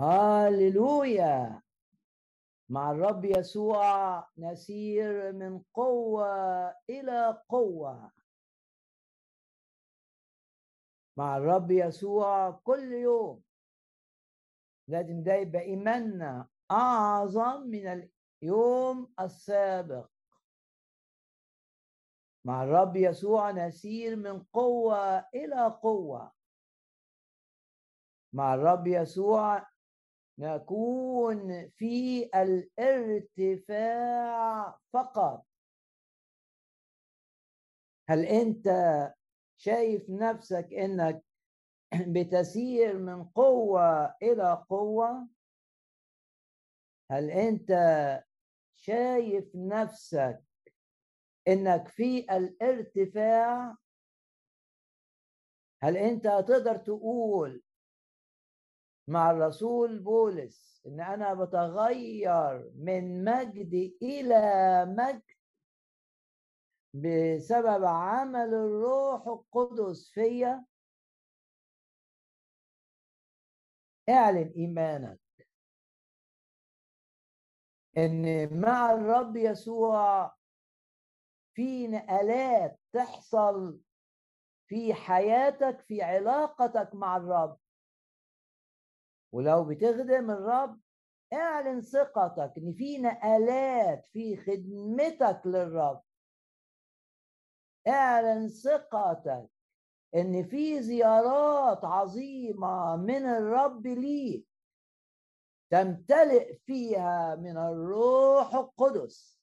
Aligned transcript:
هاللويا 0.00 1.62
مع 2.68 2.90
الرب 2.90 3.24
يسوع 3.24 4.28
نسير 4.38 5.32
من 5.32 5.62
قوة 5.74 6.26
إلى 6.90 7.42
قوة. 7.48 8.12
مع 11.16 11.36
الرب 11.36 11.70
يسوع 11.70 12.50
كل 12.50 12.92
يوم. 12.92 13.42
لازم 14.88 15.22
ده 15.22 15.34
يبقى 15.34 15.62
إيماننا 15.62 16.48
أعظم 16.70 17.60
من 17.60 18.08
اليوم 18.42 19.12
السابق. 19.20 20.10
مع 22.44 22.62
الرب 22.64 22.96
يسوع 22.96 23.50
نسير 23.50 24.16
من 24.16 24.42
قوة 24.42 25.18
إلى 25.18 25.66
قوة. 25.82 26.32
مع 28.32 28.54
الرب 28.54 28.86
يسوع 28.86 29.71
نكون 30.38 31.68
في 31.68 32.24
الارتفاع 32.34 33.98
فقط. 34.92 35.46
هل 38.08 38.24
أنت 38.24 38.68
شايف 39.56 40.10
نفسك 40.10 40.68
إنك 40.72 41.24
بتسير 42.14 42.98
من 42.98 43.24
قوة 43.24 44.14
إلى 44.22 44.64
قوة؟ 44.68 45.28
هل 47.10 47.30
أنت 47.30 47.70
شايف 48.74 49.50
نفسك 49.54 50.42
إنك 51.48 51.88
في 51.88 52.36
الارتفاع؟ 52.36 53.76
هل 55.82 55.96
أنت 55.96 56.24
تقدر 56.24 56.76
تقول 56.76 57.62
مع 59.08 59.30
الرسول 59.30 59.98
بولس 59.98 60.82
إن 60.86 61.00
أنا 61.00 61.34
بتغير 61.34 62.70
من 62.76 63.24
مجد 63.24 63.96
إلى 64.02 64.84
مجد 64.88 65.22
بسبب 66.94 67.84
عمل 67.84 68.54
الروح 68.54 69.26
القدس 69.26 70.10
فيا. 70.10 70.64
اعلن 74.08 74.52
إيمانك 74.56 75.20
إن 77.98 78.60
مع 78.60 78.92
الرب 78.92 79.36
يسوع 79.36 80.34
في 81.54 81.88
نقلات 81.88 82.80
تحصل 82.92 83.80
في 84.66 84.94
حياتك 84.94 85.80
في 85.80 86.02
علاقتك 86.02 86.94
مع 86.94 87.16
الرب. 87.16 87.61
ولو 89.32 89.64
بتخدم 89.64 90.30
الرب 90.30 90.80
اعلن 91.32 91.80
ثقتك 91.80 92.52
إن 92.58 92.72
في 92.72 92.98
نقلات 92.98 94.06
في 94.06 94.36
خدمتك 94.36 95.40
للرب. 95.44 96.02
اعلن 97.88 98.48
ثقتك 98.48 99.50
إن 100.14 100.44
في 100.44 100.82
زيارات 100.82 101.84
عظيمة 101.84 102.96
من 102.96 103.26
الرب 103.26 103.86
ليك 103.86 104.48
تمتلئ 105.70 106.56
فيها 106.56 107.34
من 107.34 107.56
الروح 107.56 108.54
القدس. 108.54 109.42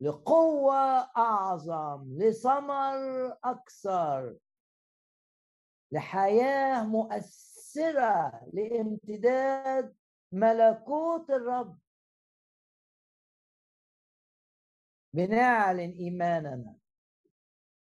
لقوة 0.00 0.98
أعظم 1.16 2.18
لثمر 2.18 3.32
أكثر. 3.44 4.38
لحياة 5.92 6.86
مؤثرة 6.86 8.40
لامتداد 8.52 9.96
ملكوت 10.32 11.30
الرب. 11.30 11.78
بنعلن 15.14 15.90
إيماننا 15.90 16.76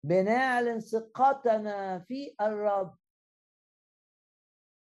بنعلن 0.03 0.79
ثقتنا 0.79 1.99
في 1.99 2.35
الرب. 2.41 2.97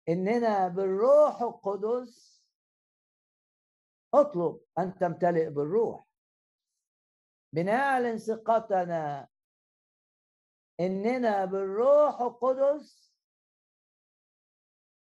إننا 0.09 0.67
بالروح 0.67 1.41
القدس 1.41 2.43
اطلب 4.13 4.61
أن 4.79 4.97
تمتلئ 4.97 5.49
بالروح. 5.49 6.05
بنعلن 7.53 8.17
ثقتنا 8.17 9.27
إننا 10.85 11.45
بالروح 11.45 12.21
القدس 12.21 13.13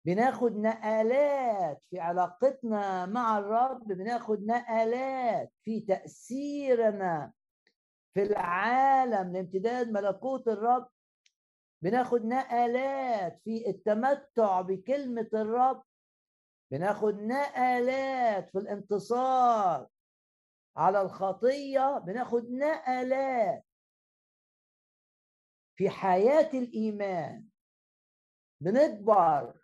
بناخد 0.05 0.57
نقلات 0.57 1.83
في 1.89 1.99
علاقتنا 1.99 3.05
مع 3.05 3.37
الرب 3.37 3.87
بناخد 3.87 4.45
نقلات 4.45 5.53
في 5.63 5.79
تأثيرنا 5.79 7.33
في 8.13 8.23
العالم 8.23 9.33
لامتداد 9.33 9.91
ملكوت 9.91 10.47
الرب. 10.47 10.87
بناخد 11.81 12.25
نقلات 12.25 13.39
في 13.43 13.69
التمتع 13.69 14.61
بكلمة 14.61 15.29
الرب. 15.33 15.83
بناخد 16.71 17.21
نقلات 17.21 18.49
في 18.49 18.57
الانتصار 18.57 19.87
على 20.77 21.01
الخطية. 21.01 21.97
بناخد 21.97 22.51
نقلات 22.51 23.66
في 25.77 25.89
حياة 25.89 26.49
الإيمان 26.53 27.47
بنكبر 28.61 29.61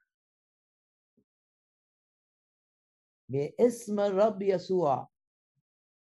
باسم 3.30 4.00
الرب 4.00 4.42
يسوع. 4.42 5.10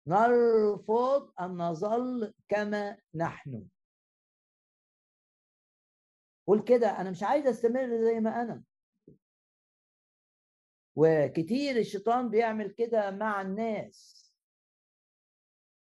نرفض 0.07 1.33
أن 1.39 1.57
نظل 1.57 2.33
كما 2.49 2.97
نحن. 3.15 3.67
قول 6.47 6.63
كده 6.63 7.01
أنا 7.01 7.11
مش 7.11 7.23
عايز 7.23 7.47
أستمر 7.47 8.03
زي 8.03 8.19
ما 8.19 8.41
أنا. 8.41 8.63
وكتير 10.95 11.77
الشيطان 11.77 12.29
بيعمل 12.29 12.71
كده 12.71 13.11
مع 13.11 13.41
الناس. 13.41 14.25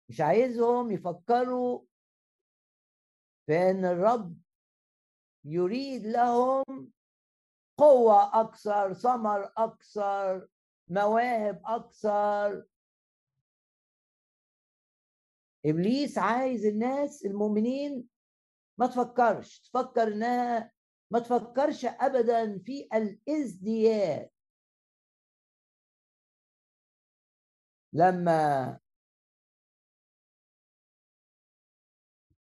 مش 0.08 0.20
عايزهم 0.20 0.90
يفكروا 0.90 1.89
فإن 3.48 3.84
الرب 3.84 4.36
يريد 5.44 6.06
لهم 6.06 6.92
قوة 7.76 8.40
أكثر 8.40 8.92
ثمر 8.92 9.52
أكثر 9.56 10.48
مواهب 10.88 11.62
أكثر. 11.64 12.66
إبليس 15.66 16.18
عايز 16.18 16.66
الناس 16.66 17.24
المؤمنين 17.24 18.08
ما 18.78 18.86
تفكرش 18.86 19.58
تفكر 19.58 20.02
إنها 20.02 20.72
ما 21.10 21.18
تفكرش 21.18 21.84
ابدا 21.84 22.58
في 22.58 22.88
الازدياد. 22.94 24.30
لما 27.92 28.80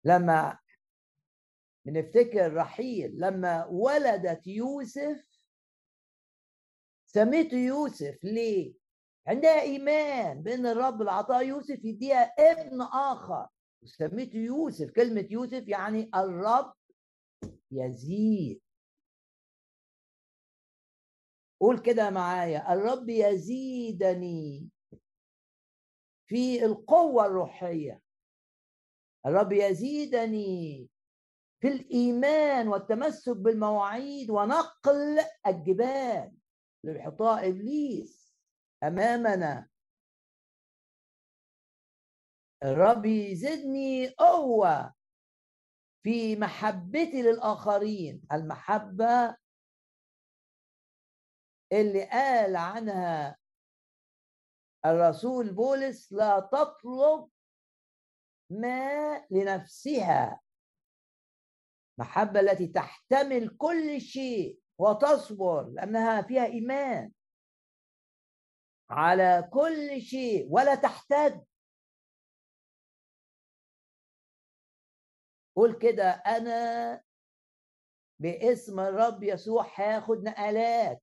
لما 0.04 0.58
بنفتكر 1.86 2.54
رحيل 2.54 3.20
لما 3.20 3.66
ولدت 3.66 4.47
يوسف. 4.47 5.24
سميته 7.06 7.56
يوسف 7.56 8.24
ليه؟ 8.24 8.74
عندها 9.26 9.60
إيمان 9.60 10.42
بأن 10.42 10.66
الرب 10.66 11.02
العطاء 11.02 11.47
يوسف 11.47 11.84
يديها 11.84 12.22
ابن 12.38 12.82
آخر. 12.82 13.48
وسميته 13.82 14.36
يوسف 14.36 14.91
كلمة 14.91 15.26
يوسف 15.30 15.69
يعني 15.69 16.10
الرب 16.14 16.74
يزيد. 17.70 18.60
قول 21.60 21.78
كده 21.78 22.10
معايا 22.10 22.72
الرب 22.72 23.09
يزيدني 23.09 24.68
في 26.28 26.65
القوة 26.65 27.27
الروحية. 27.27 28.03
الرب 29.27 29.53
يزيدني 29.53 30.88
في 31.66 31.72
الايمان 31.72 32.68
والتمسك 32.68 33.36
بالمواعيد 33.36 34.30
ونقل 34.30 35.18
الجبال 35.47 36.36
اللي 36.84 36.95
بيحطها 36.98 37.48
إبليس. 37.48 38.34
أمامنا 38.83 39.68
الرب 42.63 43.07
يزيدني 43.07 44.09
قوة 44.09 44.95
في 46.03 46.36
محبتي 46.36 47.22
للآخرين 47.22 48.22
المحبة 48.33 49.36
اللي 51.72 52.04
قال 52.04 52.57
عنها 52.57 53.39
الرسول 54.86 55.54
بولس 55.54 56.12
لا 56.12 56.41
تطلب 56.41 57.30
ما 58.51 59.27
لنفسها 59.30 60.46
محبة 61.98 62.41
التي 62.41 62.66
تحتمل 62.66 63.57
كل 63.57 64.01
شيء 64.01 64.60
وتصبر 64.78 65.69
لأنها 65.69 66.22
فيها 66.22 66.47
إيمان 66.47 67.13
على 68.91 69.51
كل 69.53 70.03
شيء 70.03 70.48
ولا 70.51 70.75
تحتد 70.75 71.45
قول 75.57 75.78
كده 75.78 76.10
أنا 76.10 77.03
باسم 78.21 78.81
الرب 78.81 79.22
يسوع 79.22 79.66
هاخد 79.75 80.22
نقلات. 80.22 81.03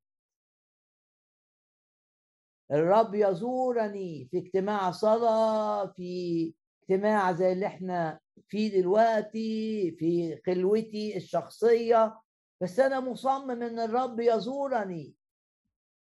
الرب 2.72 3.16
يزورني 3.16 4.28
في 4.32 4.38
اجتماع 4.38 4.92
صلاة 4.92 5.86
في 5.92 6.54
اجتماع 6.84 7.32
زي 7.32 7.52
اللي 7.52 7.66
إحنا 7.68 8.20
فيه 8.48 8.82
دلوقتي 8.82 9.92
في 10.00 10.42
خلوتي 10.46 11.18
الشخصية. 11.18 12.20
بس 12.62 12.80
أنا 12.80 13.00
مصمم 13.00 13.52
إن 13.52 13.80
الرب 13.80 14.20
يزورني. 14.20 15.16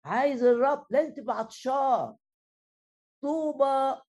عايز 0.06 0.44
الرب 0.44 0.86
لازم 0.90 1.14
تبقى 1.14 1.38
عطشان 1.38 2.16
طوبى 3.22 4.02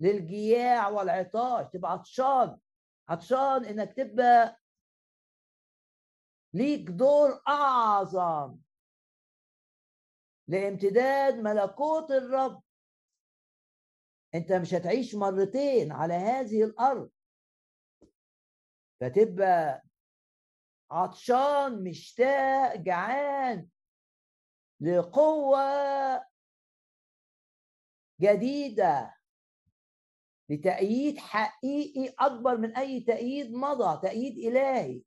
للجياع 0.00 0.88
والعطاش. 0.88 1.66
تبقى 1.72 1.92
عطشان 1.92 2.58
عطشان 3.08 3.64
إنك 3.64 3.92
تبقى 3.96 4.60
ليك 6.54 6.90
دور 6.90 7.42
أعظم. 7.48 8.56
لامتداد 10.48 11.34
ملكوت 11.34 12.10
الرب. 12.10 12.63
أنت 14.34 14.52
مش 14.52 14.74
هتعيش 14.74 15.14
مرتين 15.14 15.92
على 15.92 16.14
هذه 16.14 16.64
الأرض. 16.64 17.10
فتبقى 19.00 19.82
عطشان 20.90 21.84
مشتاق 21.84 22.76
جعان 22.76 23.68
لقوة 24.80 26.26
جديدة 28.20 29.14
لتأييد 30.50 31.18
حقيقي 31.18 32.14
أكبر 32.18 32.56
من 32.56 32.76
أي 32.76 33.00
تأييد 33.00 33.52
مضى 33.52 34.00
تأييد 34.08 34.38
إلهي. 34.38 35.02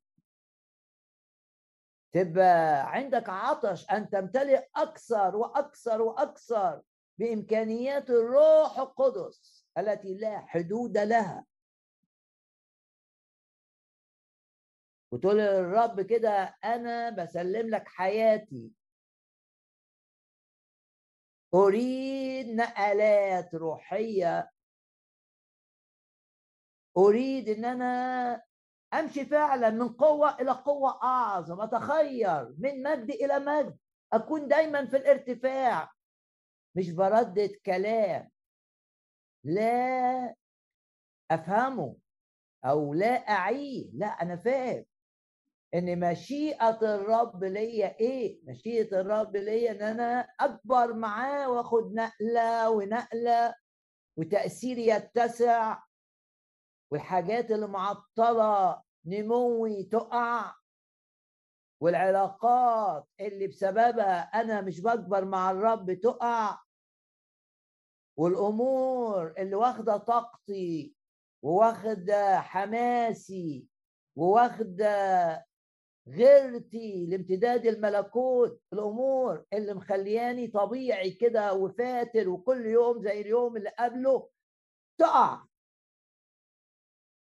تبقى 2.12 2.92
عندك 2.92 3.28
عطش 3.28 3.90
أن 3.90 4.10
تمتلئ 4.10 4.68
أكثر 4.76 5.36
وأكثر 5.36 6.02
وأكثر. 6.02 6.82
بإمكانيات 7.18 8.10
الروح 8.10 8.78
القدس 8.78 9.66
التي 9.78 10.14
لا 10.14 10.46
حدود 10.46 10.98
لها. 10.98 11.46
وتقول 15.12 15.38
للرب 15.38 16.00
كده 16.00 16.56
أنا 16.64 17.10
بسلم 17.10 17.70
لك 17.70 17.88
حياتي. 17.88 18.72
أريد 21.54 22.46
نقلات 22.46 23.54
روحية. 23.54 24.50
أريد 26.96 27.48
أن 27.48 27.64
أنا 27.64 28.42
أمشي 28.94 29.26
فعلا 29.26 29.70
من 29.70 29.88
قوة 29.88 30.40
إلى 30.40 30.50
قوة 30.50 31.02
أعظم. 31.02 31.60
أتخير 31.60 32.54
من 32.58 32.82
مجد 32.82 33.10
إلى 33.10 33.38
مجد. 33.38 33.78
أكون 34.12 34.48
دايما 34.48 34.86
في 34.86 34.96
الارتفاع. 34.96 35.97
مش 36.74 36.90
بردد 36.90 37.50
كلام 37.66 38.30
لا 39.44 40.34
أفهمه 41.30 41.96
أو 42.64 42.94
لا 42.94 43.14
أعيه 43.28 43.90
لا 43.94 44.06
أنا 44.06 44.36
فاهم 44.36 44.84
إن 45.74 46.10
مشيئة 46.10 46.78
الرب 46.94 47.44
ليا 47.44 48.00
إيه؟ 48.00 48.40
مشيئة 48.44 49.00
الرب 49.00 49.36
ليا 49.36 49.70
إن 49.70 49.82
أنا 49.82 50.20
أكبر 50.40 50.94
معاه 50.94 51.50
وآخد 51.50 51.94
نقلة 51.94 52.70
ونقلة 52.70 53.54
وتاثيري 54.16 54.86
يتسع 54.86 55.82
والحاجات 56.92 57.50
اللي 57.50 57.66
معطله 57.68 58.82
نموي 59.04 59.84
تقع. 59.84 60.54
والعلاقات 61.80 63.08
اللي 63.20 63.46
بسببها 63.46 64.20
أنا 64.20 64.60
مش 64.60 64.80
بكبر 64.80 65.24
مع 65.24 65.50
الرب 65.50 65.92
تقع. 65.92 66.58
والأمور 68.18 69.34
اللي 69.38 69.54
واخدة 69.54 69.96
طاقتي 69.96 70.94
وواخدة 71.42 72.40
حماسي 72.40 73.66
وواخدة 74.16 74.88
غيرتي 76.08 77.06
لامتداد 77.06 77.66
الملكوت 77.66 78.62
الأمور 78.72 79.44
اللي 79.52 79.74
مخلياني 79.74 80.46
طبيعي 80.48 81.10
كده 81.10 81.54
وفاتر 81.54 82.28
وكل 82.28 82.66
يوم 82.66 83.02
زي 83.02 83.20
اليوم 83.20 83.56
اللي 83.56 83.70
قبله 83.78 84.30
تقع. 84.98 85.44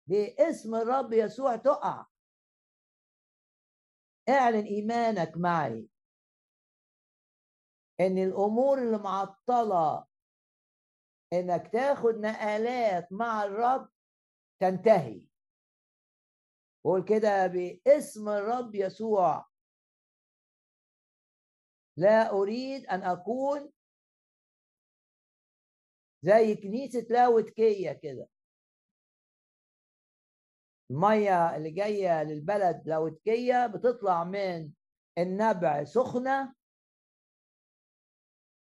باسم 0.07 0.75
الرب 0.75 1.13
يسوع 1.13 1.57
تقع. 1.57 2.07
اعلن 4.29 4.65
إيمانك 4.65 5.37
معي 5.37 5.89
إن 8.01 8.19
الأمور 8.19 8.79
اللي 8.79 8.99
معطله 8.99 10.07
إنك 11.33 11.73
تاخد 11.73 12.15
نقلات 12.15 13.13
مع 13.13 13.45
الرب 13.45 13.89
تنتهي. 14.61 15.29
قول 16.85 17.05
كده 17.05 17.47
باسم 17.47 18.29
الرب 18.29 18.75
يسوع. 18.75 19.47
لا 21.97 22.31
أريد 22.31 22.87
أن 22.87 23.03
أكون 23.03 23.73
زي 26.23 26.55
كنيسة 26.55 27.07
لاوتكيه 27.11 27.93
كده. 27.93 28.29
المية 30.95 31.57
اللي 31.57 31.71
جاية 31.71 32.23
للبلد 32.23 32.83
لاوتكيه 32.87 33.67
بتطلع 33.67 34.25
من 34.25 34.71
النبع 35.19 35.85
سخنة 35.85 36.55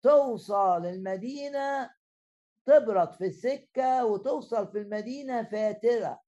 توصل 0.03 0.85
المدينة 0.85 1.91
تبرد 2.67 3.13
في 3.13 3.25
السكة 3.25 4.05
وتوصل 4.05 4.71
في 4.71 4.77
المدينة 4.77 5.43
فاترة. 5.43 6.21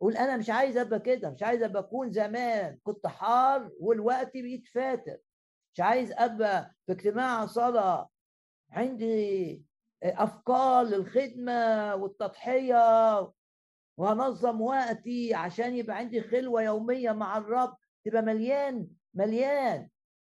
قول 0.00 0.16
أنا 0.16 0.36
مش 0.36 0.50
عايز 0.50 0.76
أبقى 0.76 1.00
كده 1.00 1.30
مش 1.30 1.42
عايز 1.42 1.62
أبقى 1.62 1.82
أكون 1.82 2.10
زمان 2.10 2.78
كنت 2.82 3.06
حار 3.06 3.70
والوقت 3.80 4.30
بقيت 4.34 4.66
فاتر. 4.66 5.18
مش 5.74 5.80
عايز 5.80 6.12
أبقى 6.12 6.74
في 6.86 6.92
اجتماع 6.92 7.46
صلاة. 7.46 8.10
عندي 8.70 9.64
أفكار 10.02 10.84
للخدمة 10.84 11.94
والتضحية 11.94 13.32
وهنظم 13.98 14.60
وقتي 14.60 15.34
عشان 15.34 15.74
يبقى 15.74 15.96
عندي 15.96 16.20
خلوة 16.22 16.62
يومية 16.62 17.12
مع 17.12 17.38
الرب 17.38 17.76
تبقى 18.04 18.22
مليان 18.22 18.88
مليان 19.14 19.88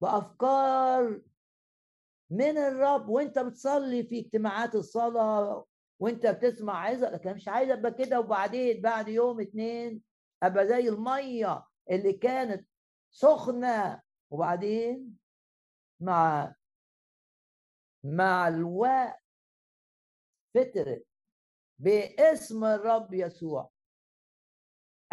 بأفكار 0.02 1.22
من 2.30 2.58
الرب. 2.58 3.10
وانت 3.10 3.40
بتصلي 3.40 4.04
في 4.04 4.20
اجتماعات 4.20 4.76
الصلاة 4.76 5.66
وانت 6.00 6.28
بتسمع 6.28 6.86
عظة 6.86 7.10
لكن 7.10 7.34
مش 7.34 7.48
عايز 7.48 7.70
أبقى 7.72 7.92
كده. 7.94 8.20
وبعدين 8.20 8.82
بعد 8.82 9.08
يوم 9.08 9.42
اتنين 9.42 10.02
أبقى 10.44 10.68
زي 10.68 10.90
المية 10.90 11.66
اللي 11.92 12.14
كانت 12.14 12.68
سخنة. 13.12 14.02
وبعدين 14.32 15.18
مع 16.00 16.54
مع 18.04 18.48
الوقت 18.48 19.20
فترت. 20.56 21.09
باسم 21.80 22.64
الرب 22.64 23.14
يسوع. 23.14 23.70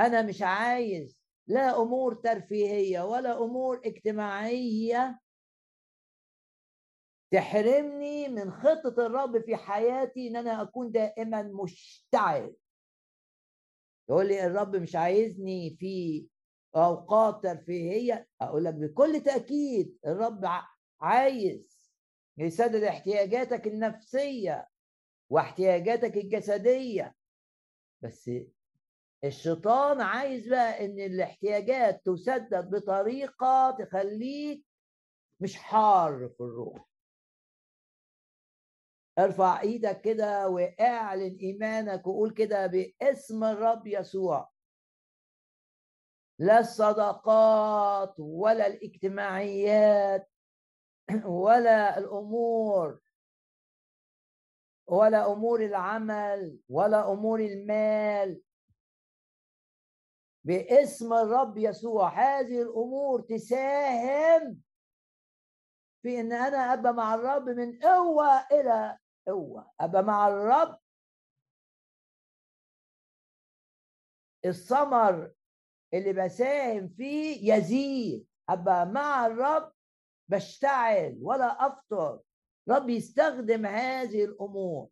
أنا 0.00 0.22
مش 0.22 0.42
عايز 0.42 1.18
لا 1.46 1.82
أمور 1.82 2.14
ترفيهية 2.14 3.00
ولا 3.00 3.38
أمور 3.44 3.80
اجتماعية 3.84 5.20
تحرمني 7.30 8.28
من 8.28 8.52
خطة 8.52 9.06
الرب 9.06 9.40
في 9.40 9.56
حياتي 9.56 10.28
إن 10.28 10.36
أنا 10.36 10.62
أكون 10.62 10.90
دائما 10.92 11.42
مشتعل. 11.42 12.56
يقول 14.08 14.28
لي 14.28 14.46
الرب 14.46 14.76
مش 14.76 14.96
عايزني 14.96 15.76
في 15.80 16.26
أوقات 16.76 17.42
ترفيهية. 17.42 18.28
أقول 18.40 18.64
لك 18.64 18.74
بكل 18.74 19.20
تأكيد 19.20 19.98
الرب 20.06 20.44
عايز 21.00 21.90
يسدد 22.38 22.82
احتياجاتك 22.82 23.66
النفسية. 23.66 24.68
واحتياجاتك 25.30 26.16
الجسدية. 26.16 27.14
بس 28.02 28.30
الشيطان 29.24 30.00
عايز 30.00 30.48
بقى 30.48 30.84
إن 30.84 31.00
الاحتياجات 31.00 32.02
تسدد 32.06 32.70
بطريقة 32.70 33.70
تخليك 33.70 34.66
مش 35.40 35.56
حار 35.56 36.28
في 36.28 36.40
الروح. 36.40 36.88
ارفع 39.18 39.60
إيدك 39.60 40.00
كده 40.00 40.48
واعلن 40.48 41.36
إيمانك 41.40 42.06
وقول 42.06 42.30
كده 42.34 42.66
باسم 42.66 43.44
الرب 43.44 43.86
يسوع. 43.86 44.50
لا 46.38 46.58
الصداقات 46.60 48.14
ولا 48.18 48.66
الاجتماعيات 48.66 50.30
ولا 51.24 51.98
الأمور 51.98 53.00
ولا 54.86 55.32
أمور 55.32 55.60
العمل 55.64 56.58
ولا 56.68 57.12
أمور 57.12 57.40
المال. 57.40 58.42
باسم 60.44 61.12
الرب 61.12 61.58
يسوع. 61.58 62.08
هذه 62.08 62.62
الأمور 62.62 63.20
تساهم 63.20 64.60
في 66.02 66.20
إن 66.20 66.32
أنا 66.32 66.72
أبقى 66.72 66.94
مع 66.94 67.14
الرب 67.14 67.48
من 67.48 67.78
قوة 67.78 68.46
إلى 68.52 68.98
قوة. 69.28 69.72
أبقى 69.80 70.02
مع 70.02 70.28
الرب 70.28 70.78
الثمر 74.44 75.32
اللي 75.94 76.12
بساهم 76.12 76.88
فيه 76.88 77.54
يزيد. 77.54 78.26
أبقى 78.48 78.86
مع 78.86 79.26
الرب 79.26 79.72
بشتعل 80.28 81.18
ولا 81.22 81.66
أفطر. 81.66 82.20
رب 82.68 82.88
يستخدم 82.88 83.66
هذه 83.66 84.24
الأمور. 84.24 84.90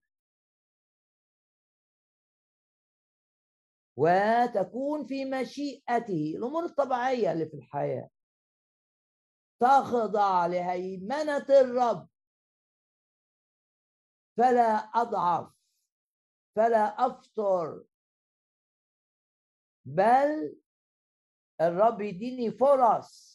وتكون 3.97 5.07
في 5.07 5.25
مشيئته 5.25 6.35
الأمور 6.37 6.65
الطبيعية 6.65 7.33
اللي 7.33 7.47
في 7.47 7.57
الحياة. 7.57 8.11
تخضع 9.61 10.47
لهيمنة 10.47 11.47
الرب. 11.51 12.09
فلا 14.37 14.77
أضعف 14.77 15.55
فلا 16.57 17.07
أفطر. 17.07 17.85
بل 19.85 20.57
الرب 21.61 22.01
يديني 22.01 22.51
فرص. 22.51 23.34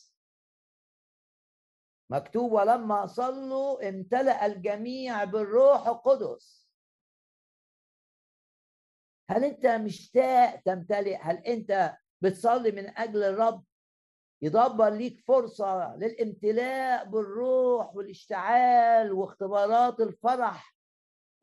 مكتوب 2.12 2.52
ولما 2.52 3.06
صلوا 3.06 3.90
امتلأ 3.90 4.46
الجميع 4.46 5.24
بالروح 5.24 5.88
القدس. 5.88 6.70
هل 9.30 9.44
انت 9.44 9.66
مشتاق 9.66 10.56
تمتلئ؟ 10.66 11.18
هل 11.22 11.38
انت 11.38 11.98
بتصلي 12.22 12.72
من 12.72 12.98
أجل 12.98 13.24
الرب؟ 13.24 13.64
يدبر 14.42 14.90
ليك 14.90 15.20
فرصة 15.20 15.96
للامتلاء 15.96 17.06
بالروح 17.06 17.96
والاشتعال 17.96 19.14
واختبارات 19.14 20.00
الفرح 20.00 20.76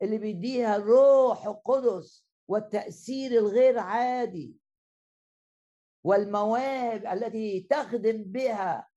اللي 0.01 0.17
بيديها 0.17 0.75
الروح 0.75 1.45
القدس 1.45 2.27
والتأثير 2.47 3.31
الغير 3.31 3.79
عادي 3.79 4.55
والمواهب 6.03 7.05
التي 7.05 7.67
تخدم 7.69 8.23
بها 8.23 8.87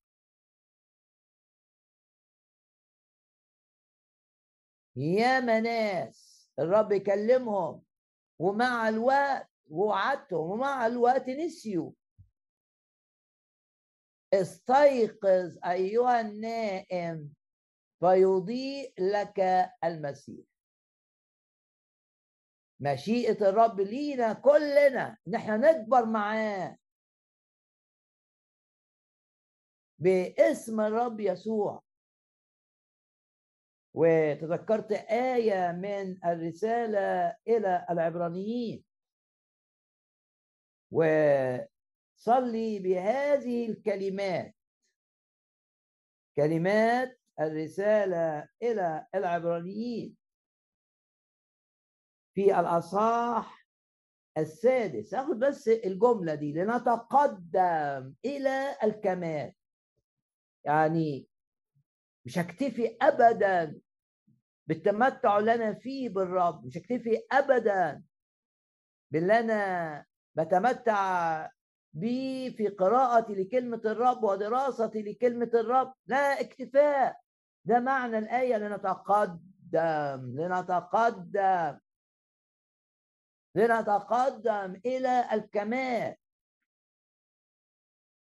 يا 5.00 5.40
ناس 5.40 6.48
الرب 6.58 6.92
يكلمهم 6.92 7.82
ومع 8.38 8.88
الوقت 8.88 9.50
وعدتهم 9.66 10.50
ومع 10.50 10.86
الوقت 10.86 11.28
نسيوا. 11.28 11.92
استيقظ 14.34 15.58
أيها 15.64 16.20
النائم 16.20 17.32
فيضيء 18.00 18.94
لك 18.98 19.40
المسيح. 19.84 20.46
مشيئة 22.80 23.48
الرب 23.48 23.80
لينا 23.80 24.32
كلنا 24.32 25.18
ان 25.28 25.34
إحنا 25.34 25.56
نكبر 25.56 26.06
معاه. 26.06 26.76
باسم 29.98 30.80
الرب 30.80 31.20
يسوع. 31.20 31.82
وتذكرت 33.94 34.92
آية 35.10 35.72
من 35.72 36.24
الرسالة 36.24 37.36
إلى 37.48 37.86
العبرانيين. 37.90 38.84
وصلي 40.90 42.78
بهذه 42.78 43.68
الكلمات. 43.68 44.54
كلمات 46.36 47.20
الرسالة 47.40 48.48
إلى 48.62 49.06
العبرانيين. 49.14 50.16
في 52.34 52.60
الأصحاح 52.60 53.66
السادس 54.38 55.14
أخذ 55.14 55.38
بس 55.38 55.68
الجملة 55.68 56.34
دي 56.34 56.52
لنتقدم 56.52 58.14
إلى 58.24 58.76
الكمال. 58.84 59.52
يعني 60.64 61.29
مش 62.24 62.38
هكتفي 62.38 62.96
ابدا 63.02 63.80
بالتمتع 64.66 65.38
اللي 65.38 65.54
أنا 65.54 65.74
فيه 65.74 66.08
بالرب 66.08 66.66
مش 66.66 66.76
هكتفي 66.76 67.22
ابدا 67.32 68.02
باللي 69.10 69.40
أنا 69.40 70.04
بتمتع 70.34 71.50
بيه 71.92 72.50
في 72.56 72.68
قراءتي 72.68 73.34
لكلمة 73.34 73.80
الرب 73.84 74.24
ودراستي 74.24 75.02
لكلمة 75.02 75.50
الرب. 75.54 75.94
لا 76.06 76.40
اكتفاء. 76.40 77.20
ده 77.64 77.80
معنى 77.80 78.18
الآية 78.18 78.56
لنتقدم 78.56 80.34
لنتقدم 80.38 81.78
لنتقدم 83.54 84.80
إلى 84.86 85.24
الكمال. 85.32 86.16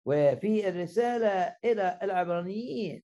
وفي 0.06 0.68
الرسالة 0.68 1.56
إلى 1.64 1.98
العبرانيين. 2.02 3.03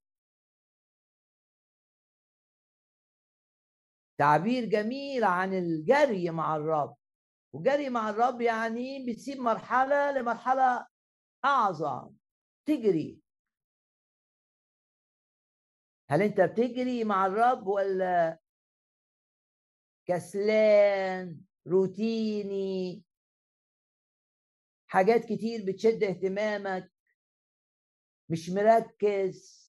تعبير 4.21 4.65
جميل 4.65 5.25
عن 5.25 5.55
الجري 5.55 6.31
مع 6.31 6.57
الرب. 6.57 6.97
وجري 7.53 7.91
مع 7.91 8.11
الرب 8.11 8.41
يعني 8.41 9.07
بتسيب 9.07 9.39
مرحلة 9.39 10.13
لمرحلة 10.13 10.87
أعظم. 11.45 12.15
تجري. 12.67 13.21
هل 16.11 16.23
أنت 16.23 16.41
بتجري 16.41 17.05
مع 17.05 17.27
الرب 17.27 17.67
ولا 17.67 18.41
كسلان 20.07 21.41
روتيني؟ 21.67 23.05
حاجات 24.87 25.25
كتير 25.25 25.65
بتشد 25.67 26.03
اهتمامك. 26.05 26.93
مش 28.29 28.51
مركز. 28.51 29.60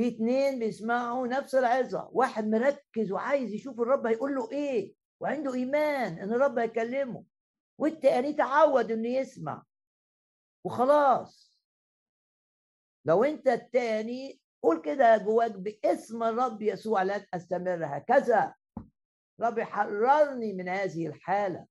في 0.00 0.08
اتنين 0.08 0.58
بيسمعوا 0.58 1.26
نفس 1.26 1.54
العظة 1.54 2.08
واحد 2.12 2.46
مركز 2.48 3.12
وعايز 3.12 3.52
يشوف 3.52 3.80
الرب 3.80 4.06
هيقول 4.06 4.34
له 4.34 4.50
إيه 4.52 4.94
وعنده 5.20 5.54
إيمان 5.54 6.18
إن 6.18 6.32
الرب 6.32 6.58
هيكلمه 6.58 7.24
والتاني 7.78 8.32
تعود 8.32 8.90
إنه 8.90 9.08
يسمع. 9.08 9.62
وخلاص. 10.64 11.60
لو 13.04 13.24
إنت 13.24 13.48
التاني 13.48 14.40
قول 14.62 14.82
كده 14.82 15.16
جواك 15.16 15.52
باسم 15.52 16.22
الرب 16.22 16.62
يسوع 16.62 17.02
لن 17.02 17.26
استمر 17.34 17.84
هكذا 17.84 18.54
رب 19.40 19.58
يحررني 19.58 20.52
من 20.52 20.68
هذه 20.68 21.06
الحالة. 21.06 21.66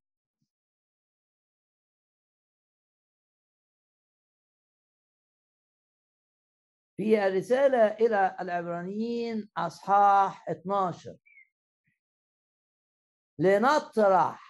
في 6.99 7.27
الرسالة 7.27 7.87
إلى 7.87 8.35
العبرانيين 8.39 9.49
أصحاح 9.57 10.49
12 10.49 11.17
لنطرح 13.39 14.43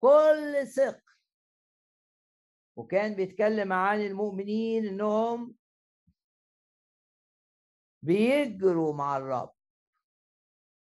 كل 0.00 0.66
ثقل 0.66 1.02
وكان 2.76 3.14
بيتكلم 3.14 3.72
عن 3.72 4.00
المؤمنين 4.00 4.86
إنهم 4.86 5.54
بيجروا 8.02 8.94
مع 8.94 9.16
الرب. 9.16 9.52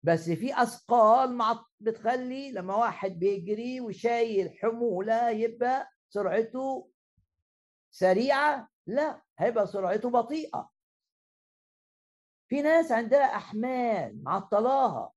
بس 0.02 0.30
في 0.30 0.62
أثقال 0.62 1.35
مع 1.37 1.64
بتخلي 1.80 2.52
لما 2.52 2.76
واحد 2.76 3.11
بيجري 3.11 3.80
وشايل 3.80 4.59
حمولة 4.59 5.30
يبقى 5.30 5.90
سرعته 6.09 6.90
سريعة؟ 7.90 8.68
لا 8.87 9.23
هيبقى 9.38 9.66
سرعته 9.66 10.11
بطيئة. 10.11 10.77
في 12.49 12.62
ناس 12.62 12.93
عندها 12.93 13.37
أحمال 13.37 14.23
معطلاها. 14.25 15.12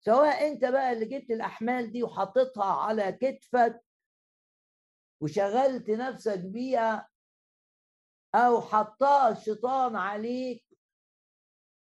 سواء 0.00 0.48
أنت 0.48 0.64
بقى 0.64 0.92
اللي 0.92 1.06
جبت 1.06 1.30
الأحمال 1.30 1.92
دي 1.92 2.02
وحطيتها 2.02 2.64
على 2.64 3.12
كتفك 3.12 3.84
وشغلت 5.20 5.90
نفسك 5.90 6.38
بيها 6.38 7.08
أو 8.34 8.60
حطها 8.60 9.28
الشيطان 9.32 9.96
عليك 9.96 10.64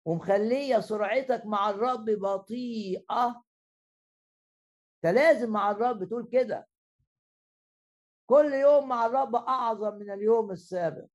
ومخلية 0.05 0.79
سرعتك 0.79 1.45
مع 1.45 1.69
الرب 1.69 2.05
بطيئة 2.05 3.43
أنت 5.05 5.13
لازم 5.15 5.49
مع 5.49 5.71
الرب 5.71 6.03
تقول 6.03 6.29
كده. 6.31 6.67
كل 8.29 8.53
يوم 8.53 8.87
مع 8.89 9.05
الرب 9.05 9.35
أعظم 9.35 9.93
من 9.95 10.11
اليوم 10.11 10.51
السابق. 10.51 11.07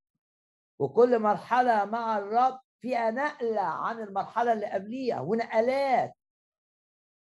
وكل 0.79 1.19
مرحلة 1.19 1.85
مع 1.85 2.19
الرب 2.19 2.61
فيها 2.81 3.11
نقلة 3.11 3.61
عن 3.61 4.01
المرحلة 4.01 4.53
اللي 4.53 4.67
قبليها 4.67 5.21
ونقلات 5.21 6.15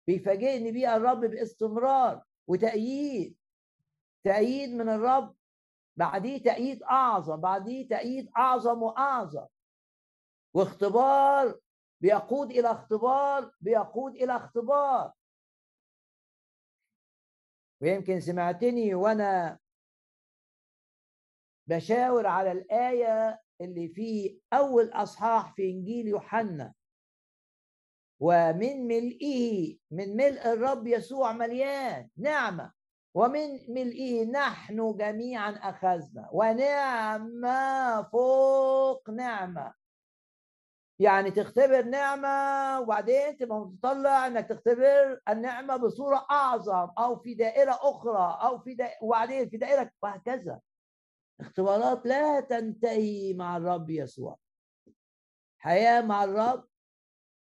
بيفاجئني 0.06 0.73
بيها 0.73 0.97
الرب 0.97 1.21
باستمرار 1.21 2.23
وتأييد. 2.47 3.37
تأييد 4.25 4.71
من 4.71 4.88
الرب 4.88 5.37
بعديه 5.97 6.42
تأييد 6.42 6.82
أعظم 6.82 7.37
بعديه 7.37 7.88
تأييد 7.88 8.30
أعظم 8.37 8.82
وأعظم. 8.82 9.47
واختبار 10.54 11.61
بيقود 12.00 12.50
إلى 12.50 12.71
اختبار 12.71 13.52
بيقود 13.61 14.14
إلى 14.14 14.37
اختبار. 14.37 15.12
ويمكن 17.80 18.21
سمعتني 18.21 18.94
وأنا 18.94 19.59
بشاور 21.66 22.26
على 22.26 22.52
الآية 22.52 23.40
اللي 23.61 23.88
في 23.88 24.38
أول 24.52 24.90
أصحاح 24.92 25.54
في 25.54 25.71
إنجيل 25.71 26.07
يوحنا. 26.09 26.75
ومن 28.21 28.87
ملئه 28.87 29.76
من 29.90 30.16
ملء 30.16 30.52
الرب 30.52 30.87
يسوع 30.87 31.33
مليان 31.33 32.09
نعمة. 32.16 32.73
ومن 33.14 33.49
ملئه 33.69 34.25
نحن 34.25 34.97
جميعا 34.97 35.50
أخذنا. 35.50 36.28
ونعمة 36.33 38.02
فوق 38.02 39.11
نعمة. 39.11 39.75
يعني 40.99 41.31
تختبر 41.31 41.83
نعمة 41.83 42.81
وبعدين 42.81 43.37
تبقى 43.37 43.61
متطلع 43.61 44.26
إنك 44.26 44.49
تختبر 44.49 45.21
النعمة 45.28 45.76
بصورة 45.76 46.26
أعظم 46.31 46.90
أو 46.99 47.16
في 47.16 47.35
دائرة 47.35 47.73
أخرى 47.73 48.38
أو 48.42 48.59
في 48.59 48.75
دائرة 48.75 48.97
وبعدين 49.02 49.49
في 49.49 49.57
دائرة 49.57 49.90
وهكذا. 50.02 50.61
اختبارات 51.40 52.06
لا 52.06 52.40
تنتهي 52.40 53.34
مع 53.34 53.56
الرب 53.56 53.90
يسوع. 53.90 54.38
حياة 55.58 56.00
مع 56.00 56.24
الرب 56.24 56.68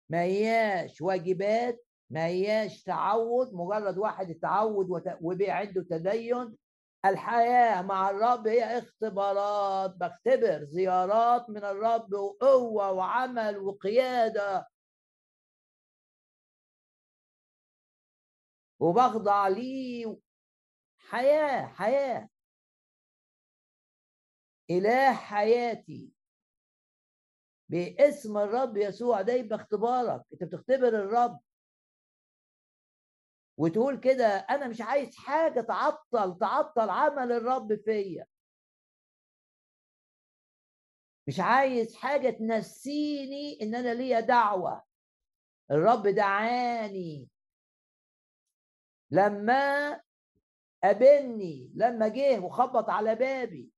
ما 0.10 0.22
هياش 0.22 1.02
واجبات 1.02 1.86
ما 2.10 2.26
هياش 2.26 2.84
تعود 2.84 3.54
مجرد 3.54 3.98
واحد 3.98 4.30
اتعود 4.32 4.90
وبقى 5.22 5.52
عنده 5.52 5.82
تدين. 5.82 6.58
الحياة 7.06 7.82
مع 7.82 8.10
الرب 8.10 8.48
هي 8.48 8.78
اختبارات 8.78 9.96
بختبر 9.96 10.64
زيارات 10.64 11.50
من 11.50 11.64
الرب 11.64 12.14
وقوة 12.14 12.92
وعمل 12.92 13.58
وقيادة. 13.58 14.68
وبخضع 18.80 19.48
ليه 19.48 20.18
حياة 20.98 21.66
حياة. 21.68 22.30
إله 24.70 25.14
حياتي. 25.14 26.12
باسم 27.70 28.38
الرب 28.38 28.78
يسوع 28.78 29.22
ده 29.22 29.34
يبقى 29.34 29.56
اختبارك. 29.56 30.22
أنت 30.34 30.44
بتختبر 30.44 30.88
الرب. 30.88 31.40
وتقول 33.58 34.00
كده 34.00 34.26
أنا 34.28 34.68
مش 34.68 34.82
عايز 34.82 35.18
حاجة 35.18 35.62
تعطل 35.62 36.38
تعطل 36.40 36.90
عمل 36.90 37.32
الرب 37.32 37.76
فيا. 37.76 38.26
مش 41.28 41.40
عايز 41.40 41.96
حاجة 41.96 42.30
تنسيني 42.30 43.62
إن 43.62 43.76
أنا 43.76 43.94
ليا 43.94 44.20
دعوة. 44.20 44.84
الرب 45.72 46.08
دعاني. 46.08 47.30
لما 49.12 50.02
قابلني 50.84 51.72
لما 51.76 52.08
جه 52.08 52.40
وخبط 52.40 52.90
على 52.90 53.16
بابي. 53.16 53.72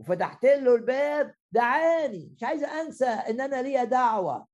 وفتحت 0.00 0.44
له 0.44 0.74
الباب 0.74 1.34
دعاني 1.52 2.32
مش 2.36 2.42
عايز 2.42 2.64
أنسى 2.64 3.06
إن 3.06 3.40
أنا 3.40 3.62
ليا 3.62 3.84
دعوة. 3.84 4.48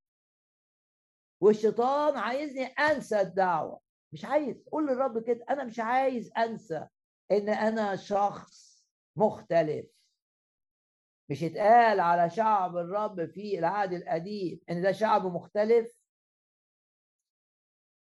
والشيطان 1.42 2.16
عايزني 2.18 2.64
أنسى 2.64 3.20
الدعوة. 3.20 3.80
مش 4.12 4.24
عايز 4.24 4.64
قول 4.72 4.86
للرب 4.86 5.22
كده 5.22 5.44
أنا 5.50 5.64
مش 5.64 5.78
عايز 5.80 6.30
أنسى 6.38 6.86
إن 7.30 7.48
أنا 7.48 7.96
شخص 7.96 8.84
مختلف. 9.16 9.86
مش 11.30 11.44
اتقال 11.44 12.00
على 12.00 12.30
شعب 12.30 12.76
الرب 12.76 13.26
في 13.26 13.58
العهد 13.58 13.92
القديم 13.92 14.60
إن 14.70 14.82
ده 14.82 14.92
شعب 14.92 15.26
مختلف؟ 15.26 16.00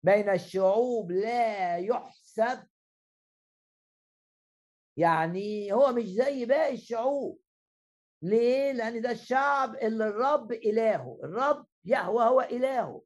بين 0.04 0.30
الشعوب 0.30 1.12
لا 1.12 1.78
يحسب 1.78 2.68
يعني 5.00 5.74
هو 5.74 5.92
مش 5.94 6.04
زي 6.04 6.46
باقي 6.46 6.74
الشعوب. 6.74 7.40
ليه؟ 8.22 8.72
لأن 8.72 9.02
ده 9.02 9.12
الشعب 9.12 9.76
اللي 9.76 10.08
الرب 10.08 10.52
إلهه 10.52 11.20
الرب 11.24 11.66
يهوى 11.86 12.24
هو 12.24 12.42
إلهه. 12.42 13.04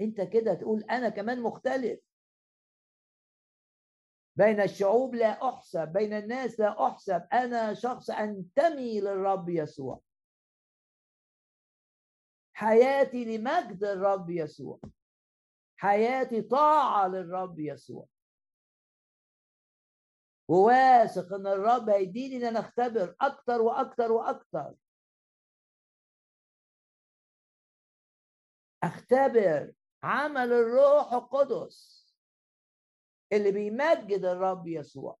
أنت 0.00 0.20
كده 0.20 0.54
تقول 0.54 0.84
أنا 0.84 1.08
كمان 1.08 1.42
مختلف. 1.42 2.00
بين 4.36 4.60
الشعوب 4.60 5.14
لا 5.14 5.48
أحسب 5.48 5.88
بين 5.88 6.12
الناس 6.12 6.60
لا 6.60 6.86
أحسب. 6.86 7.26
أنا 7.32 7.74
شخص 7.74 8.10
أنتمي 8.10 9.00
للرب 9.00 9.48
يسوع. 9.48 10.00
حياتي 12.52 13.24
لمجد 13.24 13.84
الرب 13.84 14.30
يسوع. 14.30 14.80
حياتي 15.76 16.42
طاعة 16.42 17.08
للرب 17.08 17.58
يسوع. 17.58 18.06
وواثق 20.48 21.32
ان 21.34 21.46
الرب 21.46 21.88
هيديني 21.90 22.36
إن 22.36 22.44
أنا 22.44 22.60
أختبر 22.60 23.16
أكتر 23.20 23.62
وأكتر 23.62 24.12
وأكتر. 24.12 24.74
أختبر 28.82 29.72
عمل 30.02 30.52
الروح 30.52 31.12
القدس 31.12 32.04
اللي 33.32 33.52
بيمجد 33.52 34.24
الرب 34.24 34.66
يسوع. 34.66 35.18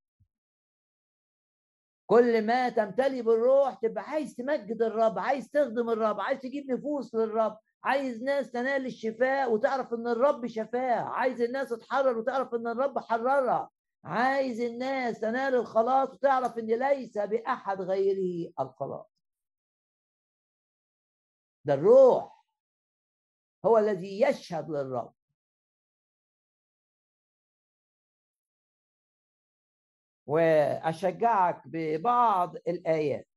كل 2.06 2.46
ما 2.46 2.68
تمتلي 2.68 3.22
بالروح 3.22 3.74
تبقى 3.74 4.04
عايز 4.04 4.34
تمجد 4.36 4.82
الرب 4.82 5.18
عايز 5.18 5.50
تخدم 5.50 5.90
الرب 5.90 6.20
عايز 6.20 6.40
تجيب 6.40 6.70
نفوس 6.70 7.14
للرب 7.14 7.58
عايز 7.84 8.22
ناس 8.22 8.50
تنال 8.50 8.86
الشفاء 8.86 9.52
وتعرف 9.52 9.94
إن 9.94 10.08
الرب 10.08 10.46
شفاه 10.46 11.00
عايز 11.00 11.40
الناس 11.40 11.68
تتحرر 11.68 12.18
وتعرف 12.18 12.54
إن 12.54 12.66
الرب 12.66 12.98
حررها. 12.98 13.70
عايز 14.04 14.60
الناس 14.60 15.20
تنال 15.20 15.54
الخلاص 15.54 16.08
وتعرف 16.14 16.58
إن 16.58 16.66
ليس 16.78 17.18
بأحد 17.18 17.80
غيره 17.80 18.52
الخلاص. 18.60 19.06
ده 21.64 21.74
الروح 21.74 22.44
هو 23.66 23.78
الذي 23.78 24.20
يشهد 24.20 24.70
للرب. 24.70 25.14
وأشجعك 30.26 31.62
ببعض 31.66 32.56
الآيات. 32.56 33.28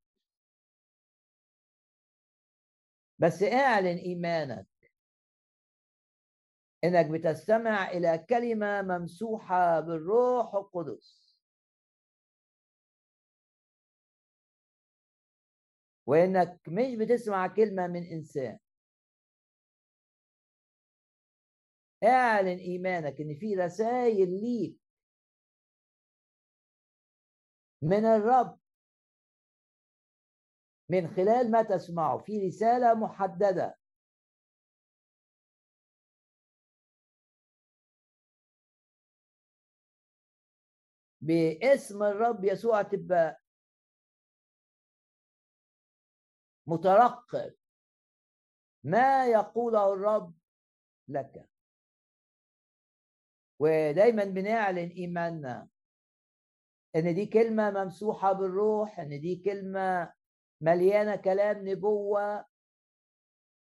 بس 3.20 3.44
اعلن 3.44 3.98
إيمانك. 3.98 4.77
إنك 6.84 7.06
بتستمع 7.06 7.92
إلى 7.92 8.26
كلمة 8.30 8.82
ممسوحة 8.82 9.80
بالروح 9.80 10.56
القدس. 10.56 11.38
وإنك 16.06 16.62
مش 16.68 16.96
بتسمع 16.96 17.48
كلمة 17.48 17.88
من 17.88 18.04
إنسان. 18.04 18.60
اعلن 22.04 22.58
إيمانك 22.58 23.22
إن 23.22 23.36
في 23.36 23.56
رسائل 23.56 24.30
ليك. 24.42 24.78
من 27.82 28.06
الرب. 28.06 28.60
من 30.90 31.08
خلال 31.08 31.52
ما 31.52 31.62
تسمعه 31.64 32.18
في 32.18 32.48
رسالة 32.48 32.94
محددة. 32.94 33.77
باسم 41.28 42.04
الرب 42.04 42.46
يسوع 42.46 42.82
تبقى 42.82 43.42
مترقب. 46.68 47.54
ما 48.84 49.28
يقوله 49.28 49.94
الرب 49.94 50.34
لك؟ 51.08 51.50
ودايما 53.60 54.24
بنعلن 54.24 54.90
إيماننا 54.90 55.68
إن 56.96 57.16
دي 57.16 57.26
كلمة 57.26 57.72
ممسوحة 57.72 58.34
بالروح 58.34 59.00
إن 59.00 59.22
دي 59.22 59.36
كلمة 59.36 60.14
مليانة 60.62 61.16
كلام 61.16 61.68
نبوة 61.70 62.46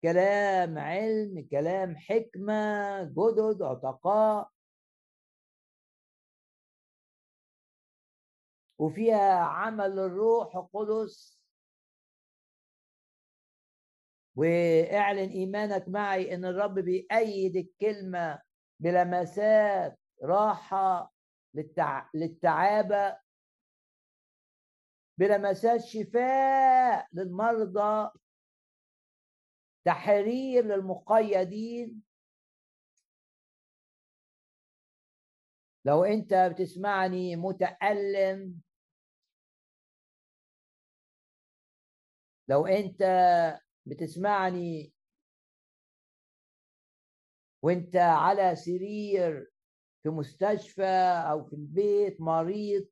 كلام 0.02 0.78
علم 0.78 1.48
كلام 1.50 1.96
حكمة 1.96 3.02
جدد 3.02 3.62
عتقاء. 3.62 4.55
وفيها 8.78 9.32
عمل 9.38 9.98
الروح 9.98 10.56
القدس. 10.56 11.40
واعلن 14.36 15.30
إيمانك 15.30 15.88
معي 15.88 16.34
إن 16.34 16.44
الرب 16.44 16.74
بيأيد 16.74 17.56
الكلمة 17.56 18.42
بلمسات 18.80 19.98
راحة 20.22 21.12
للتع... 21.54 22.08
للتعابة 22.14 23.18
بلمسات 25.18 25.80
شفاء 25.80 27.08
للمرضى 27.12 28.10
تحرير 29.84 30.64
للمقيدين. 30.64 32.02
لو 35.84 36.04
أنت 36.04 36.34
بتسمعني 36.34 37.36
متألم 37.36 38.60
لو 42.48 42.66
أنت 42.66 43.02
بتسمعني 43.86 44.92
وأنت 47.62 47.96
على 47.96 48.56
سرير 48.56 49.50
في 50.02 50.08
مستشفى 50.08 51.22
أو 51.30 51.44
في 51.44 51.52
البيت 51.52 52.20
مريض 52.20 52.86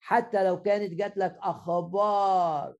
حتى 0.00 0.44
لو 0.44 0.62
كانت 0.62 0.92
جات 0.94 1.16
لك 1.16 1.36
أخبار 1.42 2.76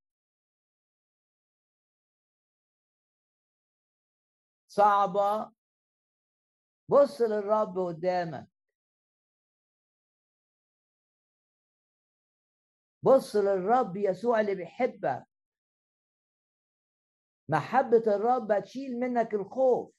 صعبة 4.69 5.53
بص 6.89 7.21
للرب 7.21 7.79
قدامك. 7.79 8.58
بص 13.03 13.37
للرب 13.37 13.97
يسوع 13.97 14.41
اللي 14.41 14.55
بيحبك. 14.55 15.27
محبة 17.49 18.03
الرب 18.07 18.53
هتشيل 18.53 19.01
منك 19.01 19.35
الخوف. 19.35 19.95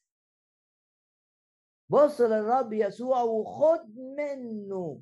بص 1.90 2.22
للرب 2.22 2.74
يسوع 2.74 3.22
وخد 3.22 3.96
منه 3.98 5.02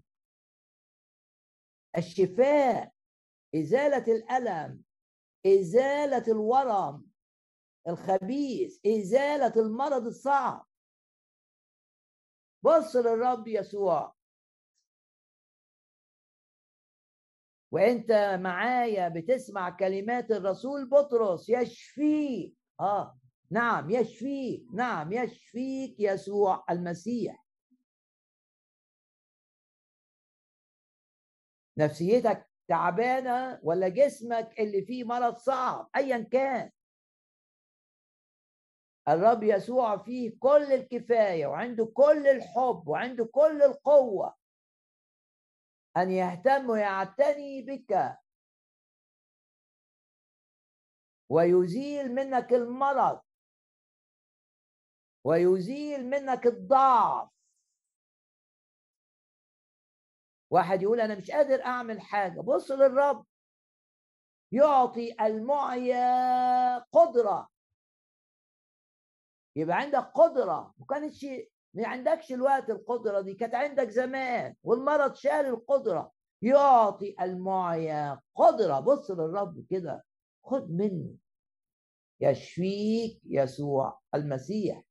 الشفاء 1.97 2.93
إزالة 3.55 4.13
الألم 4.13 4.83
إزالة 5.45 6.23
الورم 6.27 7.07
الخبيث 7.87 8.79
إزالة 8.85 9.53
المرض 9.61 10.05
الصعب. 10.05 10.67
بص 12.63 12.95
للرب 12.95 13.47
يسوع 13.47 14.16
وانت 17.71 18.11
معايا 18.41 19.09
بتسمع 19.09 19.69
كلمات 19.69 20.31
الرسول 20.31 20.89
بطرس 20.89 21.49
يشفيك. 21.49 22.53
آه 22.79 23.19
نعم 23.51 23.89
يشفيك 23.89 24.65
نعم 24.73 25.13
يشفيك 25.13 25.95
يسوع 25.99 26.65
المسيح. 26.69 27.45
نفسيتك 31.77 32.49
تعبانة 32.67 33.59
ولا 33.63 33.87
جسمك 33.87 34.59
اللي 34.59 34.81
فيه 34.81 35.03
مرض 35.03 35.37
صعب؟ 35.37 35.89
ايا 35.95 36.17
كان. 36.31 36.71
الرب 39.07 39.43
يسوع 39.43 39.97
فيه 39.97 40.31
كل 40.39 40.73
الكفاية 40.73 41.47
وعنده 41.47 41.85
كل 41.85 42.27
الحب 42.27 42.87
وعنده 42.87 43.25
كل 43.25 43.63
القوة. 43.63 44.35
أن 45.97 46.11
يهتم 46.11 46.69
ويعتني 46.69 47.61
بك. 47.61 48.17
ويزيل 51.29 52.15
منك 52.15 52.53
المرض. 52.53 53.21
ويزيل 55.23 56.05
منك 56.09 56.45
الضعف. 56.45 57.29
واحد 60.51 60.81
يقول 60.81 61.01
أنا 61.01 61.15
مش 61.15 61.31
قادر 61.31 61.65
أعمل 61.65 62.01
حاجة. 62.01 62.41
بص 62.41 62.71
للرب. 62.71 63.25
يعطي 64.51 65.15
المعيا 65.21 66.77
قدرة. 66.77 67.49
يبقى 69.55 69.75
عندك 69.77 70.11
قدرة. 70.15 70.73
ما 70.77 70.85
كانتش 70.85 71.25
ما 71.77 71.87
عندكش 71.87 72.31
الوقت 72.31 72.69
القدرة 72.69 73.21
دي 73.21 73.33
كانت 73.33 73.55
عندك 73.55 73.89
زمان 73.89 74.55
والمرض 74.63 75.15
شال 75.15 75.45
القدرة. 75.45 76.11
يعطي 76.41 77.15
المعيا 77.21 78.21
قدرة. 78.35 78.79
بص 78.79 79.11
للرب 79.11 79.65
كده 79.69 80.05
خد 80.43 80.71
منه 80.71 81.15
يشفيك 82.19 83.21
يسوع 83.25 83.99
المسيح. 84.15 84.83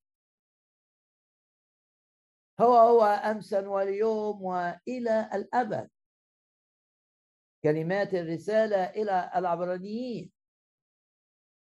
هو 2.61 2.75
هو 2.77 3.05
أمسا 3.05 3.69
واليوم 3.69 4.43
وإلى 4.43 5.31
الأبد. 5.35 5.91
كلمات 7.63 8.15
الرسالة 8.15 8.85
إلى 8.85 9.31
العبرانيين. 9.37 10.33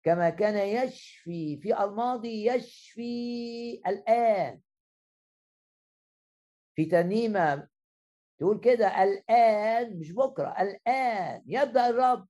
كما 0.03 0.31
كان 0.31 0.69
يشفي 0.69 1.59
في 1.63 1.85
الماضي 1.85 2.47
يشفي 2.47 3.83
الآن. 3.87 4.61
في 6.77 6.85
ترنيمة 6.85 7.69
تقول 8.39 8.61
كده 8.61 9.03
الآن 9.03 9.99
مش 9.99 10.13
بكرة 10.13 10.55
الآن 10.61 11.43
يبدأ 11.47 11.89
الرب 11.89 12.29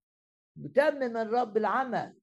يتمم 0.57 1.17
الرب 1.17 1.57
العمل. 1.57 2.19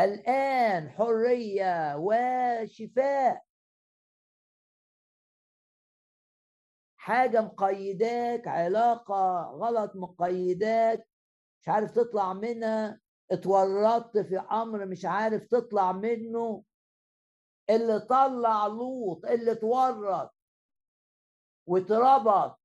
الآن 0.00 0.90
حرية 0.90 1.96
وشفاء. 1.96 3.44
حاجة 6.96 7.40
مقيداك 7.40 8.48
علاقة 8.48 9.42
غلط 9.42 9.96
مقيداك 9.96 11.08
مش 11.60 11.68
عارف 11.68 11.90
تطلع 11.90 12.32
منها 12.32 13.00
اتورطت 13.30 14.18
في 14.18 14.38
أمر 14.38 14.86
مش 14.86 15.04
عارف 15.04 15.46
تطلع 15.46 15.92
منه 15.92 16.64
اللي 17.70 18.00
طلع 18.00 18.66
لوط 18.66 19.24
اللي 19.26 19.52
اتورط. 19.52 20.34
واتربط 21.70 22.60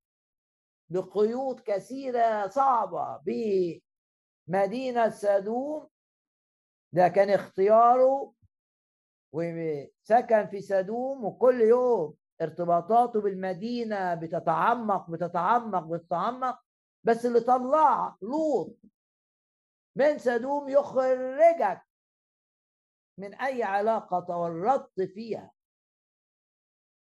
بقيود 0.90 1.60
كثيرة 1.60 2.48
صعبة 2.48 3.18
بمدينة 4.48 5.10
سدوم. 5.10 5.90
ده 6.94 7.08
كان 7.08 7.30
اختياره. 7.30 8.34
وسكن 9.34 10.48
في 10.48 10.62
سدوم 10.62 11.26
وكل 11.26 11.62
يوم 11.62 12.16
ارتباطاته 12.42 13.22
بالمدينة 13.22 14.14
بتتعمق 14.16 15.10
بتتعمق 15.10 15.84
بتتعمق. 15.84 16.60
بس 17.04 17.26
اللي 17.26 17.40
طلع 17.40 18.18
لوط 18.22 18.78
من 19.96 20.18
سدوم 20.18 20.70
يخرجك 20.70 21.82
من 23.20 23.34
أي 23.34 23.64
علاقة 23.64 24.20
تورطت 24.20 25.02
فيها 25.02 25.52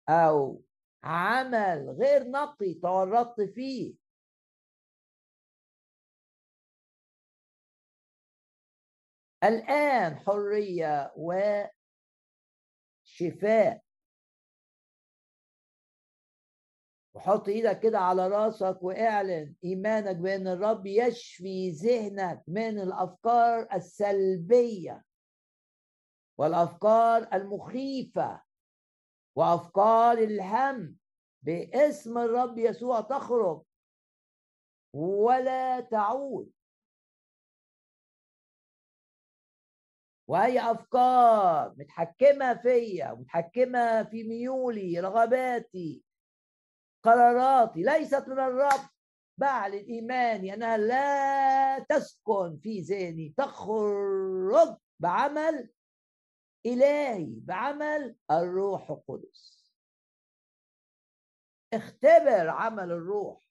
أو 0.10 0.62
عمل 1.04 1.90
غير 1.90 2.24
نقي 2.30 2.74
تورطت 2.74 3.42
فيه. 3.42 3.96
الآن 9.44 10.20
حرية 10.20 11.14
وشفاء. 13.06 13.82
وحط 17.14 17.48
إيدك 17.50 17.80
كده 17.80 18.00
على 18.00 18.28
رأسك 18.28 18.84
واعلن 18.84 19.56
إيمانك 19.64 20.16
بأن 20.16 20.48
الرب 20.48 20.86
يشفي 20.86 21.70
ذهنك 21.72 22.44
من 22.48 22.80
الأفكار 22.80 23.68
السلبية 23.74 25.04
والأفكار 26.38 27.30
المخيفة. 27.34 28.51
وافكار 29.36 30.18
الهم 30.18 30.98
باسم 31.44 32.18
الرب 32.18 32.58
يسوع 32.58 33.02
تخرج 33.02 33.64
ولا 34.94 35.80
تعود. 35.80 36.52
واي 40.28 40.60
افكار 40.60 41.76
متحكمة 41.78 42.54
فيا 42.54 43.14
متحكمة 43.14 44.04
في 44.04 44.24
ميولي 44.24 45.00
رغباتي 45.00 46.04
قراراتي. 47.04 47.84
ليست 47.84 48.28
من 48.28 48.40
الرب. 48.40 48.90
بعد 49.38 49.74
إيماني 49.74 50.54
أنها 50.54 50.78
لا 50.78 51.80
تسكن 51.80 52.58
في 52.58 52.82
ذهني. 52.82 53.34
تخرج 53.38 54.78
بعمل 55.00 55.70
إلهي 56.66 57.40
بعمل 57.40 58.16
الروح 58.32 58.92
القدس. 58.92 59.72
اختبر 61.74 62.50
عمل 62.50 62.92
الروح. 62.92 63.42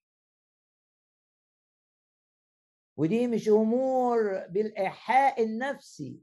ودي 2.97 3.27
مش 3.27 3.49
أمور 3.49 4.47
بالإيحاء 4.47 5.43
النفسي. 5.43 6.21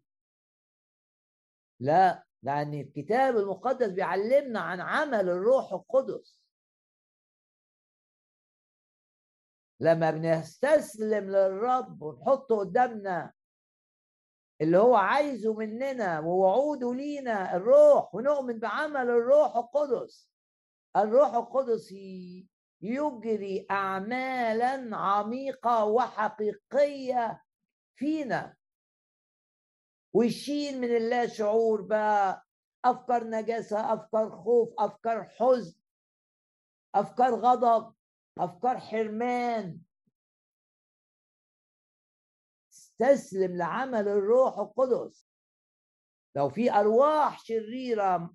لا 1.79 2.23
لأن 2.43 2.73
الكتاب 2.73 3.37
المقدس 3.37 3.87
بيعلمنا 3.87 4.59
عن 4.59 4.81
عمل 4.81 5.29
الروح 5.29 5.73
القدس. 5.73 6.41
لما 9.79 10.11
بنستسلم 10.11 11.29
للرب 11.29 12.01
ونحطه 12.01 12.59
قدامنا 12.59 13.33
اللي 14.61 14.77
هو 14.77 14.95
عايزه 14.95 15.53
مننا 15.53 16.19
ووعوده 16.19 16.93
لينا 16.93 17.55
الروح 17.55 18.15
ونؤمن 18.15 18.59
بعمل 18.59 19.09
الروح 19.09 19.55
القدس. 19.57 20.29
الروح 20.95 21.33
القدس 21.33 21.91
يجري 22.81 23.67
اعمالا 23.71 24.97
عميقة 24.97 25.85
وحقيقية 25.85 27.43
فينا. 27.95 28.55
ويشيل 30.13 30.81
من 30.81 30.95
الله 30.95 31.27
شعور 31.27 31.81
بقى 31.81 32.45
أفكار 32.85 33.23
نجاسة 33.23 33.93
أفكار 33.93 34.29
خوف 34.31 34.69
أفكار 34.79 35.23
حزن 35.23 35.79
أفكار 36.95 37.35
غضب 37.35 37.93
أفكار 38.37 38.79
حرمان. 38.79 39.79
استسلم 43.01 43.57
لعمل 43.57 44.07
الروح 44.07 44.59
القدس. 44.59 45.27
لو 46.35 46.49
في 46.49 46.71
أرواح 46.71 47.39
شريرة 47.39 48.33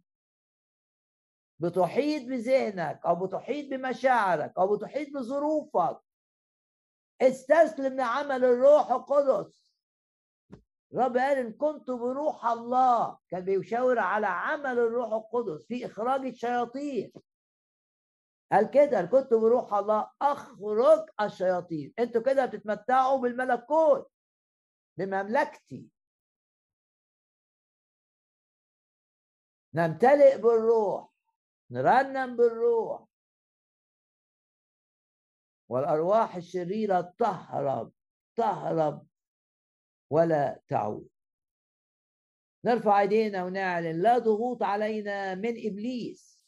بتحيط 1.58 2.28
بذهنك 2.28 3.00
أو 3.06 3.26
بتحيط 3.26 3.70
بمشاعرك 3.70 4.52
أو 4.58 4.76
بتحيط 4.76 5.08
بظروفك 5.14 6.00
استسلم 7.20 7.96
لعمل 7.96 8.44
الروح 8.44 8.90
القدس. 8.90 9.72
رب 10.94 11.16
قال 11.16 11.38
إن 11.38 11.52
كنت 11.52 11.90
بروح 11.90 12.46
الله. 12.46 13.18
كان 13.28 13.44
بيشاور 13.44 13.98
على 13.98 14.26
عمل 14.26 14.78
الروح 14.78 15.12
القدس 15.12 15.66
في 15.66 15.86
إخراج 15.86 16.26
الشياطين. 16.26 17.12
قال 18.52 18.70
كده 18.70 19.02
كنت 19.02 19.34
بروح 19.34 19.74
الله 19.74 20.10
أخرج 20.22 21.06
الشياطين. 21.20 21.94
أنتوا 21.98 22.22
كده 22.22 22.46
بتتمتعوا 22.46 23.18
بالملكوت. 23.18 24.11
بمملكتي. 24.96 25.90
نمتلئ 29.74 30.38
بالروح 30.38 31.12
نرنم 31.70 32.36
بالروح. 32.36 33.08
والأرواح 35.68 36.36
الشريرة 36.36 37.14
تهرب 37.18 37.92
تهرب 38.36 39.06
ولا 40.10 40.62
تعود. 40.68 41.08
نرفع 42.64 43.00
إيدينا 43.00 43.44
ونعلن 43.44 44.02
لا 44.02 44.18
ضغوط 44.18 44.62
علينا 44.62 45.34
من 45.34 45.66
إبليس. 45.66 46.44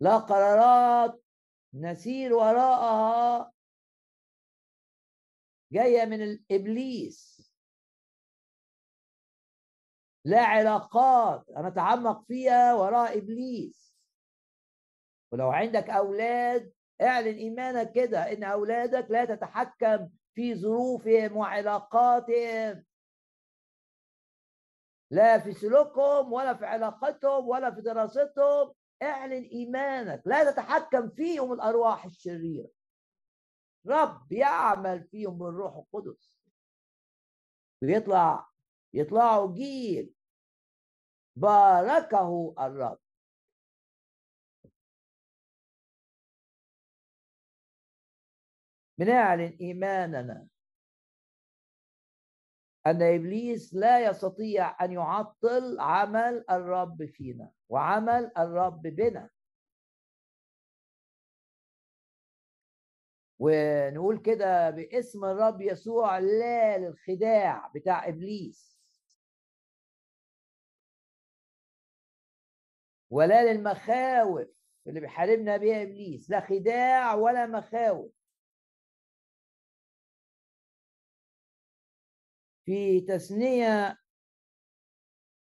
لا 0.00 0.18
قرارات 0.18 1.22
نسير 1.74 2.32
وراءها 2.32 3.52
جاية 5.72 6.04
من 6.04 6.22
الإبليس. 6.22 7.38
لا 10.24 10.40
علاقات 10.40 11.44
نتعمق 11.50 12.24
فيها 12.24 12.74
وراء 12.74 13.18
إبليس. 13.18 13.96
ولو 15.32 15.50
عندك 15.50 15.90
أولاد 15.90 16.72
اعلن 17.02 17.34
إيمانك 17.34 17.92
كده 17.92 18.32
إن 18.32 18.44
أولادك 18.44 19.10
لا 19.10 19.24
تتحكم 19.24 20.08
في 20.34 20.54
ظروفهم 20.54 21.36
وعلاقاتهم. 21.36 22.84
لا 25.10 25.38
في 25.38 25.52
سلوكهم 25.52 26.32
ولا 26.32 26.54
في 26.54 26.66
علاقتهم 26.66 27.48
ولا 27.48 27.74
في 27.74 27.80
دراستهم 27.80 28.74
اعلن 29.02 29.42
إيمانك. 29.52 30.22
لا 30.24 30.50
تتحكم 30.50 31.10
فيهم 31.10 31.52
الأرواح 31.52 32.04
الشريرة. 32.04 32.77
رب 33.86 34.32
يعمل 34.32 35.04
فيهم 35.04 35.38
بالروح 35.38 35.76
القدس. 35.76 36.38
ويطلع 37.82 38.48
يطلعوا 38.94 39.54
جيل 39.54 40.14
باركه 41.36 42.54
الرب. 42.60 42.98
بنعلن 48.98 49.56
إيماننا 49.60 50.48
أن 52.86 53.02
إبليس 53.02 53.74
لا 53.74 54.10
يستطيع 54.10 54.84
أن 54.84 54.92
يعطل 54.92 55.80
عمل 55.80 56.44
الرب 56.50 57.06
فينا 57.06 57.50
وعمل 57.68 58.32
الرب 58.38 58.82
بنا. 58.82 59.30
ونقول 63.38 64.18
كده 64.22 64.70
باسم 64.70 65.24
الرب 65.24 65.60
يسوع 65.60 66.18
لا 66.18 66.78
للخداع 66.78 67.72
بتاع 67.74 68.08
إبليس. 68.08 68.78
ولا 73.10 73.52
للمخاوف 73.52 74.48
اللي 74.86 75.00
بيحاربنا 75.00 75.56
بيها 75.56 75.82
إبليس. 75.82 76.30
لا 76.30 76.40
خداع 76.40 77.14
ولا 77.14 77.46
مخاوف. 77.46 78.12
في 82.64 83.00
تثنية 83.00 83.98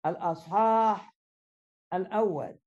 الأصحاح 0.06 1.16
الأول. 1.94 2.61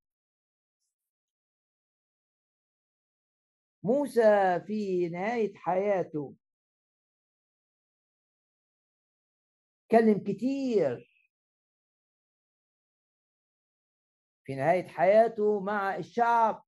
موسى 3.85 4.59
في 4.67 5.09
نهاية 5.09 5.53
حياته. 5.55 6.35
كلم 9.91 10.23
كتير. 10.23 11.11
في 14.45 14.55
نهاية 14.55 14.87
حياته 14.87 15.59
مع 15.59 15.95
الشعب. 15.95 16.65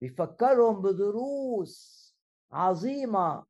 بيفكرهم 0.00 0.82
بدروس 0.82 2.06
عظيمة. 2.52 3.46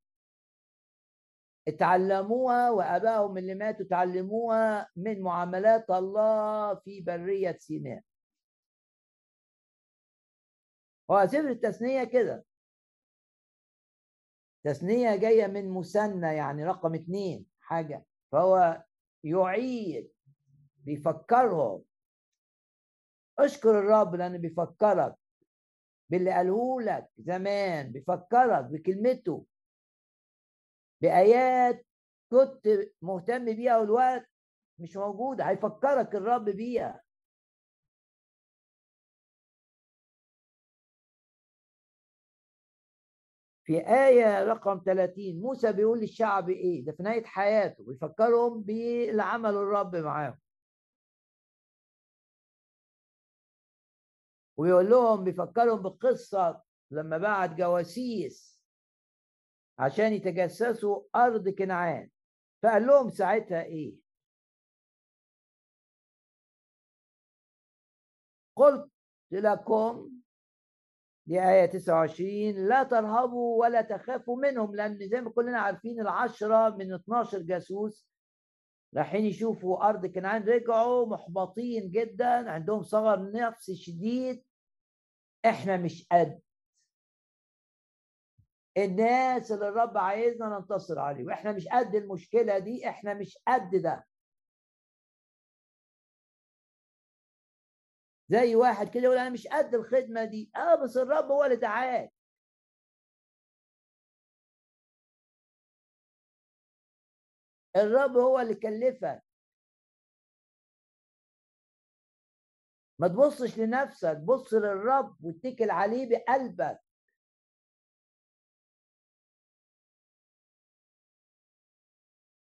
اتعلموها 1.68 2.70
وأبائهم 2.70 3.38
اللي 3.38 3.54
ماتوا 3.54 3.86
اتعلموها 3.86 4.88
من 4.96 5.22
معاملات 5.22 5.90
الله 5.90 6.74
في 6.74 7.00
برية 7.00 7.56
سيناء. 7.60 8.05
هو 11.10 11.26
سفر 11.26 11.48
التثنية 11.50 12.04
كده. 12.04 12.44
تثنية 14.64 15.16
جاية 15.16 15.46
من 15.46 15.70
مثنى 15.70 16.26
يعني 16.36 16.64
رقم 16.64 16.94
اتنين 16.94 17.46
حاجة. 17.60 18.06
فهو 18.32 18.84
يعيد 19.24 20.12
بيفكرهم. 20.84 21.84
اشكر 23.38 23.78
الرب 23.78 24.14
لأنه 24.14 24.38
بيفكرك 24.38 25.16
باللي 26.10 26.30
قاله 26.32 26.80
لك 26.80 27.08
زمان 27.18 27.92
بيفكرك 27.92 28.64
بكلمته. 28.64 29.46
بآيات 31.00 31.86
كنت 32.30 32.68
مهتم 33.02 33.44
بيها 33.44 33.78
والوقت 33.78 34.30
مش 34.78 34.96
موجود 34.96 35.40
هيفكرك 35.40 36.14
الرب 36.14 36.44
بيها. 36.44 37.05
في 43.66 43.78
آية 43.80 44.44
رقم 44.44 44.82
30 44.86 45.40
موسى 45.40 45.72
بيقول 45.72 46.00
للشعب 46.00 46.50
إيه؟ 46.50 46.84
ده 46.84 46.92
في 46.92 47.02
نهاية 47.02 47.24
حياته 47.24 47.84
بيفكرهم 47.84 48.62
باللي 48.62 49.22
عمله 49.22 49.60
الرب 49.62 49.96
معاهم. 49.96 50.38
ويقول 54.56 54.90
لهم 54.90 55.24
بيفكرهم 55.24 55.82
بقصة 55.82 56.62
لما 56.90 57.18
بعت 57.18 57.50
جواسيس 57.54 58.62
عشان 59.78 60.12
يتجسسوا 60.12 61.02
أرض 61.16 61.48
كنعان. 61.48 62.10
فقال 62.62 62.86
لهم 62.86 63.10
ساعتها 63.10 63.62
إيه؟ 63.62 63.96
قلت 68.56 68.90
لكم 69.30 70.15
دي 71.26 71.42
آية 71.42 71.66
29 71.66 72.68
لا 72.68 72.82
ترهبوا 72.82 73.60
ولا 73.60 73.82
تخافوا 73.82 74.36
منهم 74.36 74.74
لأن 74.76 75.08
زي 75.08 75.20
ما 75.20 75.30
كلنا 75.30 75.58
عارفين 75.58 76.00
العشرة 76.00 76.68
من 76.76 76.94
12 76.94 77.38
جاسوس 77.42 78.08
رايحين 78.96 79.24
يشوفوا 79.26 79.88
أرض 79.88 80.06
كنعان 80.06 80.42
رجعوا 80.42 81.06
محبطين 81.06 81.90
جدا 81.90 82.50
عندهم 82.50 82.82
صغر 82.82 83.32
نفس 83.32 83.70
شديد. 83.70 84.44
إحنا 85.46 85.76
مش 85.76 86.06
قد. 86.12 86.40
الناس 88.76 89.52
اللي 89.52 89.68
الرب 89.68 89.98
عايزنا 89.98 90.58
ننتصر 90.58 90.98
عليه 90.98 91.24
وإحنا 91.24 91.52
مش 91.52 91.68
قد 91.68 91.94
المشكلة 91.94 92.58
دي 92.58 92.88
إحنا 92.88 93.14
مش 93.14 93.38
قد 93.48 93.70
ده. 93.76 94.06
زي 98.28 98.54
واحد 98.56 98.88
كده 98.88 99.02
يقول 99.04 99.18
أنا 99.18 99.30
مش 99.30 99.46
قد 99.46 99.74
الخدمة 99.74 100.24
دي. 100.24 100.50
آه 100.56 100.74
بس 100.84 100.96
الرب 100.96 101.24
هو 101.30 101.44
اللي 101.44 101.56
دعاك 101.56 102.12
الرب 107.76 108.16
هو 108.16 108.40
اللي 108.40 108.54
كلفك. 108.54 109.22
ما 112.98 113.08
تبصش 113.08 113.58
لنفسك 113.58 114.16
بص 114.16 114.54
للرب 114.54 115.24
واتكل 115.24 115.70
عليه 115.70 116.08
بقلبك. 116.10 116.80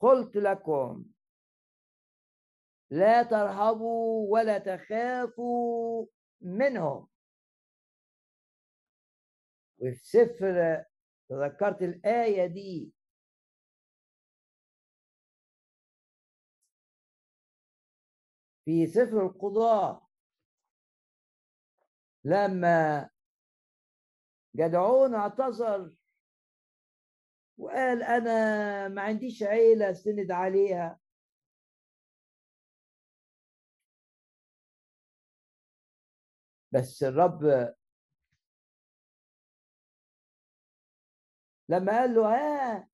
قلت 0.01 0.37
لكم 0.37 1.12
لا 2.93 3.23
ترهبوا 3.23 4.33
ولا 4.33 4.59
تخافوا 4.59 6.07
منهم. 6.41 7.09
وفي 9.79 9.95
سفر 10.05 10.85
تذكرت 11.29 11.83
الآية 11.83 12.47
دي. 12.47 12.93
في 18.65 18.87
سفر 18.87 19.27
القضاء 19.27 20.07
لما 22.25 23.11
جدعون 24.57 25.15
اعتذر 25.15 25.97
وقال 27.59 28.03
أنا 28.03 28.89
ما 28.89 29.03
عنديش 29.03 29.43
عيلة 29.43 29.91
استند 29.91 30.31
عليها 30.31 31.02
بس 36.73 37.03
الرب 37.03 37.75
لما 41.69 41.93
قال 42.01 42.15
له 42.15 42.35
ها 42.35 42.89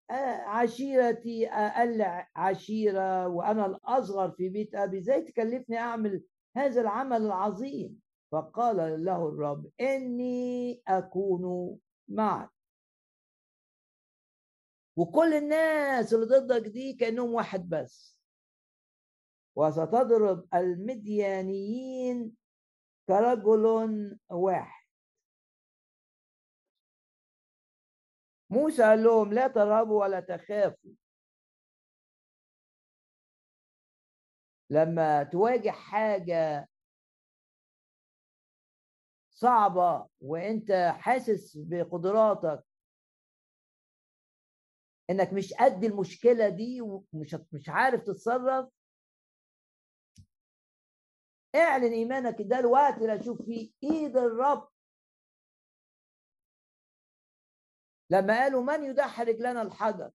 عشيرتي 0.48 1.48
أقل 1.48 2.24
عشيرة 2.36 3.28
وأنا 3.28 3.66
الأصغر 3.66 4.30
في 4.30 4.48
بيت 4.48 4.74
أبي 4.74 4.98
إزاي 4.98 5.22
تكلفني 5.22 5.78
أعمل 5.78 6.24
هذا 6.56 6.80
العمل 6.80 7.22
العظيم؟ 7.22 8.00
فقال 8.32 9.04
له 9.04 9.28
الرب 9.28 9.70
إني 9.80 10.82
أكون 10.88 11.78
معك. 12.08 12.50
وكل 14.96 15.34
الناس 15.34 16.14
اللي 16.14 16.26
ضدك 16.26 16.68
دي 16.68 16.92
كأنهم 16.94 17.34
واحد 17.34 17.68
بس. 17.68 18.18
وستضرب 19.56 20.46
المديانيين 20.54 22.36
كرجل 23.08 24.18
واحد. 24.30 24.84
موسى 28.50 28.82
قال 28.82 29.02
لهم 29.04 29.32
لا 29.32 29.48
ترهبوا 29.48 30.00
ولا 30.04 30.20
تخافوا. 30.20 30.90
لما 34.70 35.22
تواجه 35.22 35.70
حاجة 35.70 36.68
صعبة 39.30 40.08
وانت 40.20 40.72
حاسس 40.98 41.56
بقدراتك 41.56 42.64
انك 45.10 45.32
مش 45.32 45.54
قد 45.54 45.84
المشكلة 45.84 46.48
دي 46.48 46.80
ومش 46.80 47.36
مش 47.52 47.68
عارف 47.68 48.02
تتصرف 48.02 48.68
اعلن 51.54 51.92
إيمانك 51.92 52.36
ده 52.42 52.58
الوقت 52.58 52.94
اللي 52.98 53.20
أشوف 53.20 53.42
فيه. 53.42 53.72
إيد 53.82 54.16
الرب. 54.16 54.68
لما 58.10 58.38
قالوا 58.38 58.62
من 58.62 58.84
يدحرج 58.84 59.36
لنا 59.40 59.62
الحجر؟ 59.62 60.10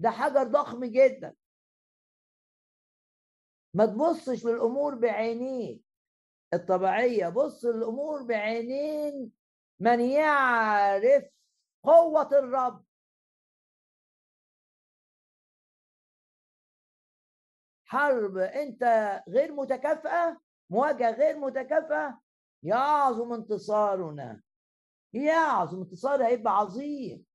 ده 0.00 0.10
حجر 0.10 0.42
ضخم 0.42 0.84
جدا. 0.84 1.36
ما 3.74 3.86
تبصش 3.86 4.46
للأمور 4.46 4.94
بعينيك 4.94 5.82
الطبيعية 6.54 7.28
بص 7.28 7.64
للأمور 7.64 8.22
بعينين. 8.22 9.32
من 9.80 10.00
يعرف 10.00 11.24
قوة 11.82 12.28
الرب. 12.32 12.84
حرب 17.90 18.36
أنت 18.36 18.82
غير 19.28 19.52
متكافئة؟ 19.52 20.40
مواجهة 20.70 21.10
غير 21.10 21.38
متكافئة؟ 21.38 22.20
يعظم 22.62 23.32
انتصارنا. 23.32 24.42
يعظم 25.12 25.80
انتصار 25.82 26.26
هيبقى 26.26 26.56
عظيم. 26.56 27.26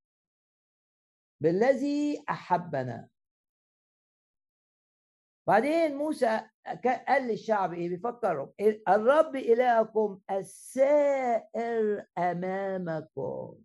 بالذي 1.42 2.24
أحبنا. 2.30 3.10
بعدين 5.48 5.96
موسى 5.96 6.50
قال 7.08 7.28
للشعب 7.28 7.74
إيه؟ 7.74 7.90
بيفكرهم 7.90 8.54
الرب 8.90 9.36
إلهكم 9.36 10.22
السائر 10.32 12.06
أمامكم. 12.18 13.62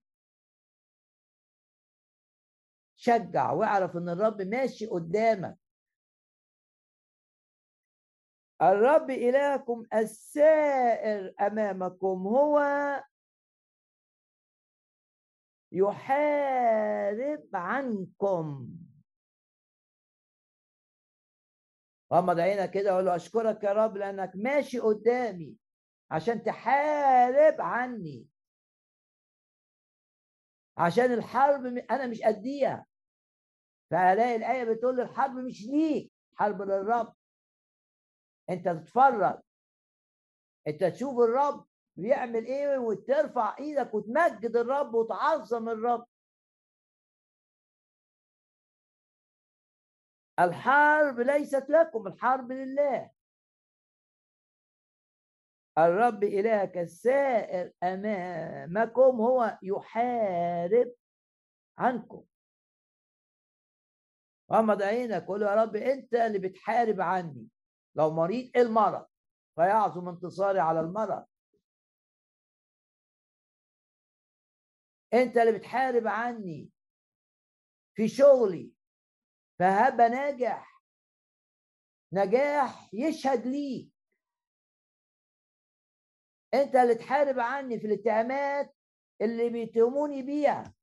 شجع 2.97 3.53
واعرف 3.53 3.97
إن 3.97 4.09
الرب 4.09 4.43
ماشي 4.43 4.87
قدامك. 4.87 5.60
الرب 8.63 9.11
إلهكم 9.11 9.85
السائر 9.95 11.35
أمامكم 11.41 12.27
هو 12.27 12.61
يحارب 15.73 17.49
عنكم. 17.55 18.69
غمض 22.13 22.41
عينك 22.41 22.71
كده 22.71 22.93
وقول 22.93 23.05
له 23.05 23.17
أشكرك 23.17 23.65
يا 23.65 23.73
رب 23.73 23.97
لأنك 23.97 24.33
ماشي 24.35 24.79
قدامي 24.79 25.57
عشان 26.11 26.43
تحارب 26.43 27.61
عني. 27.61 28.27
عشان 30.79 31.13
الحرب 31.13 31.67
أنا 31.67 32.07
مش 32.07 32.23
قديها. 32.23 32.87
فألاقي 33.91 34.37
الآية 34.37 34.65
بتقول 34.65 35.01
الحرب 35.01 35.35
مش 35.35 35.63
ليك 35.67 36.13
حرب 36.35 36.63
للرب. 36.63 37.15
انت 38.51 38.69
تتفرج 38.69 39.41
انت 40.69 40.85
تشوف 40.85 41.19
الرب 41.19 41.67
بيعمل 41.97 42.45
إيه 42.47 42.79
وترفع 42.79 43.57
إيدك 43.59 43.95
وتمجد 43.95 44.57
الرب 44.57 44.95
وتعظم 44.95 45.69
الرب. 45.69 46.07
الحرب 50.39 51.21
ليست 51.21 51.67
لكم 51.71 52.07
الحرب 52.07 52.53
لله. 52.53 53.11
الرب 55.79 56.25
إلهك 56.25 56.79
السائر 56.79 57.73
أمامكم 57.83 59.21
هو 59.21 59.59
يحارب 59.63 60.95
عنكم. 61.79 62.25
غمض 64.53 64.83
عينك 64.83 65.25
قول 65.27 65.43
يا 65.43 65.55
رب 65.55 65.77
أنت 65.77 66.15
اللي 66.15 66.39
بتحارب 66.39 67.01
عني. 67.01 67.49
لو 67.95 68.11
مريض 68.11 68.57
المرض؟ 68.57 69.07
فيعظم 69.55 70.09
انتصاري 70.09 70.59
على 70.61 70.81
المرض. 70.81 71.27
أنت 75.15 75.37
اللي 75.37 75.59
بتحارب 75.59 76.07
عني 76.07 76.71
في 77.95 78.09
شغلي 78.09 78.73
فهبقى 79.59 80.09
ناجح. 80.09 80.83
نجاح 82.13 82.95
يشهد 82.95 83.47
لي 83.47 83.91
أنت 86.55 86.77
اللي 86.77 86.95
تحارب 86.95 87.39
عني 87.39 87.81
في 87.81 87.87
الاتهامات 87.87 88.77
اللي 89.23 89.51
بيتهموني 89.51 90.23
بيها. 90.23 90.75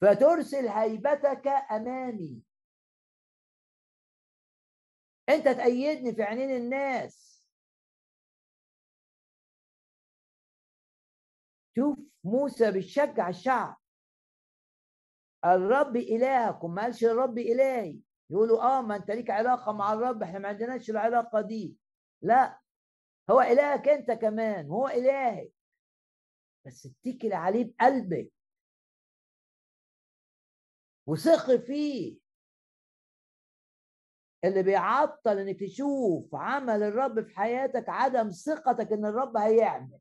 فترسل 0.00 0.68
هيبتك 0.68 1.46
أمامي. 1.46 2.47
انت 5.28 5.44
تأيدني 5.44 6.14
في 6.14 6.22
عينين 6.22 6.50
الناس. 6.56 7.44
شوف 11.76 11.98
موسى 12.24 12.72
بيشجع 12.72 13.28
الشعب. 13.28 13.76
الرب 15.44 15.96
إلهكم 15.96 16.74
ما 16.74 16.82
قالش 16.82 17.04
الرب 17.04 17.38
إلهي. 17.38 17.98
يقولوا 18.30 18.62
آه 18.62 18.82
ما 18.82 18.96
أنت 18.96 19.10
ليك 19.10 19.30
علاقة 19.30 19.72
مع 19.72 19.92
الرب 19.92 20.22
إحنا 20.22 20.38
ما 20.38 20.48
عندناش 20.48 20.90
العلاقة 20.90 21.40
دي. 21.40 21.76
لا 22.22 22.60
هو 23.30 23.40
إلهك 23.40 23.88
أنت 23.88 24.10
كمان 24.10 24.70
وهو 24.70 24.88
إلهك 24.88 25.52
بس 26.66 26.86
اتكل 26.86 27.32
عليه 27.32 27.72
بقلبك. 27.72 28.32
وثق 31.06 31.56
فيه. 31.56 32.18
اللي 34.44 34.62
بيعطل 34.62 35.38
إنك 35.38 35.60
تشوف 35.60 36.34
عمل 36.34 36.82
الرب 36.82 37.20
في 37.20 37.36
حياتك 37.36 37.88
عدم 37.88 38.30
ثقتك 38.30 38.92
إن 38.92 39.04
الرب 39.06 39.36
هيعمل. 39.36 39.98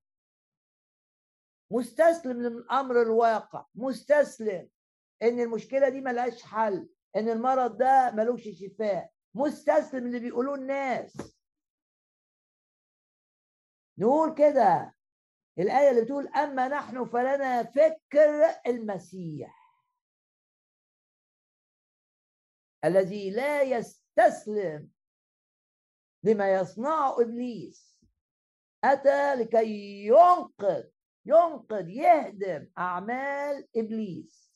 مستسلم 1.72 2.42
للأمر 2.42 3.02
الواقع 3.02 3.66
مستسلم 3.76 4.70
إن 5.22 5.40
المشكلة 5.40 5.90
دي 5.90 6.02
ملهاش 6.02 6.44
حل 6.44 6.90
إن 7.16 7.30
المرض 7.30 7.78
ده 7.78 8.12
ملوش 8.12 8.44
شفاء 8.44 9.12
مستسلم 9.34 10.06
اللي 10.08 10.20
بيقولوه 10.20 10.56
الناس. 10.56 11.38
نقول 13.98 14.34
كده 14.34 14.96
الآية 15.60 15.90
اللي 15.90 16.02
بتقول 16.02 16.28
أما 16.28 16.68
نحن 16.68 17.06
فلنا 17.06 17.64
فكر 17.64 18.46
المسيح 18.68 19.58
الذي 22.86 23.30
لا 23.32 23.62
يستسلم 24.20 24.90
لما 26.24 26.54
يصنعه 26.54 27.22
إبليس. 27.22 28.02
أتى 28.84 29.36
لكي 29.36 30.06
ينقذ 30.06 30.84
ينقذ 31.26 31.90
يهدم 31.90 32.70
أعمال 32.78 33.68
إبليس. 33.76 34.54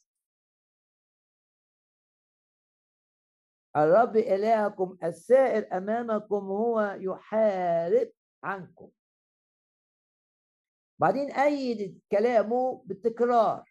الرب 3.76 4.18
إلهكم 4.18 4.97
السائر 5.03 5.78
أمامكم 5.78 6.45
هو 6.45 6.97
يحارب 6.99 8.12
عنكم. 8.43 8.91
بعدين 10.99 11.32
أيد 11.32 12.01
كلامه 12.12 12.84
بالتكرار. 12.86 13.70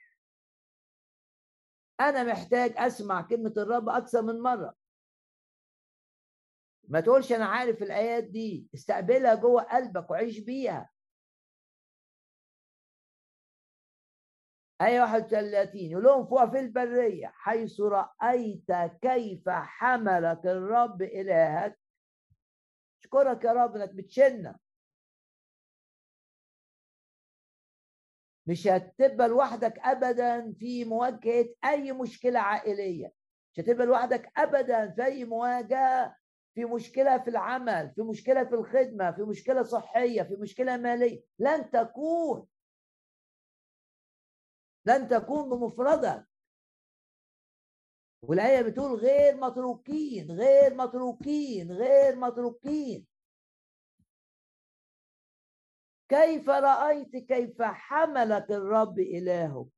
أنا 2.01 2.24
محتاج 2.24 2.74
أسمع 2.76 3.22
كلمة 3.22 3.55
الرب 3.57 3.88
أكثر 3.88 4.22
من 4.22 4.41
مرة. 4.41 4.80
ما 6.91 7.01
تقولش 7.01 7.32
أنا 7.32 7.45
عارف 7.47 7.82
الآيات 7.82 8.24
دي 8.24 8.68
استقبلها 8.74 9.34
جوه 9.34 9.62
قلبك 9.62 10.11
وعيش 10.11 10.38
بيها. 10.38 10.91
آية 14.80 15.01
31 15.01 15.80
يقول 15.80 16.05
لهم 16.05 16.51
في 16.51 16.59
البرية 16.59 17.26
حيث 17.34 17.80
رأيت 17.80 18.72
كيف 19.03 19.49
حملك 19.49 20.47
الرب 20.47 21.03
إلهك. 21.03 21.78
اشكرك 23.01 23.45
يا 23.45 23.53
رب 23.53 23.76
إنك 23.76 23.95
بتشلنا 23.95 24.59
مش 28.47 28.66
هتبقى 28.66 29.28
لوحدك 29.28 29.78
ابدا 29.78 30.53
في 30.53 30.84
مواجهة 30.84 31.55
أي 31.64 31.93
مشكلة 31.93 32.41
عائلية. 32.41 33.12
مش 33.53 33.61
هتبقى 33.61 33.86
لوحدك 33.86 34.32
ابدا 34.38 34.91
في 34.91 35.05
أي 35.05 35.24
مواجهة 35.24 36.19
في 36.61 36.66
مشكلة 36.66 37.18
في 37.18 37.30
العمل 37.30 37.92
في 37.94 38.02
مشكلة 38.02 38.44
في 38.44 38.54
الخدمة 38.54 39.12
في 39.12 39.22
مشكلة 39.22 39.62
صحية 39.62 40.22
في 40.22 40.36
مشكلة 40.36 40.76
مالية 40.76 41.22
لن 41.38 41.70
تكون. 41.70 42.46
لن 44.86 45.08
تكون 45.08 45.50
بمفردك. 45.50 46.26
والآية 48.22 48.62
بتقول 48.62 48.98
غير 48.98 49.36
متروكين 49.36 50.30
غير 50.30 50.74
متروكين 50.74 51.72
غير 51.72 52.16
متروكين. 52.16 53.06
كيف 56.08 56.48
رأيت 56.48 57.16
كيف 57.16 57.62
حملك 57.62 58.50
الرب 58.50 58.98
إلهك؟ 58.98 59.68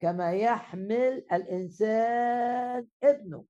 كما 0.00 0.32
يحمل 0.32 1.26
الإنسان 1.32 2.88
ابنه. 3.02 3.49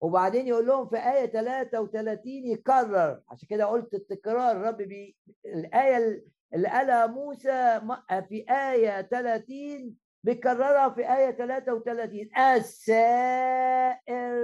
وبعدين 0.00 0.46
يقول 0.46 0.66
لهم 0.66 0.88
في 0.88 0.96
آية 0.96 1.26
33 1.26 2.22
يكرر. 2.26 3.22
عشان 3.28 3.48
كده 3.48 3.64
قلت 3.64 3.94
التكرار 3.94 4.50
الرب 4.56 4.76
بي 4.76 5.16
الآية 5.46 6.24
اللي 6.54 6.68
قالها 6.68 7.06
موسى 7.06 7.80
في 8.28 8.44
آية 8.50 9.02
30 9.02 9.96
بيكررها 10.24 10.88
في 10.88 11.16
آية 11.16 11.30
33 11.30 12.30
السائر 12.56 14.34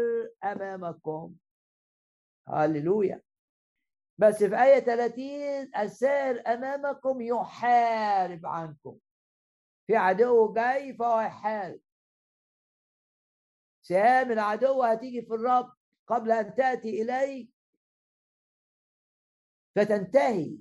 أمامكم. 0.45 1.35
هللويا. 2.49 3.23
بس 4.19 4.45
في 4.45 4.63
آية 4.63 4.79
30 4.81 5.71
السائر 5.79 6.43
أمامكم 6.47 7.21
يحارب 7.21 8.47
عنكم. 8.47 8.97
في 9.87 9.97
عدو 9.97 10.53
جاي 10.53 10.95
فهو 10.95 11.21
يحارب. 11.21 11.81
سهام 13.89 14.33
العدو 14.33 14.83
هتيجي 14.83 15.23
في 15.23 15.35
الرب 15.35 15.73
قبل 16.07 16.33
أن 16.33 16.55
تأتي 16.55 17.03
إليك 17.03 17.51
فتنتهي. 19.77 20.59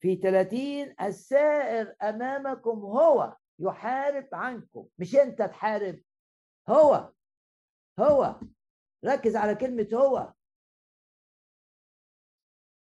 في 0.00 0.16
30 0.16 0.94
السائر 1.00 1.96
أمامكم 2.02 2.78
هو 2.78 3.36
يحارب 3.58 4.28
عنكم. 4.32 4.88
مش 4.98 5.16
أنت 5.16 5.42
تحارب 5.42 6.02
هو 6.68 7.12
هو. 8.00 8.40
ركز 9.04 9.36
على 9.36 9.54
كلمة 9.54 9.88
هو. 9.94 10.32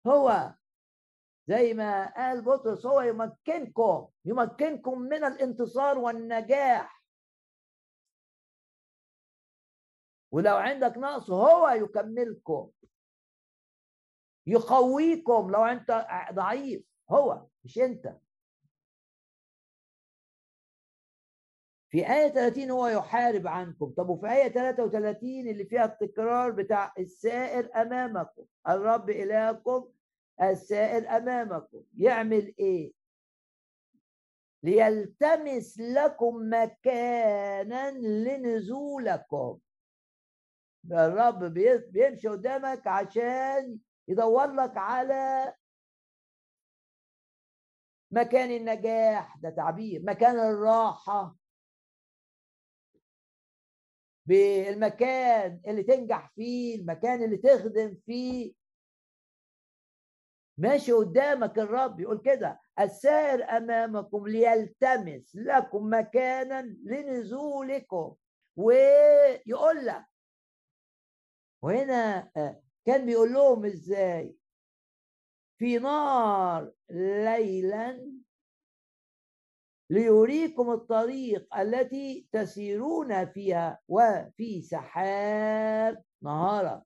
هو. 0.07 0.53
زي 1.47 1.73
ما 1.73 2.13
قال 2.15 2.41
بطرس 2.41 2.85
هو 2.85 3.01
يمكنكم 3.01 4.09
يمكنكم 4.25 4.99
من 5.01 5.23
الانتصار 5.23 5.97
والنجاح. 5.97 6.94
ولو 10.35 10.55
عندك 10.55 10.97
نقص 10.97 11.29
هو 11.31 11.69
يكملكم 11.69 12.71
يقويكم 14.47 15.51
لو 15.51 15.65
انت 15.65 16.07
ضعيف 16.33 16.83
هو 17.09 17.45
مش 17.63 17.79
انت. 17.79 18.17
في 21.89 22.13
آية 22.13 22.27
30 22.27 22.71
هو 22.71 22.87
يحارب 22.87 23.47
عنكم. 23.47 23.93
طب 23.97 24.09
وفي 24.09 24.27
آية 24.31 24.47
33 24.47 25.47
اللي 25.47 25.65
فيها 25.65 25.85
التكرار 25.85 26.51
بتاع 26.51 26.93
السائر 26.99 27.81
أمامكم. 27.81 28.45
الرب 28.67 29.09
إلهكم 29.09 29.91
السائر 30.41 31.09
أمامكم. 31.09 31.83
يعمل 31.97 32.53
إيه؟ 32.59 32.93
ليلتمس 34.63 35.79
لكم 35.79 36.49
مكانا 36.53 37.91
لنزولكم. 37.91 39.59
الرب 40.91 41.43
بيمشي 41.91 42.27
قدامك 42.27 42.87
عشان 42.87 43.79
يدور 44.07 44.51
لك 44.53 44.77
على 44.77 45.53
مكان 48.11 48.51
النجاح 48.51 49.37
ده 49.37 49.49
تعبير 49.49 50.01
مكان 50.03 50.39
الراحة. 50.39 51.35
بالمكان 54.25 55.61
اللي 55.67 55.83
تنجح 55.83 56.31
فيه 56.35 56.79
المكان 56.81 57.23
اللي 57.23 57.37
تخدم 57.37 57.97
فيه. 58.05 58.53
ماشي 60.57 60.91
قدامك 60.91 61.59
الرب 61.59 61.99
يقول 61.99 62.21
كده 62.21 62.59
السائر 62.79 63.43
أمامكم 63.57 64.27
ليلتمس 64.27 65.35
لكم 65.35 65.89
مكانا 65.93 66.61
لنزولكم. 66.61 68.15
ويقول 68.55 69.85
لك 69.85 70.05
وهنا 71.65 72.31
آه، 72.37 72.61
كان 72.85 73.05
بيقول 73.05 73.33
لهم 73.33 73.65
إزاي؟ 73.65 74.37
في 75.57 75.77
نار 75.77 76.71
ليلا 76.89 78.11
ليريكم 79.89 80.71
الطريق 80.71 81.55
التي 81.55 82.27
تسيرون 82.31 83.25
فيها 83.25 83.79
وفي 83.87 84.61
سحاب 84.61 86.03
نهارا. 86.21 86.83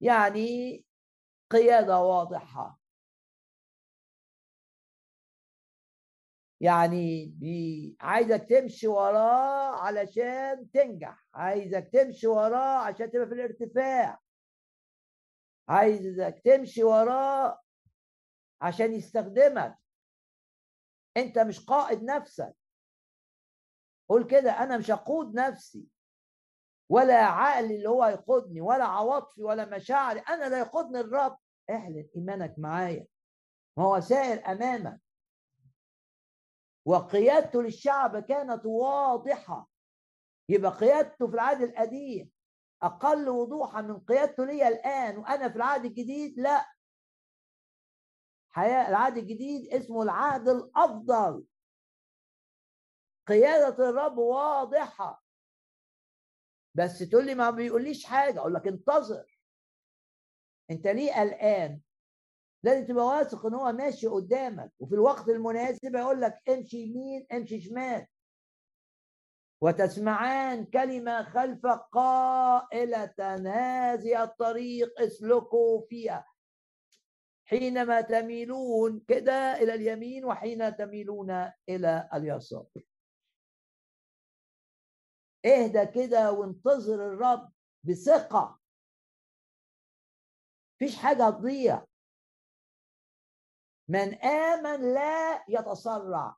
يعني 0.00 0.84
قيادة 1.50 2.00
واضحة. 2.00 2.83
يعني 6.64 7.34
عايزك 8.00 8.46
تمشي 8.48 8.86
وراه 8.86 9.76
علشان 9.76 10.70
تنجح 10.70 11.26
عايزك 11.34 11.90
تمشي 11.92 12.26
وراه 12.26 12.78
عشان 12.78 13.10
تبقى 13.10 13.26
في 13.26 13.34
الارتفاع. 13.34 14.20
عايزك 15.68 16.42
تمشي 16.44 16.84
وراه 16.84 17.60
عشان 18.60 18.92
يستخدمك. 18.94 19.78
انت 21.16 21.38
مش 21.38 21.64
قائد 21.66 22.02
نفسك. 22.02 22.56
قول 24.08 24.26
كده 24.26 24.50
أنا 24.62 24.78
مش 24.78 24.90
اقود 24.90 25.34
نفسي. 25.34 25.88
ولا 26.90 27.24
عقلي 27.24 27.76
اللي 27.76 27.88
هو 27.88 28.04
يقودني 28.06 28.60
ولا 28.60 28.84
عواطفي 28.84 29.42
ولا 29.42 29.76
مشاعري 29.76 30.20
أنا 30.20 30.48
لا 30.48 30.58
يقودني 30.58 31.00
الرب. 31.00 31.38
اعلن 31.70 32.08
إيمانك 32.16 32.54
معايا. 32.58 33.06
ما 33.76 33.84
هو 33.84 34.00
سائر 34.00 34.46
أمامك. 34.52 35.00
وقيادته 36.84 37.62
للشعب 37.62 38.18
كانت 38.18 38.66
واضحة. 38.66 39.70
يبقى 40.48 40.70
قيادته 40.70 41.26
في 41.26 41.34
العهد 41.34 41.62
القديم 41.62 42.30
أقل 42.82 43.28
وضوحا 43.28 43.80
من 43.82 44.00
قيادته 44.00 44.44
لي 44.44 44.68
الآن 44.68 45.16
وأنا 45.18 45.48
في 45.48 45.56
العهد 45.56 45.84
الجديد 45.84 46.40
لا. 46.40 46.74
حياة 48.50 48.88
العهد 48.88 49.16
الجديد 49.16 49.66
اسمه 49.74 50.02
العهد 50.02 50.48
الأفضل. 50.48 51.46
قيادة 53.28 53.88
الرب 53.90 54.18
واضحة. 54.18 55.24
بس 56.74 56.98
تقول 56.98 57.26
لي 57.26 57.34
ما 57.34 57.50
بيقوليش 57.50 58.04
حاجة 58.06 58.38
أقول 58.40 58.54
لك 58.54 58.66
انتظر. 58.66 59.40
أنت 60.70 60.86
ليه 60.86 61.12
قلقان؟ 61.20 61.80
لازم 62.64 62.86
تبقى 62.86 63.04
واثق 63.04 63.46
إن 63.46 63.54
هو 63.54 63.72
ماشي 63.72 64.06
قدامك 64.06 64.72
وفي 64.80 64.94
الوقت 64.94 65.28
المناسب 65.28 65.94
يقول 65.94 66.20
لك 66.20 66.42
امشي 66.48 66.76
يمين 66.78 67.26
امشي 67.32 67.60
شمال. 67.60 68.06
وتسمعان 69.60 70.64
كلمة 70.64 71.22
خلف 71.22 71.66
قائلة 71.66 73.14
هذه 73.46 74.22
الطريق 74.22 75.00
اسلكوا 75.00 75.86
فيها. 75.88 76.26
حينما 77.44 78.00
تميلون 78.00 79.00
كده 79.08 79.32
إلى 79.32 79.74
اليمين 79.74 80.24
وحين 80.24 80.76
تميلون 80.76 81.30
إلى 81.68 82.08
اليسار. 82.14 82.66
اهدى 85.46 85.86
كده 85.86 86.32
وانتظر 86.32 86.94
الرب 86.94 87.52
بثقة. 87.84 88.60
مفيش 90.76 90.96
حاجة 90.96 91.30
تضيع 91.30 91.84
من 93.88 94.14
آمن 94.14 94.94
لا 94.94 95.44
يتسرع. 95.48 96.36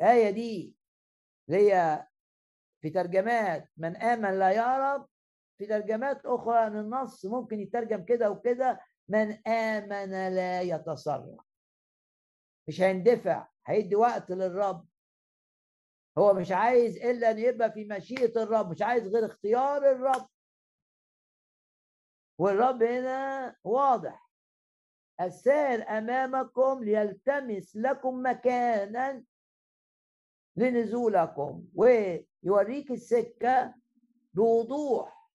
الآية 0.00 0.30
دي 0.30 0.76
هي 1.50 2.06
في 2.80 2.90
ترجمات 2.90 3.70
من 3.76 3.96
آمن 3.96 4.38
لا 4.38 4.52
يعرف 4.52 5.06
في 5.58 5.66
ترجمات 5.66 6.26
أخرى 6.26 6.66
أن 6.66 6.78
النص 6.78 7.26
ممكن 7.26 7.60
يترجم 7.60 8.04
كده 8.04 8.30
وكده 8.30 8.80
من 9.08 9.48
آمن 9.48 10.34
لا 10.34 10.60
يتسرع. 10.60 11.36
مش 12.68 12.80
هيندفع 12.80 13.48
هيدي 13.66 13.96
وقت 13.96 14.30
للرب. 14.30 14.88
هو 16.18 16.34
مش 16.34 16.52
عايز 16.52 16.96
إلا 16.96 17.30
أن 17.30 17.38
يبقى 17.38 17.72
في 17.72 17.84
مشيئة 17.84 18.42
الرب 18.42 18.70
مش 18.70 18.82
عايز 18.82 19.08
غير 19.08 19.26
اختيار 19.26 19.90
الرب. 19.90 20.28
والرب 22.38 22.82
هنا 22.82 23.56
واضح. 23.64 24.31
السائر 25.26 25.88
أمامكم 25.98 26.84
ليلتمس 26.84 27.76
لكم 27.76 28.22
مكانا 28.26 29.24
لنزولكم 30.56 31.68
ويوريك 31.74 32.90
السكة 32.90 33.74
بوضوح. 34.34 35.30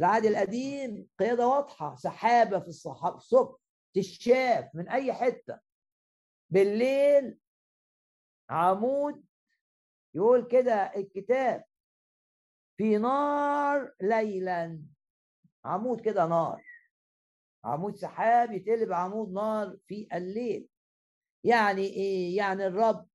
العهد 0.00 0.24
القديم 0.24 1.08
قيادة 1.18 1.48
واضحة 1.48 1.94
سحابة 1.94 2.60
في 2.60 2.68
الصحاب 2.68 3.14
الصبح 3.14 3.58
تشاف 3.94 4.74
من 4.74 4.88
أي 4.88 5.12
حتة. 5.12 5.60
بالليل 6.50 7.38
عمود 8.50 9.24
يقول 10.14 10.48
كده 10.48 10.74
الكتاب 10.74 11.64
في 12.76 12.98
نار 12.98 13.94
ليلا. 14.00 14.82
عمود 15.64 16.00
كده 16.00 16.26
نار. 16.26 16.67
عمود 17.64 17.96
سحاب 17.96 18.52
يتقلب 18.52 18.92
عمود 18.92 19.32
نار 19.32 19.76
في 19.86 20.08
الليل. 20.14 20.68
يعني 21.44 21.82
إيه؟ 21.82 22.36
يعني 22.36 22.66
الرب 22.66 23.06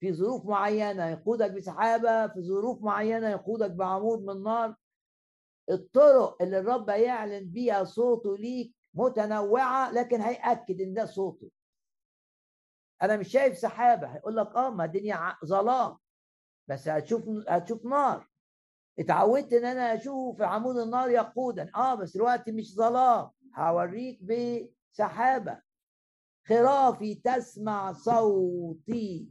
في 0.00 0.12
ظروف 0.12 0.46
معينة 0.46 1.06
يقودك 1.06 1.50
بسحابة 1.50 2.26
في 2.26 2.42
ظروف 2.42 2.82
معينة 2.82 3.28
يقودك 3.28 3.70
بعمود 3.70 4.22
من 4.24 4.42
نار. 4.42 4.76
الطرق 5.70 6.42
اللي 6.42 6.58
الرب 6.58 6.88
يعلن 6.88 7.50
بيها 7.50 7.84
صوته 7.84 8.36
ليك 8.38 8.74
متنوعة 8.94 9.92
لكن 9.92 10.20
هيأكد 10.20 10.80
إن 10.80 10.94
ده 10.94 11.06
صوته. 11.06 11.50
أنا 13.02 13.16
مش 13.16 13.28
شايف 13.28 13.58
سحابة. 13.58 14.06
هيقول 14.06 14.36
لك 14.36 14.46
آه 14.56 14.70
ما 14.70 14.84
الدنيا 14.84 15.36
ظلام. 15.44 15.96
بس 16.68 16.88
هتشوف 16.88 17.24
هتشوف 17.48 17.84
نار. 17.84 18.28
اتعودت 18.98 19.52
إن 19.52 19.64
أنا 19.64 19.94
أشوف 19.94 20.42
عمود 20.42 20.76
النار 20.76 21.10
يقودا 21.10 21.70
آه 21.74 21.94
بس 21.94 22.14
دلوقتي 22.16 22.52
مش 22.52 22.74
ظلام. 22.74 23.30
هوريك 23.56 24.20
بسحابة. 24.22 25.62
خرافي 26.48 27.14
تسمع 27.14 27.92
صوتي. 27.92 29.28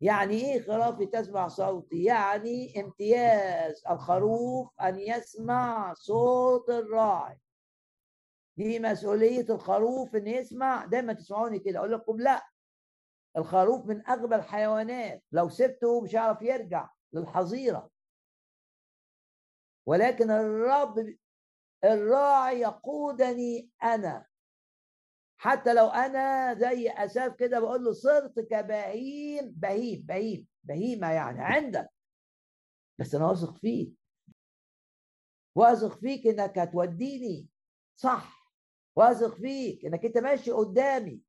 يعني 0.00 0.34
إيه 0.34 0.62
خرافي 0.62 1.06
تسمع 1.06 1.48
صوتي؟ 1.48 2.04
يعني 2.04 2.80
امتياز 2.80 3.82
الخروف 3.90 4.80
أن 4.80 4.98
يسمع 4.98 5.94
صوت 5.94 6.70
الراعي. 6.70 7.38
دي 8.56 8.78
مسؤولية 8.78 9.46
الخروف 9.50 10.16
إن 10.16 10.26
يسمع. 10.26 10.84
دايما 10.84 11.12
تسمعوني 11.12 11.58
كده. 11.58 11.78
أقول 11.78 11.92
لكم 11.92 12.20
لا. 12.20 12.42
الخروف 13.36 13.86
من 13.86 14.08
أغبى 14.08 14.34
الحيوانات. 14.36 15.24
لو 15.32 15.48
سبته 15.48 16.00
مش 16.00 16.14
هيعرف 16.14 16.42
يرجع 16.42 16.90
للحظيرة. 17.12 17.90
ولكن 19.86 20.30
الرب 20.30 21.16
الراعي 21.84 22.60
يقودني 22.60 23.70
أنا. 23.82 24.26
حتى 25.40 25.74
لو 25.74 25.86
أنا 25.86 26.54
زي 26.54 26.90
أساف 26.90 27.34
كده 27.34 27.60
بقول 27.60 27.84
له 27.84 27.92
صرت 27.92 28.40
كبهيم 28.40 29.50
بهيم 29.56 30.02
بهيم 30.02 30.46
بهيمة 30.64 31.10
يعني 31.12 31.40
عندك. 31.40 31.90
بس 32.98 33.14
أنا 33.14 33.26
واثق 33.26 33.56
فيك. 33.56 33.92
واثق 35.54 35.98
فيك 35.98 36.26
إنك 36.26 36.58
هتوديني. 36.58 37.48
صح. 37.96 38.52
واثق 38.96 39.34
فيك 39.34 39.84
إنك 39.84 40.04
أنت 40.04 40.18
ماشي 40.18 40.50
قدامي. 40.50 41.22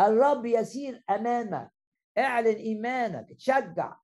الرب 0.00 0.46
يسير 0.46 1.04
أمامك. 1.10 1.72
اعلن 2.18 2.56
إيمانك. 2.56 3.32
تشجع 3.32 4.01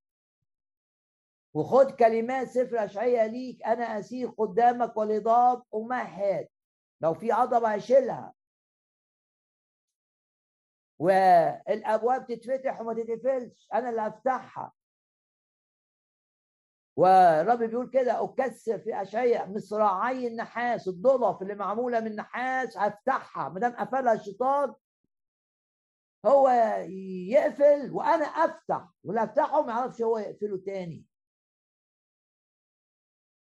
وخد 1.54 1.90
كلمات 1.90 2.48
سفر 2.48 2.84
اشعياء 2.84 3.26
ليك 3.28 3.62
أنا 3.66 3.98
أسير 3.98 4.28
قدامك 4.28 4.96
والهضاب 4.96 5.62
أمهد. 5.74 6.48
لو 7.00 7.14
في 7.14 7.32
عضبة 7.32 7.68
هشيلها. 7.68 8.34
والأبواب 10.98 12.26
تتفتح 12.26 12.80
وما 12.80 12.94
تتقفلش 12.94 13.68
أنا 13.74 13.90
اللي 13.90 14.06
افتحها 14.06 14.72
والرب 16.96 17.58
بيقول 17.58 17.90
كده 17.90 18.24
أكسر 18.24 18.78
في 18.78 19.02
اشعياء 19.02 19.48
مصراعي 19.50 20.26
النحاس 20.26 20.88
الضلف 20.88 21.42
اللي 21.42 21.54
معمولة 21.54 22.00
من 22.00 22.16
نحاس 22.16 22.78
هفتحها. 22.78 23.48
ما 23.48 23.60
دام 23.60 23.72
قفلها 23.76 24.12
الشيطان 24.12 24.74
هو 26.26 26.48
يقفل 27.28 27.90
وأنا 27.92 28.24
أفتح. 28.24 28.88
واللي 29.04 29.24
افتحه 29.24 29.62
ما 29.62 29.72
يعرفش 29.72 30.02
هو 30.02 30.18
يقفله 30.18 30.58
تاني. 30.66 31.07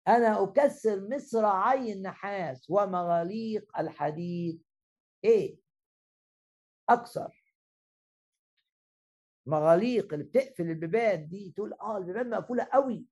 أنا 0.08 0.42
أكسر 0.42 1.08
مصراعي 1.08 1.92
النحاس 1.92 2.70
ومغاليق 2.70 3.78
الحديد. 3.78 4.62
إيه؟ 5.24 5.58
أكسر. 6.88 7.44
مغاليق 9.46 10.12
اللي 10.12 10.24
بتقفل 10.24 10.62
البيبان 10.62 11.28
دي 11.28 11.52
تقول 11.56 11.72
آه 11.72 11.96
البيبان 11.98 12.30
مقفولة 12.30 12.68
قوي. 12.72 13.06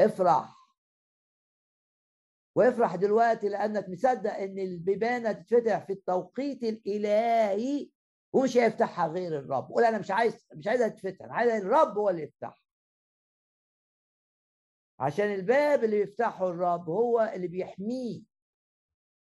افرح. 0.00 0.54
وافرح 2.56 2.96
دلوقتي 2.96 3.48
لأنك 3.48 3.88
مصدق 3.88 4.32
إن 4.34 4.58
البيبان 4.58 5.26
هتتفتح 5.26 5.86
في 5.86 5.92
التوقيت 5.92 6.62
الإلهي 6.62 7.90
ومش 8.32 8.56
هيفتحها 8.56 9.06
غير 9.08 9.38
الرب. 9.38 9.68
قول 9.68 9.84
أنا 9.84 9.98
مش 9.98 10.10
عايز 10.10 10.46
مش 10.54 10.66
عايزها 10.66 10.88
تتفتح 10.88 11.24
أنا 11.24 11.34
عايز 11.34 11.64
الرب 11.64 11.98
هو 11.98 12.10
اللي 12.10 12.22
يفتحها. 12.22 12.63
عشان 14.98 15.34
الباب 15.34 15.84
اللي 15.84 15.98
بيفتحه 16.04 16.48
الرب 16.48 16.90
هو 16.90 17.32
اللي 17.34 17.48
بيحميه. 17.48 18.22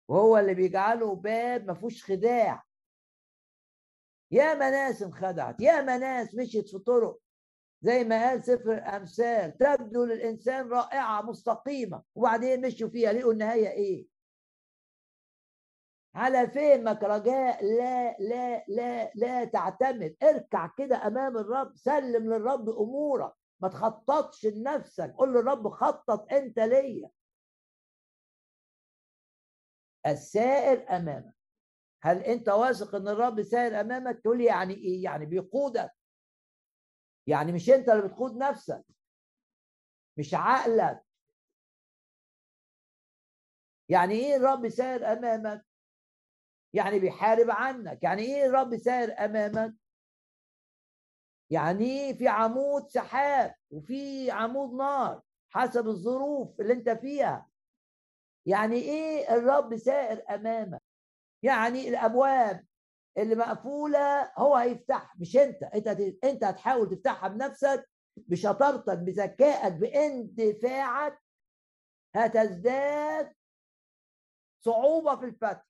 وهو 0.09 0.39
اللي 0.39 0.55
بيجعله 0.55 1.15
باب 1.15 1.67
ما 1.67 1.75
فيهوش 1.75 2.05
خداع. 2.05 2.65
يا 4.31 4.55
ناس 4.55 5.03
انخدعت 5.03 5.61
يا 5.61 5.81
ناس 5.81 6.35
مشيت 6.35 6.69
في 6.69 6.79
طرق. 6.79 7.19
زي 7.81 8.05
ما 8.05 8.29
قال 8.29 8.45
سفر 8.45 8.73
الأمثال 8.73 9.59
تبدو 9.59 10.05
للإنسان 10.05 10.69
رائعة 10.69 11.23
مستقيمة 11.23 12.03
وبعدين 12.15 12.67
مشوا 12.67 12.89
فيها 12.89 13.13
لقوا 13.13 13.33
النهاية 13.33 13.69
إيه؟ 13.69 14.07
على 16.15 16.51
فهمك 16.51 17.03
رجاء 17.03 17.65
لا 17.65 18.17
لا 18.19 18.65
لا 18.69 19.13
لا 19.15 19.45
تعتمد. 19.45 20.17
اركع 20.23 20.71
كده 20.79 21.07
أمام 21.07 21.39
الرب 21.39 21.77
سلم 21.77 22.33
للرب 22.33 22.69
أمورك. 22.69 23.33
ما 23.63 23.69
تخططش 23.69 24.47
لنفسك. 24.47 25.15
قول 25.19 25.29
للرب 25.35 25.69
خطط 25.69 26.33
أنت 26.33 26.59
ليا. 26.59 27.11
السائر 30.07 30.97
أمامك. 30.97 31.35
هل 32.03 32.19
أنت 32.19 32.49
واثق 32.49 32.95
إن 32.95 33.09
الرب 33.09 33.43
سائر 33.43 33.81
أمامك؟ 33.81 34.21
تقول 34.21 34.41
يعني 34.41 34.75
إيه؟ 34.75 35.05
يعني 35.05 35.27
بيقودك. 35.27 35.93
يعني 37.27 37.53
مش 37.53 37.71
أنت 37.71 37.89
اللي 37.89 38.09
بتقود 38.09 38.37
نفسك. 38.37 38.85
مش 40.19 40.35
عقلك. 40.35 41.05
يعني 43.89 44.15
إيه 44.15 44.37
الرب 44.37 44.69
سائر 44.69 45.13
أمامك؟ 45.13 45.67
يعني 46.75 46.99
بيحارب 46.99 47.51
عنك. 47.51 48.03
يعني 48.03 48.23
إيه 48.23 48.47
الرب 48.47 48.77
سائر 48.77 49.25
أمامك؟ 49.25 49.75
يعني 51.53 52.15
في 52.15 52.29
عمود 52.29 52.89
سحاب 52.89 53.55
وفي 53.71 54.31
عمود 54.31 54.75
نار 54.75 55.23
حسب 55.51 55.87
الظروف 55.89 56.61
اللي 56.61 56.73
انت 56.73 56.91
فيها. 56.91 57.49
يعني 58.47 58.77
إيه 58.77 59.35
الرب 59.35 59.77
سائر 59.77 60.35
أمامك؟ 60.35 60.83
يعني 61.43 61.89
الأبواب 61.89 62.67
اللي 63.19 63.35
مقفولة 63.35 64.33
هو 64.39 64.57
هيفتحها 64.57 65.15
مش 65.21 65.37
انت. 65.37 65.63
انت 65.63 65.87
انت 66.25 66.45
هتحاول 66.45 66.91
تفتحها 66.91 67.29
بنفسك 67.29 67.91
بشطارتك 68.17 68.99
بذكائك 68.99 69.73
باندفاعك. 69.73 71.23
هتزداد 72.15 73.35
صعوبة 74.65 75.17
في 75.17 75.25
الفتح. 75.25 75.67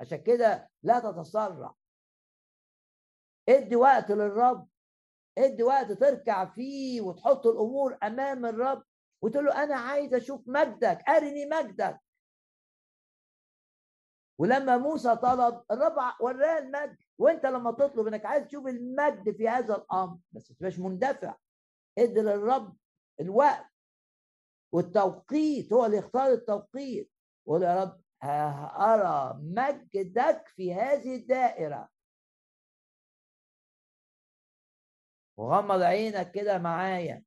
عشان 0.00 0.22
كده 0.22 0.70
لا 0.82 1.00
تتسرع 1.00 1.74
ادي 3.50 3.76
وقت 3.76 4.10
للرب 4.10 4.68
ادي 5.38 5.62
وقت 5.62 5.92
تركع 5.92 6.44
فيه 6.44 7.00
وتحط 7.00 7.46
الأمور 7.46 7.98
أمام 8.02 8.46
الرب 8.46 8.82
وتقول 9.22 9.44
له 9.44 9.62
أنا 9.62 9.76
عايز 9.76 10.14
أشوف 10.14 10.48
مجدك 10.48 11.08
أرني 11.08 11.46
مجدك. 11.46 12.00
ولما 14.40 14.76
موسى 14.76 15.16
طلب 15.16 15.62
الرب 15.70 15.96
وراه 16.20 16.58
المجد 16.58 16.96
وأنت 17.18 17.46
لما 17.46 17.72
تطلب 17.72 18.06
إنك 18.06 18.26
عايز 18.26 18.46
تشوف 18.46 18.66
المجد 18.66 19.36
في 19.36 19.48
هذا 19.48 19.76
الأمر 19.76 20.18
بس 20.32 20.50
ما 20.50 20.56
تبقاش 20.56 20.78
مندفع. 20.78 21.36
ادي 21.98 22.20
للرب 22.20 22.76
الوقت 23.20 23.66
والتوقيت 24.72 25.72
هو 25.72 25.86
اللي 25.86 25.96
يختار 25.96 26.32
التوقيت. 26.32 27.10
وقول 27.46 27.62
يا 27.62 27.82
رب 27.84 28.00
أرى 28.80 29.38
مجدك 29.42 30.48
في 30.56 30.74
هذه 30.74 31.16
الدائرة. 31.16 31.88
وغمض 35.40 35.82
عينك 35.82 36.32
كده 36.32 36.58
معايا. 36.58 37.22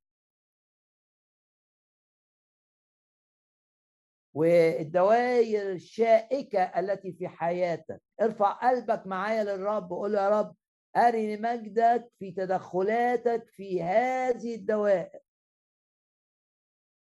والدوائر 4.33 5.71
الشائكة 5.71 6.63
التي 6.63 7.13
في 7.13 7.27
حياتك 7.27 8.01
ارفع 8.21 8.51
قلبك 8.51 9.07
معايا 9.07 9.43
للرب 9.43 9.91
وقول 9.91 10.13
يا 10.13 10.29
رب 10.29 10.55
أرني 10.97 11.37
مجدك 11.37 12.11
في 12.19 12.31
تدخلاتك 12.31 13.47
في 13.49 13.83
هذه 13.83 14.55
الدوائر. 14.55 15.19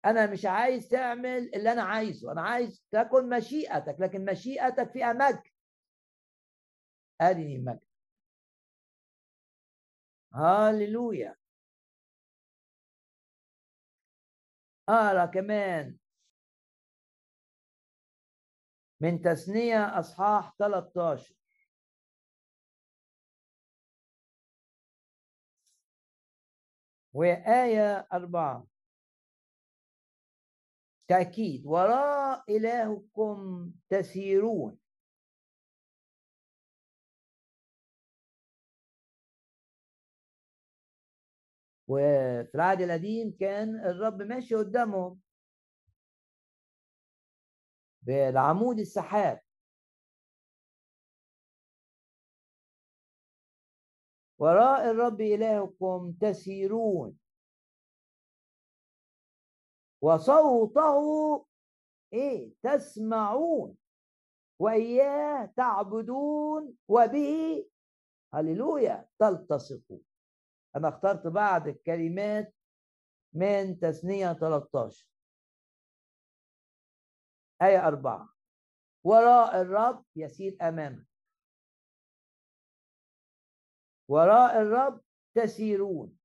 أنا 0.05 0.27
مش 0.27 0.47
عايز 0.47 0.89
تعمل 0.89 1.55
اللي 1.55 1.73
أنا 1.73 1.83
عايزه 1.83 2.33
أنا 2.33 2.43
عايز 2.43 2.85
تكن 2.91 3.29
مشيئتك 3.29 3.97
لكن 4.01 4.25
مشيئتك 4.25 4.91
فيها 4.93 5.13
مجد 5.13 5.43
أرني 7.23 7.59
مجد 7.59 7.86
هاليلويا 10.35 11.37
أقرأ 14.89 15.27
كمان 15.27 15.99
من 19.01 19.21
تثنية 19.21 19.99
أصحاح 19.99 20.55
13 20.59 21.35
وآية 27.13 28.09
أربعة 28.13 28.67
تأكيد 31.09 31.67
وراء 31.67 32.57
إلهكم 32.57 33.73
تسيرون 33.89 34.79
وفي 41.89 42.55
العهد 42.55 42.81
القديم 42.81 43.37
كان 43.41 43.81
الرب 43.81 44.23
ماشي 44.23 44.55
قدامهم 44.55 45.21
بالعمود 48.03 48.79
السحاب. 48.79 49.41
وراء 54.39 54.91
الرب 54.91 55.21
إلهكم 55.21 56.13
تسيرون. 56.21 57.19
وصوته 60.01 61.47
إيه؟ 62.13 62.53
تسمعون. 62.63 63.77
وإياه 64.59 65.53
تعبدون. 65.57 66.77
وبه 66.89 67.67
هللويا 68.35 69.09
تلتصقون. 69.19 70.16
أنا 70.77 70.89
اخترت 70.89 71.27
بعض 71.27 71.69
الكلمات 71.69 72.55
من 73.33 73.81
تثنية 73.81 74.33
13 74.33 75.09
آية 77.63 77.87
أربعة. 77.89 78.29
وراء 79.05 79.61
الرب 79.61 80.05
يسير 80.17 80.57
أمامك. 80.63 81.07
وراء 84.09 84.63
الرب 84.63 85.01
تسيرون. 85.35 86.19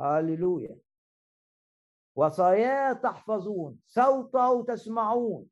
هاللويا 0.00 0.78
وصاياه 2.16 2.92
تحفظون. 2.92 3.80
صوته 3.86 4.64
تسمعون. 4.64 5.50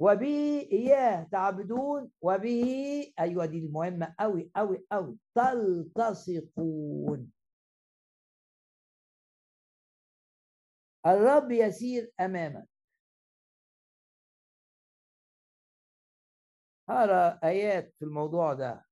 وبه 0.00 0.68
إياه 0.72 1.24
تعبدون. 1.32 2.10
وبه 2.20 2.64
أيوة 3.18 3.46
دي 3.46 3.58
المهمة 3.58 4.14
أوي 4.20 4.50
أوي 4.56 4.86
أوي. 4.92 5.18
تلتصقون. 5.34 7.32
الرب 11.06 11.50
يسير 11.50 12.12
أمامك. 12.20 12.68
هقرا 16.88 17.40
آيات 17.44 17.94
في 17.98 18.04
الموضوع 18.04 18.52
ده. 18.54 18.86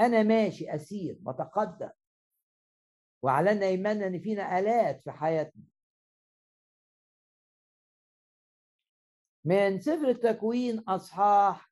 أنا 0.00 0.22
ماشي 0.22 0.74
أسير 0.74 1.18
بتقدم 1.20 1.90
واعلنا 3.22 3.66
ايماننا 3.66 4.06
ان 4.06 4.20
فينا 4.20 4.58
آلات 4.58 5.02
في 5.02 5.10
حياتنا. 5.10 5.62
من 9.44 9.80
سفر 9.80 10.08
التكوين 10.08 10.78
أصحاح 10.80 11.70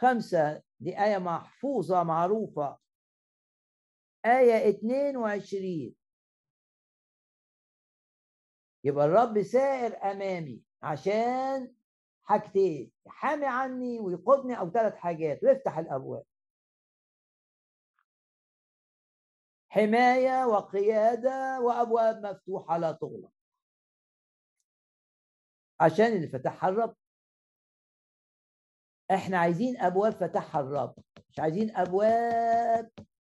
خمسة 0.00 0.62
دي 0.80 1.04
آية 1.04 1.18
محفوظة 1.18 2.02
معروفة. 2.02 2.78
آية 4.26 4.70
22 4.70 6.03
يبقى 8.84 9.04
الرب 9.06 9.42
سائر 9.42 10.10
أمامي 10.10 10.62
عشان 10.82 11.74
حاجتين 12.22 12.92
يحامي 13.06 13.46
عني 13.46 14.00
ويقودني 14.00 14.58
أو 14.58 14.70
ثلاث 14.70 14.94
حاجات. 14.94 15.44
ويفتح 15.44 15.78
الأبواب. 15.78 16.24
حماية 19.68 20.46
وقيادة 20.46 21.60
وأبواب 21.60 22.26
مفتوحة 22.26 22.78
لا 22.78 22.92
تغلق. 22.92 23.30
عشان 25.80 26.06
اللي 26.06 26.28
فتحها 26.28 26.70
الرب. 26.70 26.96
إحنا 29.10 29.38
عايزين 29.38 29.80
أبواب 29.80 30.12
فتحها 30.12 30.60
الرب. 30.60 30.94
مش 31.30 31.38
عايزين 31.38 31.76
أبواب 31.76 32.90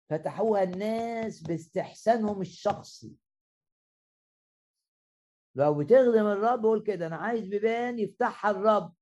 فتحوها 0.10 0.64
الناس 0.64 1.42
باستحسانهم 1.42 2.42
الشخصي. 2.42 3.16
لو 5.56 5.74
بتخدم 5.74 6.26
الرب 6.28 6.64
قول 6.64 6.84
كده 6.84 7.08
أنا 7.08 7.16
عايز 7.18 7.48
بيبان 7.48 8.00
يفتحها 8.00 8.52
الرب. 8.52 8.94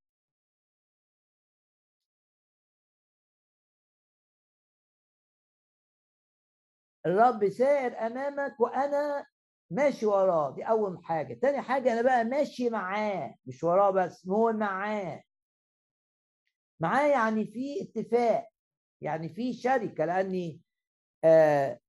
الرب 7.05 7.49
سائر 7.49 7.97
أمامك 8.07 8.59
وأنا 8.59 9.25
ماشي 9.69 10.05
وراه. 10.05 10.55
دي 10.55 10.63
أول 10.63 11.05
حاجة. 11.05 11.33
تاني 11.33 11.61
حاجة 11.61 11.93
أنا 11.93 12.01
بقى 12.01 12.23
ماشي 12.25 12.69
معاه. 12.69 13.35
مش 13.45 13.63
وراه 13.63 13.91
بس 13.91 14.27
هو 14.27 14.53
معاه. 14.53 15.23
معاه 16.79 17.07
يعني 17.07 17.45
في 17.45 17.81
اتفاق 17.83 18.49
يعني 19.01 19.29
في 19.29 19.53
شركة 19.53 20.05
لأني 20.05 20.61
آه 21.25 21.79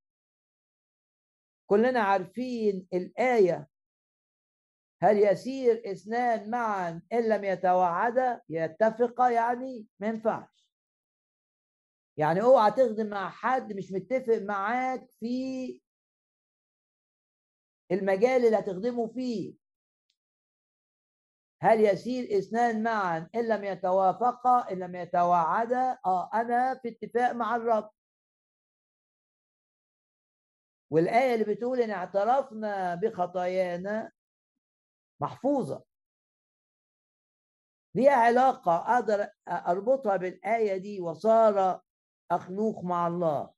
كلنا 1.67 2.01
عارفين 2.01 2.89
الآية 2.95 3.68
هل 5.03 5.19
يسير 5.19 5.83
إثنان 5.93 6.51
معا 6.51 7.03
إن 7.13 7.29
لم 7.29 7.45
يتوعدا؟ 7.45 8.43
يتفقا 8.49 9.31
يعني 9.31 9.87
ما 10.01 10.07
ينفعش. 10.09 10.69
يعني 12.17 12.43
اوعى 12.43 12.71
تخدم 12.71 13.07
مع 13.11 13.31
حد 13.31 13.73
مش 13.73 13.93
متفق 13.93 14.39
معاك 14.43 15.11
في 15.21 15.81
المجال 17.93 18.45
اللي 18.47 18.59
هتخدمه 18.59 19.07
فيه. 19.09 19.55
هل 21.63 21.81
يسير 21.81 22.39
إثنان 22.39 22.83
معا 22.83 23.31
إن 23.35 23.49
لم 23.49 23.65
يتوافقا؟ 23.65 24.73
إن 24.73 24.79
لم 24.79 24.95
يتوعدا؟ 24.95 25.99
آه 26.07 26.31
أنا 26.35 26.75
في 26.83 26.89
اتفاق 26.89 27.33
مع 27.33 27.57
الرب. 27.57 27.91
والآية 30.91 31.35
اللي 31.35 31.55
بتقول 31.55 31.81
إن 31.81 31.91
اعترفنا 31.91 32.95
بخطايانا 32.95 34.13
محفوظة. 35.21 35.85
ليها 37.95 38.13
علاقة 38.13 38.77
أقدر 38.95 39.29
أربطها 39.49 40.17
بالآية 40.17 40.77
دي 40.77 41.01
وصار 41.01 41.81
أخنوخ 42.31 42.85
مع 42.85 43.07
الله؟ 43.07 43.51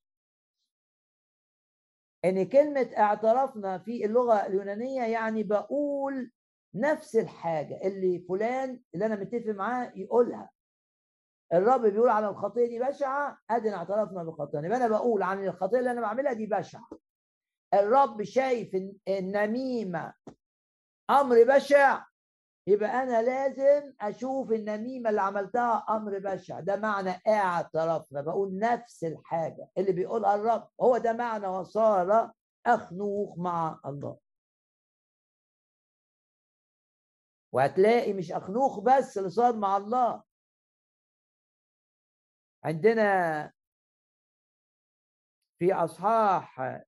إن 2.24 2.48
كلمة 2.48 2.90
اعترفنا 2.98 3.78
في 3.78 4.04
اللغة 4.04 4.46
اليونانية 4.46 5.02
يعني 5.02 5.42
بقول 5.42 6.32
نفس 6.74 7.16
الحاجة 7.16 7.80
اللي 7.84 8.18
فلان 8.28 8.80
اللي 8.94 9.06
أنا 9.06 9.16
متفق 9.16 9.50
معاه 9.50 9.92
يقولها. 9.96 10.50
الرب 11.52 11.80
بيقول 11.80 12.08
على 12.08 12.28
الخطية 12.28 12.66
دي 12.66 12.78
بشعة 12.78 13.38
ادينا 13.50 13.76
اعترفنا 13.76 14.24
بخطيئه 14.24 14.64
يبقى 14.64 14.76
أنا 14.78 14.88
بقول 14.88 15.22
عن 15.22 15.44
الخطية 15.46 15.78
اللي 15.78 15.90
أنا 15.90 16.00
بعملها 16.00 16.32
دي 16.32 16.46
بشعة. 16.46 16.88
الرب 17.74 18.22
شايف 18.22 18.70
النميمه 19.08 20.14
أمر 21.10 21.44
بشع. 21.44 22.04
يبقى 22.66 22.88
أنا 23.02 23.22
لازم 23.22 23.94
أشوف 24.00 24.52
النميمة 24.52 25.10
اللي 25.10 25.20
عملتها 25.20 25.86
أمر 25.88 26.18
بشع. 26.18 26.60
ده 26.60 26.76
معنى 26.76 27.10
اعترفنا. 27.28 28.20
بقول 28.20 28.58
نفس 28.58 29.04
الحاجة. 29.04 29.68
اللي 29.78 29.92
بيقولها 29.92 30.34
الرب 30.34 30.68
هو 30.80 30.98
ده 30.98 31.12
معنى 31.12 31.46
وصار 31.46 32.32
أخنوخ 32.66 33.38
مع 33.38 33.80
الله. 33.86 34.18
وهتلاقي 37.52 38.12
مش 38.12 38.32
أخنوخ 38.32 38.80
بس 38.80 39.18
اللي 39.18 39.30
صار 39.30 39.56
مع 39.56 39.76
الله. 39.76 40.22
عندنا 42.64 43.52
في 45.58 45.74
أصحاح 45.74 46.80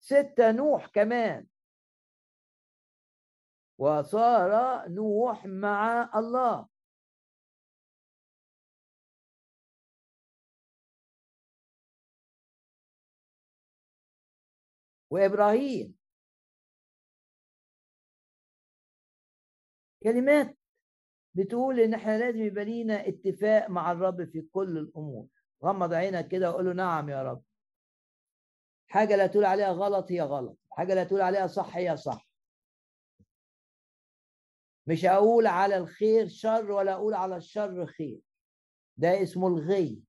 ستة 0.00 0.52
نوح 0.52 0.86
كمان. 0.86 1.46
وصار 3.78 4.88
نوح 4.88 5.46
مع 5.46 6.10
الله. 6.14 6.68
وإبراهيم. 15.10 15.94
كلمات 20.02 20.56
بتقول 21.34 21.80
إن 21.80 21.94
إحنا 21.94 22.18
لازم 22.18 22.42
يبقى 22.42 22.64
لينا 22.64 23.08
اتفاق 23.08 23.70
مع 23.70 23.92
الرب 23.92 24.24
في 24.24 24.40
كل 24.42 24.78
الأمور. 24.78 25.26
غمض 25.64 25.92
عينك 25.94 26.28
كده 26.28 26.50
وقول 26.50 26.64
له 26.66 26.72
نعم 26.72 27.08
يا 27.08 27.22
رب. 27.22 27.42
حاجة 28.88 29.16
لا 29.16 29.26
تقول 29.26 29.44
عليها 29.44 29.68
غلط 29.72 30.12
هي 30.12 30.20
غلط. 30.22 30.58
حاجة 30.70 30.94
لا 30.94 31.04
تقول 31.04 31.20
عليها 31.20 31.46
صح 31.46 31.76
هي 31.76 31.96
صح. 31.96 32.27
مش 34.88 35.04
أقول 35.04 35.46
على 35.46 35.76
الخير 35.76 36.28
شر 36.28 36.70
ولا 36.70 36.92
أقول 36.92 37.14
على 37.14 37.36
الشر 37.36 37.86
خير. 37.86 38.20
ده 38.96 39.22
اسمه 39.22 39.48
الغي. 39.48 40.02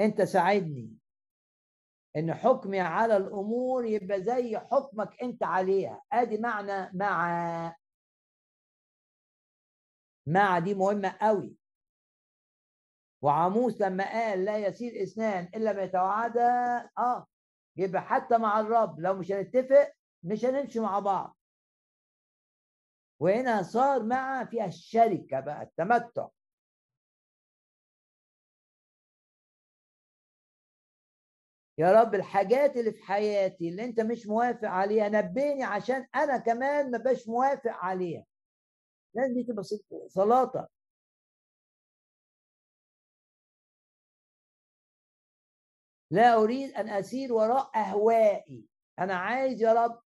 أنت 0.00 0.22
ساعدني. 0.22 0.94
إن 2.16 2.34
حكمي 2.34 2.80
على 2.80 3.16
الأمور 3.16 3.84
يبقى 3.84 4.22
زي 4.22 4.58
حكمك 4.58 5.22
أنت 5.22 5.42
عليها. 5.42 6.02
أدي 6.12 6.38
معنى 6.38 6.90
مع. 6.94 7.76
مع 10.26 10.58
دي 10.58 10.74
مهمة 10.74 11.16
قوي. 11.20 11.56
وعاموس 13.22 13.80
لما 13.80 14.04
قال 14.12 14.44
لا 14.44 14.58
يسير 14.58 15.02
اثنان 15.02 15.44
إلا 15.54 15.72
ما 15.72 15.82
يتوعدا 15.82 16.42
آه 16.98 17.26
يبقى 17.76 18.02
حتى 18.02 18.38
مع 18.38 18.60
الرب 18.60 19.00
لو 19.00 19.14
مش 19.14 19.32
هنتفق 19.32 19.92
مش 20.22 20.44
هنمشي 20.44 20.80
مع 20.80 20.98
بعض. 20.98 21.36
وهنا 23.22 23.62
صار 23.62 24.02
مع 24.02 24.44
فيها 24.44 24.66
الشركة 24.66 25.40
بقى 25.40 25.62
التمتع. 25.62 26.28
يا 31.78 31.92
رب 31.92 32.14
الحاجات 32.14 32.76
اللي 32.76 32.92
في 32.92 33.02
حياتي 33.02 33.68
اللي 33.68 33.84
انت 33.84 34.00
مش 34.00 34.26
موافق 34.26 34.68
عليها 34.68 35.08
نبهني 35.08 35.64
عشان 35.64 36.06
أنا 36.14 36.38
كمان 36.38 36.90
ما 36.90 36.98
بقاش 36.98 37.28
موافق 37.28 37.70
عليها. 37.70 38.24
لازم 39.14 39.34
دي 39.34 39.42
تبقى 39.44 39.64
صلاتك 40.08 40.68
لا 46.10 46.34
أريد 46.34 46.70
أن 46.70 46.88
أسير 46.88 47.32
وراء 47.32 47.70
أهوائي. 47.76 48.64
أنا 48.98 49.14
عايز 49.14 49.62
يا 49.62 49.72
رب 49.72 50.02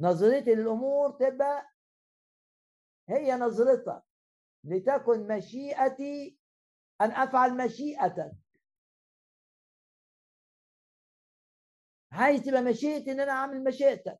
نظرتي 0.00 0.54
للامور 0.54 1.10
تبقى 1.10 1.70
هي 3.08 3.32
نظرتك 3.36 4.02
لتكن 4.64 5.36
مشيئتي 5.36 6.38
أن 7.00 7.10
أفعل 7.10 7.56
مشيئتك. 7.56 8.32
عايز 12.12 12.42
تبقى 12.42 12.62
مشيئتي 12.62 13.12
إن 13.12 13.20
أنا 13.20 13.32
أعمل 13.32 13.64
مشيئتك. 13.64 14.18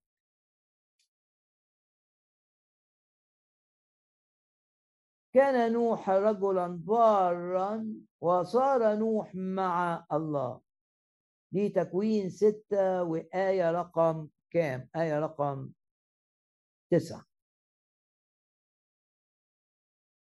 كان 5.34 5.72
نوح 5.72 6.10
رجلا 6.10 6.66
بارا 6.66 7.94
وصار 8.20 8.96
نوح 8.96 9.34
مع 9.34 10.06
الله. 10.12 10.60
دي 11.52 11.68
تكوين 11.68 12.30
ستة 12.30 13.02
وآية 13.02 13.70
رقم 13.70 14.28
كام؟ 14.50 14.88
آية 14.96 15.18
رقم؟ 15.18 15.72
تسعة. 16.90 17.26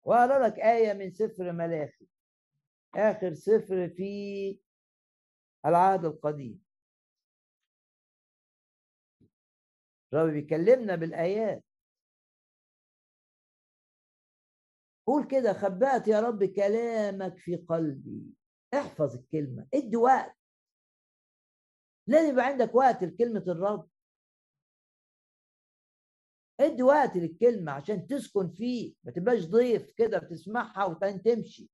وأقرأ 0.04 0.48
لك 0.48 0.60
آية 0.60 0.94
من 0.94 1.12
سفر 1.12 1.52
ملاخي 1.52 2.08
آخر 2.96 3.34
سفر 3.34 3.90
في 3.90 4.60
العهد 5.66 6.06
القديم. 6.06 6.66
الرب 10.14 10.30
بيكلمنا 10.34 10.96
بالآيات. 10.96 11.64
قول 15.08 15.28
كده 15.28 15.54
خبأت 15.54 16.08
يا 16.08 16.20
رب 16.20 16.44
كلامك 16.44 17.38
في 17.38 17.56
قلبي. 17.56 18.34
احفظ 18.74 19.16
الكلمة 19.16 19.68
ادي 19.74 19.96
وقت. 19.98 20.38
لازم 22.08 22.34
يبقى 22.34 22.46
عندك 22.46 22.76
وقت 22.76 23.04
لكلمة 23.04 23.44
الرب. 23.48 23.90
ادي 26.60 26.84
وقت 26.84 27.18
للكلمة 27.18 27.72
عشان 27.72 28.08
تسكن 28.08 28.50
فيه 28.50 28.94
ما 29.04 29.12
تبقاش 29.12 29.46
ضيف 29.46 29.92
كده 29.92 30.18
بتسمعها 30.20 30.86
وبعدين 30.86 31.22
تمشي. 31.24 31.70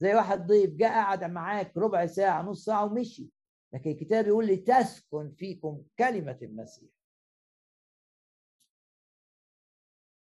زي 0.00 0.14
واحد 0.14 0.46
ضيف 0.46 0.70
جاء 0.70 0.92
قعد 0.92 1.24
معاك 1.24 1.76
ربع 1.76 2.06
ساعة 2.06 2.42
نص 2.42 2.64
ساعة 2.64 2.84
ومشي. 2.84 3.30
لكن 3.72 3.90
الكتاب 3.90 4.26
يقول 4.26 4.46
لي 4.46 4.56
تسكن 4.56 5.30
فيكم 5.30 5.84
كلمة 5.98 6.38
المسيح. 6.42 6.90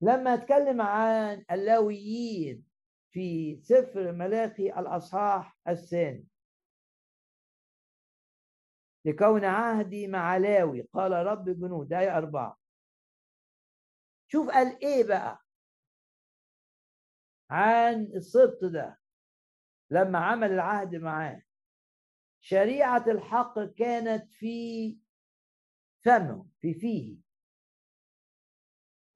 لما 0.02 0.34
أتكلم 0.34 0.82
عن 0.82 1.46
اللاويين 1.52 2.66
في 3.12 3.60
سفر 3.62 4.12
ملاخي 4.12 4.70
الأصحاح 4.70 5.58
الثاني. 5.68 6.28
لكون 9.06 9.46
عهدي 9.46 10.08
مع 10.08 10.38
لاوي 10.38 10.82
قال 10.82 11.12
رب 11.12 11.48
الجنود 11.50 11.94
آية 11.94 12.18
أربعة. 12.18 12.61
شوف 14.32 14.50
قال 14.50 14.84
إيه 14.84 15.04
بقى؟ 15.04 15.42
عن 17.50 18.04
السبط 18.16 18.64
ده 18.64 19.00
لما 19.90 20.20
عمل 20.20 20.52
العهد 20.52 20.96
معاه. 20.96 21.42
شريعة 22.44 23.06
الحق 23.08 23.60
كانت 23.60 24.32
في 24.32 24.98
فمه 26.06 26.48
في 26.62 26.74
فيه. 26.74 27.18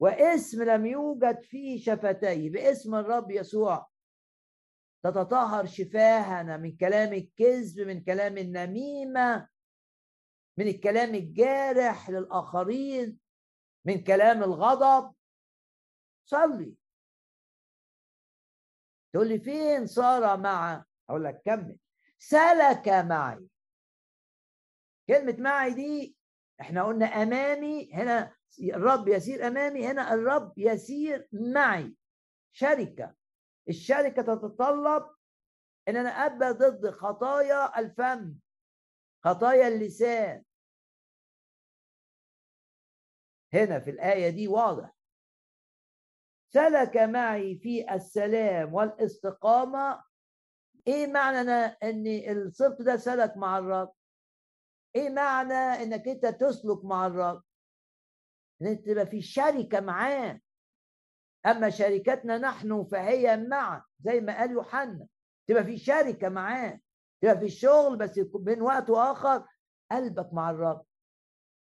واسم 0.00 0.62
لم 0.62 0.86
يوجد 0.86 1.40
فيه 1.40 1.84
شفتيه 1.84 2.50
باسم 2.50 2.94
الرب 2.94 3.30
يسوع. 3.30 3.90
تتطهر 5.04 5.66
شفاهنا 5.66 6.56
من 6.56 6.76
كلام 6.76 7.12
الكذب 7.12 7.80
من 7.86 8.04
كلام 8.04 8.38
النميمة 8.38 9.48
من 10.58 10.68
الكلام 10.68 11.14
الجارح 11.14 12.10
للآخرين. 12.10 13.25
من 13.86 14.04
كلام 14.04 14.42
الغضب 14.42 15.14
صلي. 16.24 16.74
تقول 19.12 19.28
لي 19.28 19.38
فين 19.38 19.86
صار 19.86 20.36
مع 20.40 20.84
أقول 21.10 21.24
لك 21.24 21.42
كمل. 21.44 21.78
سلك 22.18 22.88
معي. 22.88 23.48
كلمة 25.08 25.36
معي 25.38 25.74
دي 25.74 26.16
إحنا 26.60 26.84
قلنا 26.84 27.06
أمامي 27.06 27.92
هنا 27.92 28.36
الرب 28.60 29.08
يسير 29.08 29.46
أمامي 29.46 29.86
هنا 29.86 30.14
الرب 30.14 30.52
يسير 30.56 31.28
معي. 31.32 31.96
شركة. 32.52 33.14
الشركة 33.68 34.22
تتطلب 34.22 35.16
إن 35.88 35.96
أنا 35.96 36.08
أبقى 36.08 36.52
ضد 36.52 36.90
خطايا 36.90 37.78
الفم 37.78 38.34
خطايا 39.24 39.68
اللسان. 39.68 40.44
هنا 43.56 43.78
في 43.80 43.90
الآية 43.90 44.30
دي 44.30 44.48
واضح. 44.48 44.96
سلك 46.52 46.96
معي 46.96 47.56
في 47.58 47.94
السلام 47.94 48.74
والاستقامة. 48.74 50.02
إيه 50.86 51.06
معنى 51.06 51.40
أنا 51.40 51.64
إن 51.82 52.04
الصبت 52.06 52.82
ده 52.82 52.96
سلك 52.96 53.36
مع 53.36 53.58
الرب؟ 53.58 53.92
إيه 54.96 55.10
معنى 55.10 55.54
إنك 55.54 56.08
أنت 56.08 56.26
تسلك 56.26 56.84
مع 56.84 57.06
الرب؟ 57.06 57.42
إن 58.62 58.66
أنت 58.66 58.86
تبقى 58.86 59.06
في 59.06 59.22
شركة 59.22 59.80
معاه. 59.80 60.40
أما 61.46 61.70
شركتنا 61.70 62.38
نحن 62.38 62.84
فهي 62.84 63.36
مع 63.36 63.84
زي 64.00 64.20
ما 64.20 64.38
قال 64.38 64.50
يوحنا. 64.50 65.06
تبقى 65.46 65.64
في 65.64 65.78
شركة 65.78 66.28
معاه. 66.28 66.80
تبقى 67.22 67.38
في 67.38 67.44
الشغل 67.44 67.96
بس 67.96 68.18
بين 68.34 68.62
وقت 68.62 68.90
وآخر 68.90 69.46
قلبك 69.92 70.32
مع 70.32 70.50
الرب. 70.50 70.86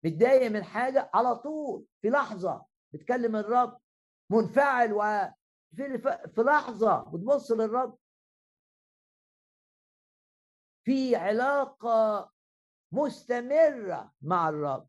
متضايق 0.06 0.52
من 0.52 0.64
حاجة 0.64 1.10
على 1.14 1.36
طول 1.36 1.86
في 2.02 2.10
لحظة 2.10 2.66
بتكلم 2.94 3.36
الرب 3.36 3.80
منفعل 4.30 4.94
وفي 4.94 5.98
في 6.36 6.42
لحظة 6.42 7.04
بتبص 7.04 7.52
للرب. 7.52 7.98
في 10.86 11.16
علاقة 11.16 12.32
مستمرة 12.92 14.14
مع 14.22 14.50
الرب. 14.50 14.88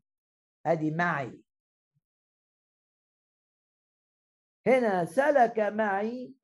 أدي 0.65 0.91
معي. 0.91 1.43
هنا 4.67 5.05
سلك 5.05 5.59
معي 5.59 6.35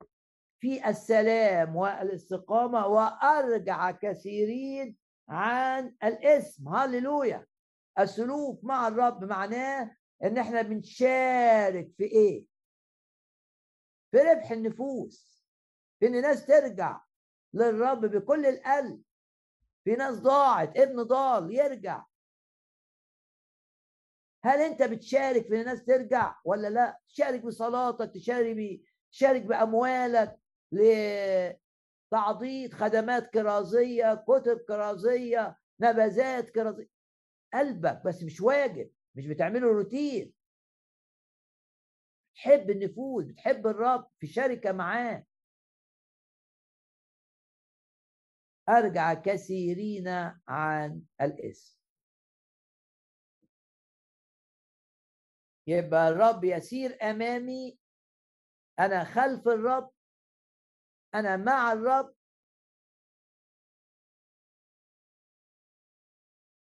في 0.60 0.88
السلام 0.88 1.76
والاستقامة 1.76 2.86
وأرجع 2.86 3.90
كثيرين 3.90 4.96
عن 5.28 5.96
الاسم. 6.04 6.68
هللويا. 6.68 7.46
السلوك 7.98 8.64
مع 8.64 8.88
الرب 8.88 9.24
معناه 9.24 9.96
إن 10.24 10.38
إحنا 10.38 10.62
بنشارك 10.62 11.92
في 11.96 12.04
إيه؟ 12.04 12.44
في 14.10 14.18
ربح 14.18 14.50
النفوس 14.50 15.44
في 16.00 16.06
إن 16.06 16.14
الناس 16.14 16.46
ترجع 16.46 17.00
للرب 17.54 18.00
بكل 18.00 18.46
القلب 18.46 19.02
في 19.84 19.90
ناس 19.90 20.18
ضاعت 20.18 20.78
ابن 20.78 21.02
ضال 21.02 21.54
يرجع. 21.54 22.04
هل 24.44 24.60
أنت 24.60 24.82
بتشارك 24.82 25.46
في 25.48 25.60
الناس 25.60 25.84
ترجع 25.84 26.36
ولا 26.44 26.68
لا؟ 26.68 26.98
تشارك 27.08 27.40
بصلاتك 27.44 28.14
تشارك 28.14 28.80
تشارك 29.12 29.42
بأموالك 29.42 30.40
لتعضيد 32.12 32.74
خدمات 32.74 33.26
كرازية 33.26 34.14
كتب 34.14 34.58
كرازية 34.58 35.58
نبذات 35.80 36.50
كرازية. 36.50 36.99
قلبك 37.54 38.02
بس 38.06 38.22
مش 38.22 38.40
واجب 38.40 38.90
مش 39.14 39.26
بتعمله 39.26 39.66
روتين. 39.68 40.34
بتحب 42.34 42.70
النفوس 42.70 43.24
بتحب 43.24 43.66
الرب 43.66 44.10
في 44.18 44.26
شركة 44.26 44.72
معاه. 44.72 45.26
أرجع 48.68 49.14
كثيرين 49.14 50.08
عن 50.48 51.02
الاسم. 51.20 51.80
يبقى 55.66 56.08
الرب 56.08 56.44
يسير 56.44 56.98
أمامي. 57.02 57.78
أنا 58.78 59.04
خلف 59.04 59.48
الرب. 59.48 59.90
أنا 61.14 61.36
مع 61.36 61.72
الرب. 61.72 62.14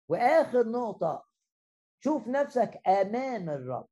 وآخر 0.09 0.63
نقطة 0.71 1.25
شوف 2.03 2.27
نفسك 2.27 2.87
أمام 2.87 3.49
الرب. 3.49 3.89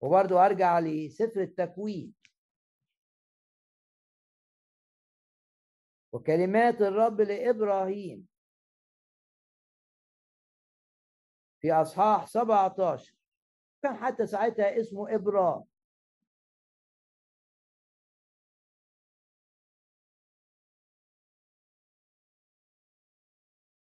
وبرضو 0.00 0.38
أرجع 0.38 0.78
لسفر 0.78 1.40
التكوين. 1.40 2.14
وكلمات 6.12 6.80
الرب 6.80 7.20
لإبراهيم. 7.20 8.28
في 11.60 11.72
أصحاح 11.72 12.26
17 12.26 13.14
كان 13.82 13.96
حتى 13.96 14.26
ساعتها 14.26 14.80
اسمه 14.80 15.14
إبرام. 15.14 15.71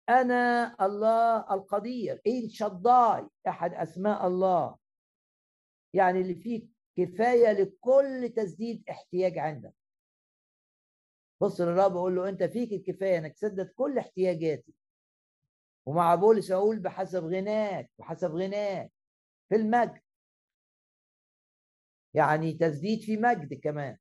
أنا 0.09 0.77
الله 0.87 1.55
القدير 1.55 2.21
إيه 2.27 2.49
شداي 2.49 3.29
أحد 3.49 3.75
أسماء 3.75 4.27
الله. 4.27 4.77
يعني 5.95 6.21
اللي 6.21 6.35
فيه 6.35 6.67
كفاية 6.97 7.53
لكل 7.53 8.33
تسديد 8.37 8.85
احتياج 8.91 9.39
عندك. 9.39 9.75
بص 11.41 11.61
للرب 11.61 11.95
وقول 11.95 12.17
له 12.17 12.29
أنت 12.29 12.43
فيك 12.43 12.73
الكفاية 12.73 13.19
إنك 13.19 13.33
تسدد 13.35 13.73
كل 13.77 13.99
احتياجاتي. 13.99 14.75
ومع 15.87 16.15
بولس 16.15 16.51
أقول 16.51 16.79
بحسب 16.81 17.25
غناك 17.25 17.91
بحسب 17.99 18.31
غناك 18.31 18.93
في 19.49 19.55
المجد. 19.57 20.01
يعني 22.15 22.53
تسديد 22.53 23.01
في 23.01 23.17
مجد 23.17 23.55
كمان. 23.55 23.99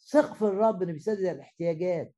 ثق 0.00 0.34
في 0.34 0.42
الرب 0.42 0.82
إنه 0.82 0.92
بيسدد 0.92 1.24
الاحتياجات. 1.24 2.14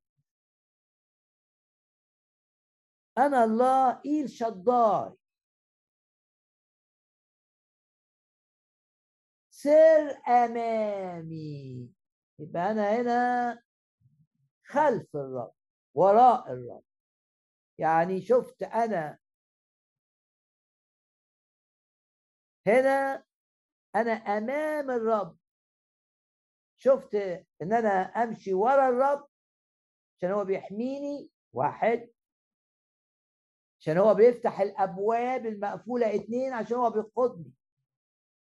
أنا 3.19 3.45
الله 3.45 4.01
إيل 4.07 4.31
شداي 4.31 5.17
سر 9.51 10.11
أمامي. 10.29 11.91
يبقى 12.39 12.71
أنا 12.71 13.01
هنا 13.01 13.62
خلف 14.67 15.17
الرب 15.17 15.55
وراء 15.95 16.53
الرب. 16.53 16.85
يعني 17.79 18.21
شفت 18.21 18.62
أنا 18.62 19.19
هنا 22.67 23.25
أنا 23.97 24.12
أمام 24.12 24.91
الرب. 24.91 25.39
شفت 26.77 27.15
إن 27.62 27.73
أنا 27.73 27.89
أمشي 27.89 28.55
ورا 28.55 28.89
الرب 28.89 29.29
عشان 30.17 30.31
هو 30.31 30.45
بيحميني. 30.45 31.31
واحد. 31.53 32.14
عشان 33.85 33.99
هو 33.99 34.14
بيفتح 34.14 34.61
الأبواب 34.61 35.47
المقفولة 35.47 36.14
اتنين 36.14 36.53
عشان 36.53 36.76
هو 36.76 36.91
بيقودني 36.91 37.53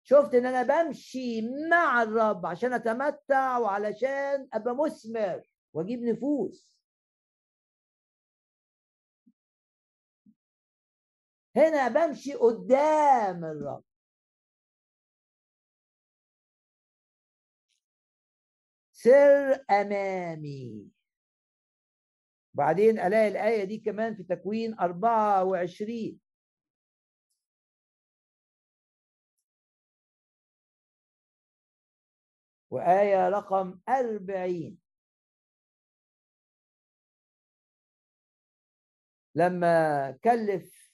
شفت 0.02 0.34
إن 0.34 0.46
أنا 0.46 0.62
بمشي 0.62 1.42
مع 1.70 2.02
الرب 2.02 2.46
عشان 2.46 2.72
أتمتع 2.72 3.58
وعلشان 3.58 4.48
أبقى 4.52 4.76
مثمر 4.76 5.42
وأجيب 5.72 6.02
نفوس. 6.02 6.78
هنا 11.56 11.88
بمشي 11.88 12.34
قدام 12.34 13.44
الرب. 13.44 13.84
سر 18.92 19.64
أمامي. 19.70 20.99
بعدين 22.54 22.98
ألاقي 22.98 23.28
الآية 23.28 23.64
دي 23.64 23.78
كمان 23.78 24.14
في 24.16 24.22
تكوين 24.22 24.74
24 24.80 26.20
وآية 32.70 33.28
رقم 33.28 33.80
أربعين. 33.88 34.78
لما 39.34 40.10
كلف 40.24 40.90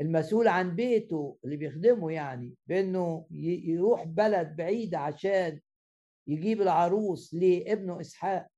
المسؤول 0.00 0.48
عن 0.48 0.76
بيته 0.76 1.38
اللي 1.44 1.56
بيخدمه 1.56 2.12
يعني 2.12 2.54
بأنه 2.66 3.26
يروح 3.64 4.04
بلد 4.04 4.56
بعيدة 4.56 4.98
عشان 4.98 5.60
يجيب 6.28 6.62
العروس 6.62 7.34
لابنه 7.34 8.00
إسحاق. 8.00 8.48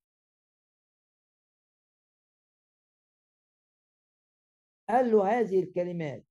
قال 4.89 5.11
له 5.11 5.39
هذه 5.39 5.63
الكلمات. 5.63 6.25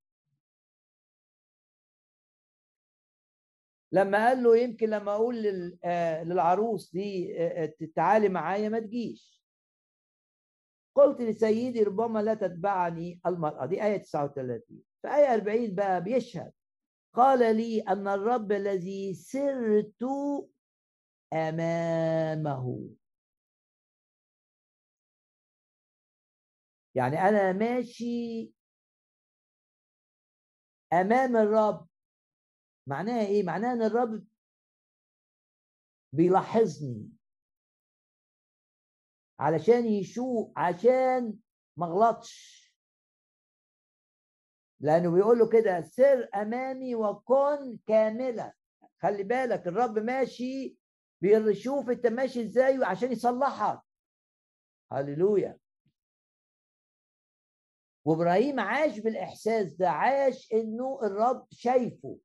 لما 3.93 4.27
قال 4.29 4.43
له 4.43 4.57
يمكن 4.59 4.91
لما 4.91 5.13
أقول 5.15 5.47
آه، 5.85 6.23
للعروس 6.25 6.93
دي 6.93 7.39
آه، 7.43 7.65
آه، 7.65 7.75
تعالي 7.97 8.29
معايا 8.29 8.69
ما 8.69 8.79
تجيش. 8.81 9.41
قلت 10.95 11.21
لسيدي 11.21 11.83
ربما 11.83 12.23
لا 12.23 12.35
تتبعني 12.35 13.21
المرأة. 13.27 13.67
دي 13.67 13.85
آية 13.85 13.97
39 13.97 14.83
في 15.03 15.09
آية 15.09 15.35
40 15.35 15.75
بقى 15.75 16.03
بيشهد. 16.05 16.53
قال 17.13 17.57
لي 17.57 17.81
أن 17.81 18.09
الرب 18.09 18.53
الذي 18.53 19.15
سرت 19.15 20.05
أمامه. 21.33 22.91
يعني 26.95 27.17
أنا 27.29 27.53
ماشي 27.53 28.53
أمام 30.93 31.37
الرب. 31.37 31.89
معناها 32.87 33.27
إيه؟ 33.27 33.43
معناها 33.43 33.73
إن 33.73 33.83
الرب 33.83 34.27
بيلاحظني. 36.13 37.11
علشان 39.41 39.87
يشوف 39.87 40.53
عشان 40.57 41.39
ما 41.77 41.87
أغلطش. 41.87 42.61
لأنه 44.81 45.11
بيقول 45.15 45.39
له 45.39 45.49
كده 45.49 45.81
سر 45.81 46.29
أمامي 46.35 46.95
وكن 46.95 47.79
كاملا. 47.87 48.55
خلي 49.03 49.23
بالك 49.23 49.67
الرب 49.67 49.99
ماشي 49.99 50.80
بيشوف 51.21 51.91
انت 51.91 52.07
ماشي 52.07 52.43
إزاي 52.43 52.85
عشان 52.85 53.13
يصلحك. 53.13 53.81
هللويا. 54.93 55.59
وابراهيم 58.05 58.61
عاش 58.61 58.99
بالإحساس 58.99 59.73
ده 59.73 59.91
عاش 59.91 60.53
إنه 60.53 61.01
الرب 61.03 61.47
شايفه. 61.53 62.19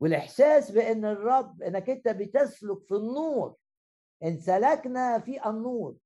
والإحساس 0.00 0.70
بإن 0.70 1.04
الرب 1.04 1.62
إنك 1.62 1.90
أنت 1.90 2.08
بتسلك 2.08 2.84
في 2.84 2.94
النور 2.94 3.56
إن 4.22 4.38
سلكنا 4.40 5.18
في 5.18 5.46
النور. 5.46 5.96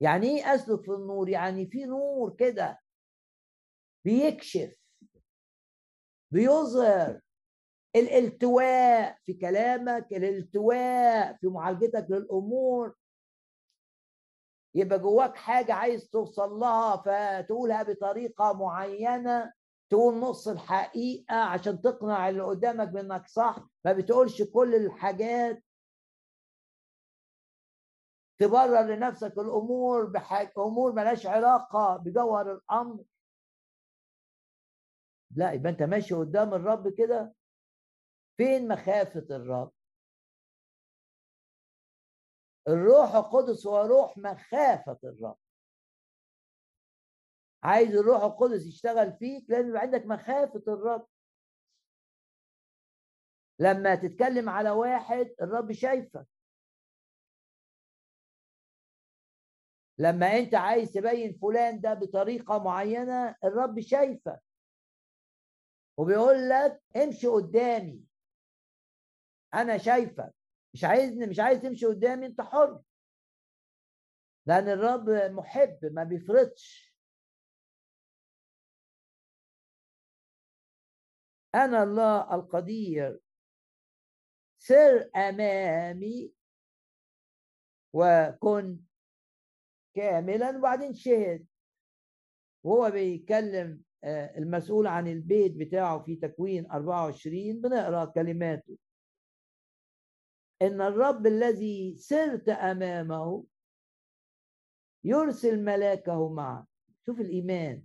يعني 0.00 0.26
إيه 0.26 0.54
أسلك 0.54 0.82
في 0.82 0.90
النور؟ 0.90 1.28
يعني 1.28 1.66
في 1.66 1.84
نور 1.84 2.36
كده 2.36 2.80
بيكشف 4.04 4.74
بيظهر. 6.30 7.20
الالتواء 7.96 9.18
في 9.26 9.34
كلامك 9.34 10.12
الالتواء 10.12 11.36
في 11.36 11.46
معالجتك 11.46 12.06
للأمور. 12.10 12.94
يبقى 14.74 14.98
جواك 14.98 15.36
حاجة 15.36 15.74
عايز 15.74 16.10
توصل 16.10 16.50
لها 16.50 16.96
فتقولها 16.96 17.82
بطريقة 17.82 18.52
معينة 18.52 19.52
تقول 19.90 20.14
نص 20.14 20.48
الحقيقة 20.48 21.36
عشان 21.36 21.80
تقنع 21.80 22.28
اللي 22.28 22.42
قدامك 22.42 22.88
بإنك 22.88 23.26
صح 23.28 23.56
ما 23.84 23.92
بتقولش 23.92 24.42
كل 24.42 24.74
الحاجات. 24.74 25.64
تبرر 28.38 28.82
لنفسك 28.94 29.38
الأمور 29.38 30.04
بحاجة 30.04 30.52
أمور 30.58 30.92
ملهاش 30.92 31.26
علاقة 31.26 31.96
بجوهر 31.96 32.52
الأمر. 32.52 33.04
لا 35.36 35.52
يبقى 35.52 35.72
أنت 35.72 35.82
ماشي 35.82 36.14
قدام 36.14 36.54
الرب 36.54 36.88
كده 36.88 37.34
فين 38.40 38.68
مخافة 38.68 39.26
الرب؟ 39.36 39.72
الروح 42.68 43.14
القدس 43.14 43.66
هو 43.66 43.80
روح 43.80 44.18
مخافة 44.18 44.98
الرب. 45.04 45.38
عايز 47.62 47.96
الروح 47.96 48.22
القدس 48.22 48.66
يشتغل 48.66 49.12
فيك 49.12 49.50
لازم 49.50 49.68
يبقى 49.68 49.80
عندك 49.80 50.06
مخافة 50.06 50.62
الرب. 50.68 51.06
لما 53.58 53.94
تتكلم 53.94 54.48
على 54.48 54.70
واحد 54.70 55.34
الرب 55.42 55.72
شايفك. 55.72 56.26
لما 59.98 60.26
أنت 60.26 60.54
عايز 60.54 60.92
تبين 60.92 61.38
فلان 61.38 61.80
ده 61.80 61.94
بطريقة 61.94 62.58
معينة 62.64 63.36
الرب 63.44 63.80
شايفك. 63.80 64.40
وبيقول 65.96 66.48
لك 66.48 66.82
امشي 66.96 67.26
قدامي. 67.26 68.09
أنا 69.54 69.78
شايفك 69.78 70.34
مش 70.74 70.84
عايز 70.84 71.18
مش 71.18 71.38
عايز 71.40 71.62
تمشي 71.62 71.86
قدامي 71.86 72.26
أنت 72.26 72.40
حر. 72.40 72.82
لأن 74.46 74.68
الرب 74.68 75.10
محب 75.10 75.78
ما 75.84 76.04
بيفرضش 76.04 76.94
أنا 81.54 81.82
الله 81.82 82.34
القدير 82.34 83.20
سر 84.58 85.10
أمامي 85.16 86.32
وكن 87.92 88.78
كاملا 89.94 90.58
وبعدين 90.58 90.94
شهد. 90.94 91.46
وهو 92.64 92.90
بيكلم 92.90 93.82
آه، 94.04 94.38
المسؤول 94.38 94.86
عن 94.86 95.08
البيت 95.08 95.56
بتاعه 95.56 96.02
في 96.02 96.16
تكوين 96.16 96.70
24 96.70 97.60
بنقرأ 97.60 98.04
كلماته. 98.04 98.78
إن 100.62 100.80
الرب 100.80 101.26
الذي 101.26 101.96
سرت 101.98 102.48
أمامه 102.48 103.44
يرسل 105.04 105.64
ملاكه 105.64 106.28
معك 106.28 106.66
شوف 107.06 107.20
الإيمان. 107.20 107.84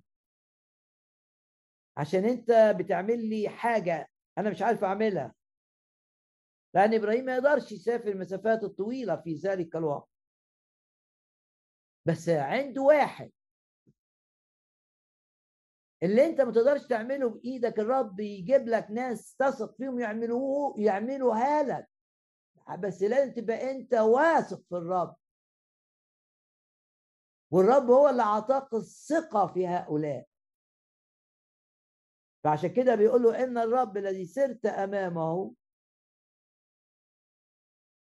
عشان 1.97 2.25
أنت 2.25 2.75
بتعمل 2.79 3.29
لي 3.29 3.49
حاجة 3.49 4.09
أنا 4.37 4.49
مش 4.49 4.61
عارف 4.61 4.83
أعملها. 4.83 5.35
لأن 6.73 6.93
إبراهيم 6.93 7.25
ما 7.25 7.35
يقدرش 7.35 7.71
يسافر 7.71 8.07
المسافات 8.07 8.63
الطويلة 8.63 9.15
في 9.15 9.33
ذلك 9.33 9.75
الوقت. 9.75 10.09
بس 12.05 12.29
عنده 12.29 12.81
واحد. 12.81 13.31
اللي 16.03 16.25
أنت 16.25 16.41
ما 16.41 16.51
تقدرش 16.51 16.87
تعمله 16.87 17.29
بإيدك 17.29 17.79
الرب 17.79 18.19
يجيب 18.19 18.67
لك 18.67 18.91
ناس 18.91 19.35
تثق 19.35 19.75
فيهم 19.77 19.99
يعملوه 19.99 20.75
يعملوها 20.79 21.63
لك 21.63 21.94
بس 22.73 23.01
لازم 23.01 23.33
تبقى 23.33 23.71
انت 23.71 23.93
واثق 23.93 24.61
في 24.69 24.75
الرب. 24.75 25.15
والرب 27.51 27.89
هو 27.89 28.09
اللي 28.09 28.21
اعطاك 28.23 28.73
الثقة 28.73 29.47
في 29.47 29.67
هؤلاء. 29.67 30.27
فعشان 32.43 32.73
كده 32.73 32.95
بيقول 32.95 33.23
له 33.23 33.43
إن 33.43 33.57
الرب 33.57 33.97
الذي 33.97 34.25
سرت 34.25 34.65
أمامه 34.65 35.55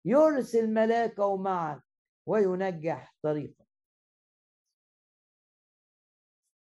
يرسل 0.05 0.73
ملاكه 0.73 1.37
معك 1.37 1.83
وينجح 2.25 3.15
طريقك. 3.23 3.67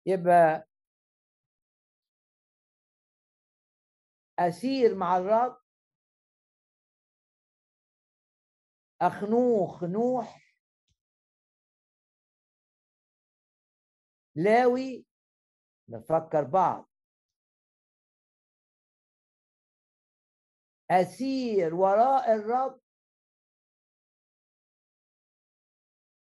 يبقى 0.06 0.68
أسير 4.39 4.96
مع 4.96 5.18
الرب 5.18 5.62
أخنوخ 9.08 9.84
نوح 9.84 10.56
لاوي 14.36 15.06
نفكر 15.89 16.43
بعض. 16.43 16.89
أسير 20.91 21.76
وراء 21.76 22.34
الرب. 22.36 22.80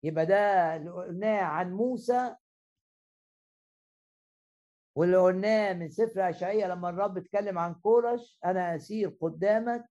يبقى 0.03 0.27
ده 0.27 0.37
اللي 0.77 0.91
قلناه 0.91 1.43
عن 1.43 1.73
موسى. 1.73 2.37
واللي 4.95 5.17
قلناه 5.17 5.73
من 5.73 5.91
سفر 5.91 6.31
اشعياء 6.31 6.69
لما 6.69 6.89
الرب 6.91 7.19
اتكلم 7.19 7.59
عن 7.59 7.75
كورش 7.75 8.39
أنا 8.45 8.77
أسير 8.77 9.09
قدامك. 9.21 9.91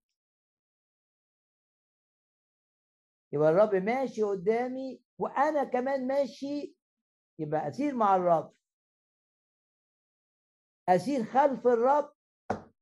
يبقى 3.34 3.50
الرب 3.50 3.76
ماشي 3.76 4.24
قدامي 4.24 5.02
وأنا 5.18 5.64
كمان 5.64 6.08
ماشي 6.08 6.76
يبقى 7.40 7.68
أسير 7.68 7.96
مع 7.96 8.16
الرب. 8.16 8.54
أسير 10.90 11.24
خلف 11.24 11.68
الرب. 11.68 12.14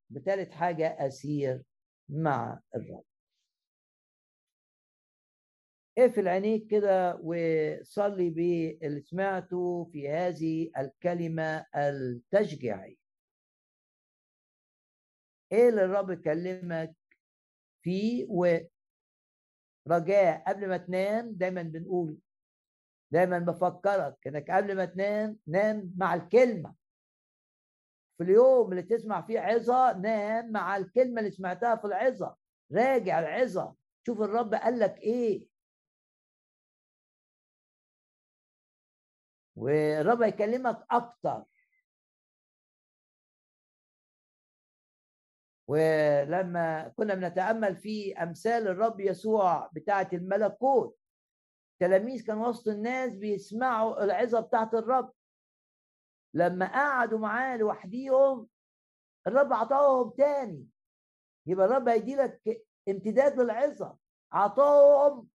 بثالث 0.10 0.52
حاجة 0.52 1.08
أسير 1.08 1.64
مع 2.10 2.60
الرب. 2.76 3.04
اقفل 5.98 6.28
عينيك 6.28 6.68
كده 6.72 7.16
وصلي 7.24 8.30
باللي 8.30 9.02
سمعته 9.02 9.90
في 9.92 10.10
هذه 10.10 10.72
الكلمة 10.78 11.66
التشجيعية. 11.76 12.96
إيه 15.52 15.70
اللي 15.70 15.86
الرب 15.86 16.14
كلمك 16.24 16.96
فيه 17.84 18.26
ورجاء 19.88 20.44
قبل 20.48 20.68
ما 20.70 20.78
تنام 20.78 21.32
دايما 21.32 21.62
بنقول 21.62 22.18
دايما 23.12 23.40
بفكرك 23.40 24.28
إنك 24.28 24.52
قبل 24.52 24.76
ما 24.76 24.86
تنام 24.86 25.40
نام 25.48 25.94
مع 25.98 26.14
الكلمة. 26.14 26.76
في 28.18 28.24
اليوم 28.24 28.72
اللي 28.72 28.84
تسمع 28.84 29.22
فيه 29.22 29.40
عظة 29.40 29.94
نام 29.98 30.52
مع 30.52 30.78
الكلمة 30.78 31.20
اللي 31.20 31.32
سمعتها 31.32 31.76
في 31.76 31.86
العظة. 31.86 32.38
راجع 32.72 33.20
العظة. 33.20 33.76
شوف 34.06 34.22
الرب 34.22 34.54
قال 34.54 34.80
لك 34.80 34.98
إيه. 34.98 35.48
والرب 39.56 40.22
يكلمك 40.22 40.86
أكتر. 40.92 41.44
ولما 45.68 46.94
كنا 46.98 47.16
بنتأمل 47.16 47.76
في 47.76 48.14
أمثال 48.24 48.68
الرب 48.68 49.00
يسوع 49.00 49.70
بتاعة 49.74 50.10
الملكوت 50.14 50.98
تلاميذ 51.80 52.26
كان 52.26 52.38
وسط 52.38 52.68
الناس 52.68 53.16
بيسمعوا 53.16 54.04
العظة 54.04 54.40
بتاعة 54.40 54.70
الرب. 54.74 55.12
لما 56.34 56.66
قعدوا 56.66 57.20
معاه 57.20 57.58
لوحديهم 57.58 58.48
الرب 59.28 59.54
عطاهم 59.54 60.10
تاني. 60.10 60.66
يبقى 61.48 61.66
الرب 61.66 61.90
هيدي 61.90 62.16
لك 62.16 62.64
امتداد 62.90 63.40
للعظة. 63.40 63.98
عطاهم 64.32 65.28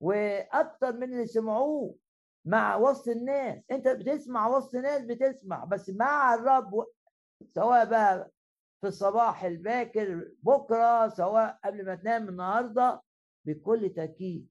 وأكتر 0.00 0.92
من 0.92 1.12
اللي 1.12 1.26
سمعوه 1.26 1.96
مع 2.44 2.76
وسط 2.76 3.08
الناس. 3.08 3.62
أنت 3.70 3.88
بتسمع 3.88 4.46
وسط 4.48 4.74
ناس 4.74 5.02
بتسمع 5.02 5.64
بس 5.64 5.90
مع 5.90 6.34
الرب 6.34 6.86
سواء 7.54 7.84
بقى 7.84 8.30
في 8.82 8.88
الصباح 8.88 9.44
الباكر 9.44 10.32
بكرة 10.42 11.08
سواء 11.08 11.58
قبل 11.64 11.86
ما 11.86 11.94
تنام 11.94 12.28
النهارده 12.28 13.02
بكل 13.44 13.90
تأكيد. 13.90 14.48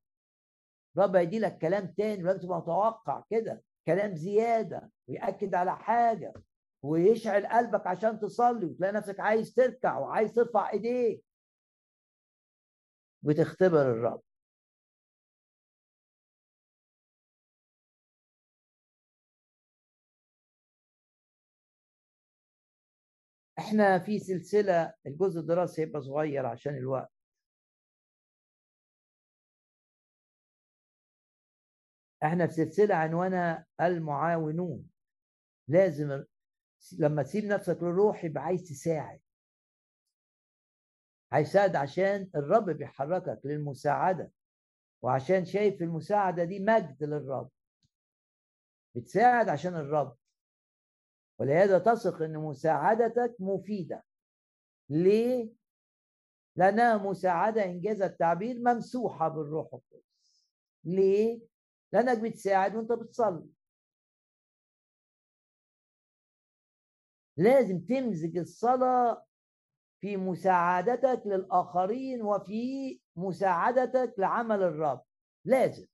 رب 0.98 1.16
يدي 1.16 1.40
لك 1.40 1.58
كلام 1.58 1.88
تاني 1.98 2.24
لازم 2.24 2.40
تبقى 2.40 2.58
متوقع 2.58 3.24
كده 3.30 3.64
كلام 3.88 4.16
زيادة 4.16 4.92
ويأكد 5.08 5.56
على 5.56 5.76
حاجة 5.78 6.34
ويشعل 6.84 7.46
قلبك 7.48 7.88
عشان 7.88 8.20
تصلي 8.20 8.66
وتلاقي 8.66 8.94
نفسك 8.94 9.20
عايز 9.20 9.54
تركع 9.54 9.98
وعايز 9.98 10.34
ترفع 10.34 10.70
ايديك. 10.70 11.24
وتختبر 13.24 13.82
الرب. 13.82 14.22
إحنا 23.62 24.00
في 24.00 24.20
سلسلة 24.20 24.94
الجزء 25.06 25.40
الدراسي 25.40 25.82
هيبقى 25.82 26.02
صغير 26.02 26.46
عشان 26.46 26.76
الوقت. 26.78 27.12
إحنا 32.24 32.48
في 32.48 32.54
سلسلة 32.54 32.96
عنوانها 32.96 33.66
المعاونون. 33.82 34.90
لازم 35.68 36.24
لما 37.00 37.24
تسيب 37.24 37.44
نفسك 37.46 37.78
للروح 37.84 38.24
يبقى 38.24 38.44
عايز 38.44 38.64
تساعد. 38.64 39.22
هيساعد 41.34 41.76
عشان 41.76 42.30
الرب 42.36 42.70
بيحركك 42.70 43.42
للمساعدة. 43.46 44.32
وعشان 45.02 45.46
شايف 45.46 45.82
المساعدة 45.82 46.44
دي 46.44 46.60
مجد 46.60 47.04
للرب. 47.04 47.50
بتساعد 48.96 49.50
عشان 49.50 49.76
الرب. 49.76 50.18
ولهذا 51.40 51.80
تثق 51.80 52.22
إن 52.22 52.38
مساعدتك 52.38 53.36
مفيدة. 53.40 54.04
ليه؟ 54.90 55.54
لانها 56.56 56.98
مساعدة 56.98 57.66
إنجاز 57.66 58.02
التعبير 58.02 58.60
ممسوحة 58.60 59.28
بالروح 59.28 59.74
القدس. 59.74 60.48
ليه؟ 60.84 61.42
لأنك 61.94 62.20
بتساعد 62.20 62.76
وأنت 62.76 62.92
بتصلي. 62.92 63.50
لازم 67.38 67.80
تمزج 67.80 68.38
الصلاة 68.38 69.26
في 70.02 70.18
مساعدتك 70.18 71.22
للآخرين 71.26 72.22
وفي 72.22 73.00
مساعدتك 73.16 74.14
لعمل 74.18 74.64
الرب. 74.64 75.04
لازم. 75.46 75.88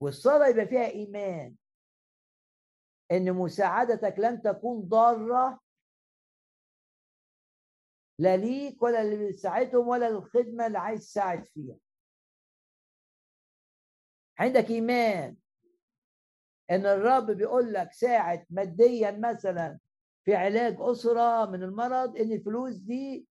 والصلاة 0.00 0.48
يبقى 0.48 0.66
فيها 0.66 0.86
إيمان. 0.86 1.56
إن 3.12 3.32
مساعدتك 3.32 4.14
لن 4.18 4.42
تكون 4.42 4.80
ضارة 4.88 5.60
لا 8.18 8.36
ليك 8.36 8.82
ولا 8.82 9.02
اللي 9.02 9.28
بتساعدهم 9.28 9.88
ولا 9.88 10.08
الخدمه 10.08 10.66
اللي 10.66 10.78
عايز 10.78 11.00
تساعد 11.00 11.44
فيها. 11.44 11.76
عندك 14.38 14.70
إيمان 14.70 15.36
إن 16.70 16.86
الرب 16.86 17.30
بيقول 17.30 17.72
لك 17.72 17.92
ساعد 17.92 18.46
ماديا 18.50 19.10
مثلا 19.10 19.78
في 20.24 20.34
علاج 20.34 20.76
أسرة 20.80 21.46
من 21.46 21.62
المرض 21.62 22.16
إن 22.16 22.32
الفلوس 22.32 22.74
دي 22.74 23.28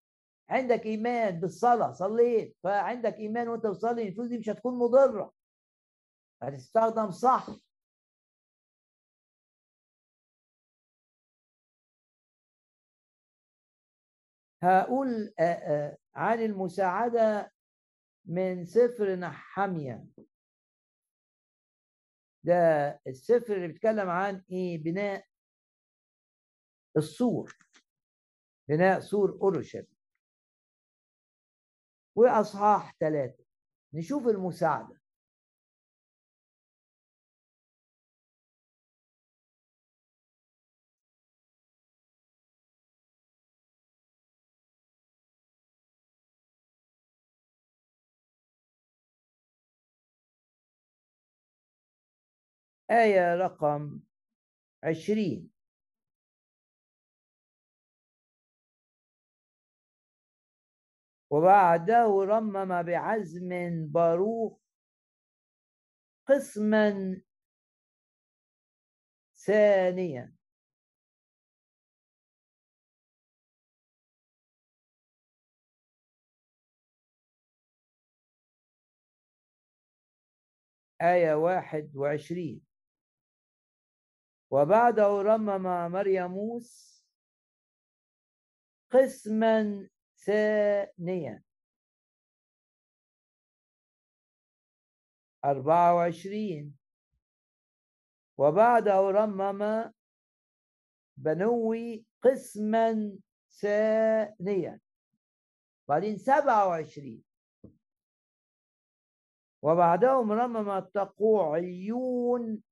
عندك 0.49 0.85
إيمان 0.85 1.39
بالصلاة 1.39 1.91
صليت. 1.91 2.57
فعندك 2.63 3.15
إيمان 3.17 3.47
وأنت 3.47 3.67
بتصلي 3.67 4.07
الفلوس 4.07 4.27
دي 4.27 4.37
مش 4.37 4.49
هتكون 4.49 4.79
مضرة. 4.79 5.33
هتستخدم 6.41 7.11
صح. 7.11 7.47
هقول 14.63 15.33
عن 16.15 16.39
المساعدة 16.39 17.51
من 18.25 18.65
سفر 18.65 19.15
نحمية 19.15 20.05
ده 22.43 22.53
السفر 23.07 23.55
اللي 23.55 23.67
بيتكلم 23.67 24.09
عن 24.09 24.43
إيه؟ 24.51 24.83
بناء 24.83 25.25
السور. 26.97 27.57
بناء 28.69 28.99
سور 28.99 29.31
أورشليم. 29.41 29.87
وأصحاح 32.15 32.95
ثلاثة 32.99 33.43
نشوف 33.93 34.27
المساعدة. 34.27 35.01
آية 52.93 53.35
رقم 53.35 53.99
عشرين. 54.83 55.49
وبعده 61.29 62.25
رمم 62.25 62.83
بعزم 62.83 63.49
باروخ 63.91 64.59
قسما 66.27 67.21
ثانيا. 69.35 70.35
آية 81.01 81.33
واحد 81.33 81.91
وعشرين. 81.95 82.72
وبعده 84.53 85.21
رمم 85.21 85.91
مريموس 85.91 87.03
قسما 88.91 89.89
ثانيا. 90.17 91.43
أربعة 95.45 95.95
وعشرين. 95.95 96.77
وبعده 98.37 98.99
رمم 99.11 99.91
بنوي 101.17 102.05
قسما 102.21 103.17
ثانيا. 103.49 104.79
بعدين 105.87 106.17
سبعة 106.17 106.67
وعشرين. 106.67 107.23
وبعدهم 109.61 110.31
رمم 110.31 110.69
التقوعيون 110.69 112.63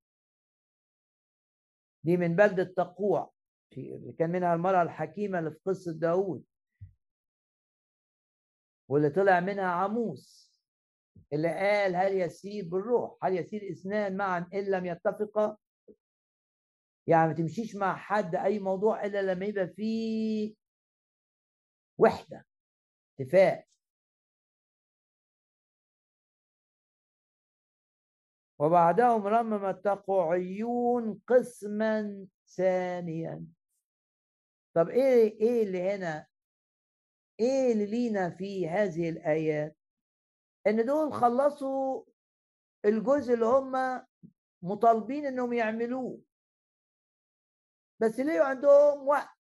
دي 2.04 2.16
من 2.16 2.36
بلدة 2.36 2.64
تقوع 2.64 3.32
اللي 3.76 4.12
كان 4.12 4.30
منها 4.30 4.54
المرأة 4.54 4.82
الحكيمة 4.82 5.38
اللي 5.38 5.50
في 5.50 5.58
قصة 5.66 5.92
داود. 5.92 6.44
واللي 8.88 9.10
طلع 9.10 9.40
منها 9.40 9.64
عموس 9.64 10.52
اللي 11.32 11.48
قال 11.48 11.96
هل 11.96 12.12
يسير 12.20 12.68
بالروح؟ 12.68 13.16
هل 13.22 13.36
يسير 13.36 13.70
اثنان 13.70 14.16
معا 14.16 14.46
إن 14.54 14.64
لم 14.64 14.86
يتفقا 14.86 15.56
يعني 17.06 17.28
ما 17.28 17.34
تمشيش 17.34 17.76
مع 17.76 17.96
حد 17.96 18.34
أي 18.34 18.58
موضوع 18.58 19.04
إلا 19.04 19.22
لما 19.34 19.46
يبقى 19.46 19.68
فيه 19.68 20.54
وحدة 21.98 22.46
اتفاق. 23.20 23.66
وبعدهم 28.62 29.26
رمم 29.26 29.64
التقوعيون 29.64 31.20
قسما 31.26 32.26
ثانيا. 32.56 33.46
طب 34.74 34.88
إيه 34.88 35.40
إيه 35.40 35.62
اللي 35.62 35.90
هنا؟ 35.90 36.26
إيه 37.40 37.72
اللي 37.72 37.86
لينا 37.86 38.30
في 38.30 38.68
هذه 38.68 39.10
الآيات؟ 39.10 39.76
إن 40.66 40.86
دول 40.86 41.12
خلصوا 41.12 42.04
الجزء 42.84 43.34
اللي 43.34 43.46
هم 43.46 44.02
مطالبين 44.62 45.26
إنهم 45.26 45.52
يعملوه. 45.52 46.20
بس 48.00 48.20
ليه 48.20 48.40
عندهم 48.40 49.08
وقت؟ 49.08 49.38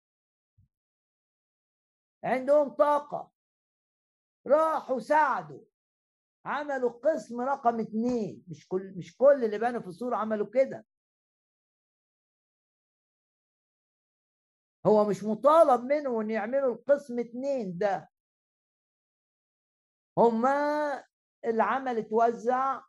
عندهم 2.23 2.69
طاقة. 2.69 3.31
راحوا 4.47 4.99
ساعدوا. 4.99 5.66
عملوا 6.47 6.89
قسم 6.89 7.41
رقم 7.41 7.79
اثنين 7.79 8.43
مش 8.47 8.67
كل 8.67 8.93
مش 8.97 9.17
كل 9.17 9.43
اللي 9.45 9.57
بنوا 9.57 9.81
في 9.81 9.87
السور 9.87 10.13
عملوا 10.13 10.47
كده. 10.53 10.85
هو 14.85 15.05
مش 15.05 15.23
مطالب 15.23 15.83
منهم 15.83 16.19
إن 16.21 16.29
يعملوا 16.31 16.75
القسم 16.75 17.19
اثنين 17.19 17.77
ده. 17.77 18.09
هما 20.17 21.03
العمل 21.45 21.97
اتوزع. 21.97 22.81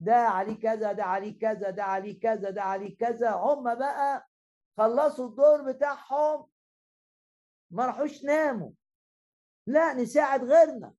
ده 0.00 0.14
عليه 0.16 0.60
كذا 0.60 0.92
ده 0.92 1.04
عليه 1.04 1.38
كذا 1.38 1.70
ده 1.70 1.84
عليه 1.84 2.20
كذا 2.20 2.50
ده 2.50 2.62
عليه 2.62 2.96
كذا. 2.96 3.30
هم 3.30 3.74
بقى 3.74 4.28
خلصوا 4.76 5.28
الدور 5.28 5.72
بتاعهم 5.72 6.50
ما 7.70 7.86
راحوش 7.86 8.24
ناموا. 8.24 8.70
لا 9.66 9.94
نساعد 9.94 10.44
غيرنا. 10.44 10.94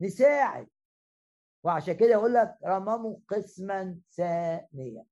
نساعد. 0.00 0.68
وعشان 1.62 1.96
كده 1.96 2.08
يقول 2.08 2.34
لك 2.34 2.58
رمموا 2.64 3.18
قسما 3.28 4.00
ثانيا. 4.10 5.06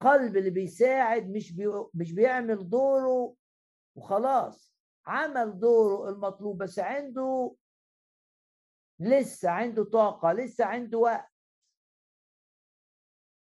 قلب 0.00 0.36
اللي 0.36 0.50
بيساعد 0.50 1.30
مش 1.30 1.52
بي... 1.52 1.64
مش 1.94 2.12
بيعمل 2.12 2.70
دوره 2.70 3.34
وخلاص. 3.94 4.74
عمل 5.06 5.58
دوره 5.60 6.08
المطلوب 6.10 6.62
بس 6.62 6.78
عنده 6.78 7.56
لسه 9.00 9.50
عنده 9.50 9.84
طاقة 9.84 10.32
لسه 10.32 10.64
عنده 10.64 10.98
وقت. 10.98 11.32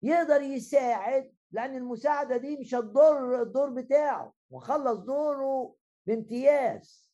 يقدر 0.02 0.40
يساعد 0.40 1.34
لأن 1.50 1.76
المساعدة 1.76 2.36
دي 2.36 2.56
مش 2.56 2.74
هتضر 2.74 3.42
الدور 3.42 3.70
بتاعه. 3.70 4.37
وخلص 4.50 4.98
دوره 4.98 5.76
بامتياز. 6.06 7.10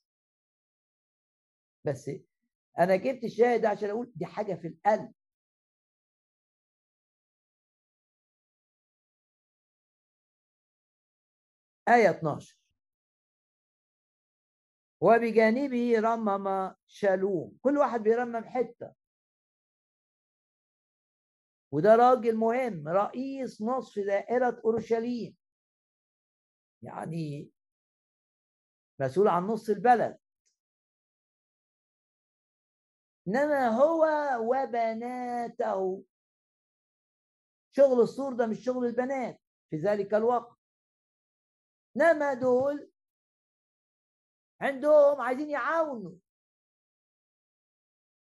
بس 1.84 2.10
أنا 2.78 2.96
جبت 2.96 3.24
الشاهد 3.24 3.64
عشان 3.64 3.90
أقول 3.90 4.12
دي 4.16 4.26
حاجة 4.26 4.54
في 4.54 4.68
القلب. 4.68 5.14
آية 11.88 12.10
12 12.10 12.56
وبجانبه 15.00 16.00
رمم 16.00 16.74
شالوم. 16.86 17.58
كل 17.62 17.78
واحد 17.78 18.00
بيرمم 18.02 18.44
حتة. 18.44 18.94
وده 21.72 21.96
راجل 21.96 22.36
مهم 22.36 22.88
رئيس 22.88 23.62
نصف 23.62 23.98
دائرة 23.98 24.60
أورشليم. 24.64 25.36
يعني 26.84 27.50
مسؤول 29.00 29.28
عن 29.28 29.46
نص 29.46 29.68
البلد. 29.70 30.18
إنما 33.28 33.68
هو 33.68 34.06
وبناته. 34.40 36.04
شغل 37.70 38.00
السور 38.02 38.32
ده 38.32 38.46
مش 38.46 38.64
شغل 38.64 38.86
البنات 38.86 39.40
في 39.70 39.76
ذلك 39.76 40.14
الوقت. 40.14 40.58
إنما 41.96 42.34
دول 42.34 42.90
عندهم 44.60 45.20
عايزين 45.20 45.50
يعاونوا. 45.50 46.16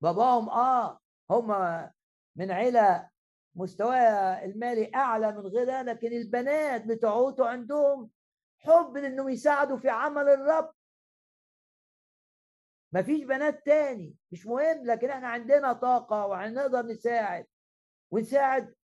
باباهم 0.02 0.50
آه 0.50 1.00
هم 1.32 1.48
من 2.36 2.52
عيلة 2.52 3.10
مستواها 3.56 4.46
المالي 4.46 4.92
أعلى 4.96 5.32
من 5.32 5.48
غيرها 5.48 5.84
لكن 5.84 6.08
البنات 6.08 6.86
بتوعته 6.86 7.48
عندهم 7.48 8.12
حب 8.60 8.98
لإنهم 8.98 9.30
يساعدوا 9.30 9.78
في 9.78 9.90
عمل 9.90 10.30
الرب. 10.30 10.74
مفيش 12.94 13.24
بنات 13.24 13.66
تاني 13.66 14.16
مش 14.32 14.46
مهم 14.46 14.86
لكن 14.86 15.10
إحنا 15.10 15.28
عندنا 15.28 15.74
طاقة 15.74 16.26
وهنقدر 16.26 16.82
نساعد. 16.82 17.48
ونساعد 18.12 18.76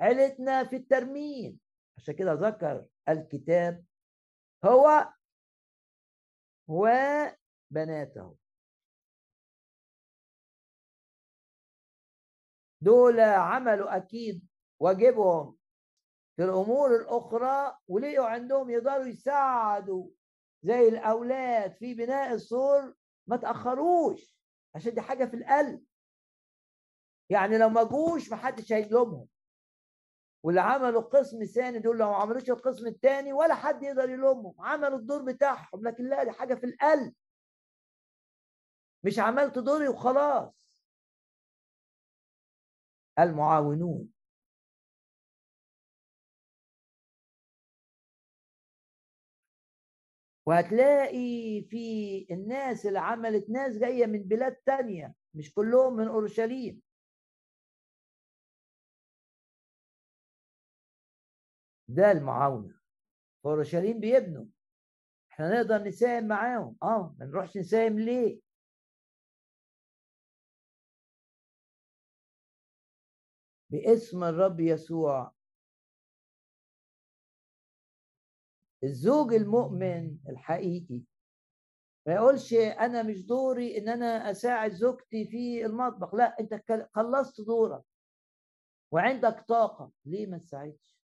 عيلتنا 0.00 0.64
في 0.64 0.76
الترميم. 0.76 1.60
عشان 1.96 2.14
كده 2.14 2.32
ذكر 2.32 2.86
الكتاب 3.08 3.84
هو 4.64 5.12
وبناته. 6.68 8.36
دول 12.80 13.20
عملوا 13.20 13.96
أكيد 13.96 14.48
واجبهم. 14.80 15.56
في 16.36 16.44
الأمور 16.44 16.96
الأخرى 16.96 17.78
ولقوا 17.88 18.26
عندهم 18.26 18.70
يقدروا 18.70 19.06
يساعدوا 19.06 20.08
زي 20.62 20.88
الأولاد 20.88 21.72
في 21.74 21.94
بناء 21.94 22.34
السور 22.34 22.94
ما 23.26 23.36
تأخروش 23.36 24.36
عشان 24.74 24.94
دي 24.94 25.00
حاجة 25.00 25.24
في 25.24 25.36
القلب. 25.36 25.84
يعني 27.30 27.58
لو 27.58 27.68
ما 27.68 27.82
جوش 27.82 28.30
محدش 28.32 28.72
هيلومهم 28.72 29.28
واللي 30.42 30.60
عملوا 30.60 31.02
قسم 31.02 31.44
ثاني 31.44 31.78
دول 31.78 31.98
لو 31.98 32.10
ما 32.10 32.16
عملوش 32.16 32.50
القسم 32.50 32.86
الثاني 32.86 33.32
ولا 33.32 33.54
حد 33.54 33.82
يقدر 33.82 34.10
يلومهم 34.10 34.54
عملوا 34.58 34.98
الدور 34.98 35.22
بتاعهم. 35.22 35.88
لكن 35.88 36.08
لا 36.08 36.24
دي 36.24 36.30
حاجة 36.30 36.54
في 36.54 36.66
القلب. 36.66 37.14
مش 39.04 39.18
عملت 39.18 39.58
دوري 39.58 39.88
وخلاص. 39.88 40.70
المعاونون. 43.18 44.13
وهتلاقي 50.46 51.62
في 51.70 52.26
الناس 52.30 52.86
اللي 52.86 52.98
عملت 52.98 53.50
ناس 53.50 53.78
جاية 53.78 54.06
من 54.06 54.22
بلاد 54.22 54.56
تانية 54.56 55.14
مش 55.34 55.54
كلهم 55.54 55.96
من 55.96 56.08
أورشليم. 56.08 56.82
ده 61.88 62.10
المعاونة. 62.12 62.74
في 63.42 63.48
أورشليم 63.48 64.00
بيبنوا. 64.00 64.44
إحنا 65.32 65.54
نقدر 65.62 65.82
نساهم 65.88 66.28
معاهم. 66.28 66.76
آه 66.82 67.16
ما 67.18 67.26
نروحش 67.26 67.56
نساهم 67.56 67.98
ليه؟ 67.98 68.40
باسم 73.70 74.24
الرب 74.24 74.60
يسوع. 74.60 75.32
الزوج 78.84 79.34
المؤمن 79.34 80.18
الحقيقي. 80.28 81.02
ما 82.06 82.14
يقولش 82.14 82.54
أنا 82.54 83.02
مش 83.02 83.26
دوري 83.26 83.78
إن 83.78 83.88
أنا 83.88 84.30
أساعد 84.30 84.72
زوجتي 84.72 85.24
في 85.26 85.66
المطبخ 85.66 86.14
لا 86.14 86.40
أنت 86.40 86.62
خلصت 86.94 87.40
دورك 87.40 87.82
وعندك 88.92 89.44
طاقة. 89.48 89.92
ليه 90.04 90.26
ما 90.26 90.38
تساعدش؟ 90.38 90.98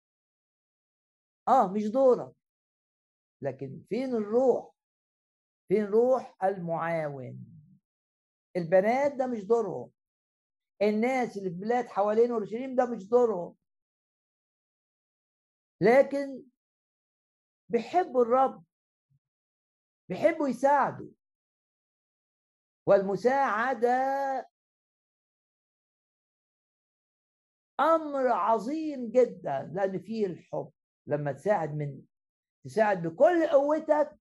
آه 1.48 1.72
مش 1.72 1.86
دورك. 1.88 2.32
لكن 3.42 3.82
فين 3.88 4.14
الروح؟ 4.14 4.74
فين 5.68 5.84
روح 5.84 6.36
المعاون؟ 6.44 7.38
البنات 8.56 9.12
ده 9.14 9.26
مش 9.26 9.44
دورهم. 9.44 9.90
الناس 10.82 11.36
اللي 11.38 11.50
في 11.50 11.56
بلاد 11.56 11.86
حوالين 11.86 12.30
اورشليم 12.32 12.76
ده 12.76 12.86
مش 12.86 13.08
دورهم. 13.08 13.56
لكن 15.80 16.42
بيحبوا 17.68 18.22
الرب 18.22 18.64
بيحبوا 20.08 20.48
يساعدوا. 20.48 21.10
والمساعدة 22.88 23.90
أمر 27.80 28.28
عظيم 28.28 29.10
جدا 29.10 29.70
لأن 29.74 29.98
فيه 29.98 30.26
الحب. 30.26 30.72
لما 31.06 31.32
تساعد 31.32 31.74
من 31.74 32.02
تساعد 32.64 33.06
بكل 33.06 33.46
قوتك. 33.46 34.18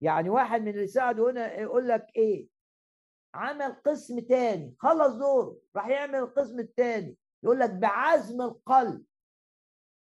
يعني 0.00 0.30
واحد 0.30 0.60
من 0.60 0.68
اللي 0.68 0.86
ساعده 0.86 1.30
هنا 1.30 1.54
يقول 1.54 1.88
لك 1.88 2.06
إيه؟ 2.16 2.48
عمل 3.34 3.72
قسم 3.72 4.20
تاني 4.20 4.76
خلص 4.78 5.14
دوره 5.14 5.60
راح 5.76 5.88
يعمل 5.88 6.14
القسم 6.14 6.58
التاني. 6.58 7.18
يقول 7.42 7.58
لك 7.58 7.70
بعزم 7.70 8.42
القلب. 8.42 9.04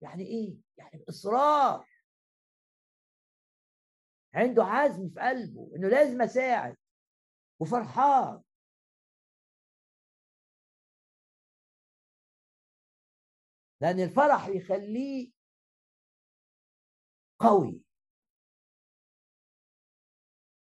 يعني 0.02 0.24
إيه؟ 0.24 0.65
يعني 0.78 1.04
باصرار 1.08 1.88
عنده 4.34 4.64
عزم 4.64 5.10
في 5.10 5.20
قلبه 5.20 5.72
إنه 5.76 5.88
لازم 5.88 6.22
أساعد 6.22 6.78
وفرحان. 7.60 8.42
لأن 13.82 14.00
الفرح 14.00 14.48
يخليه 14.48 15.32
قوي. 17.40 17.82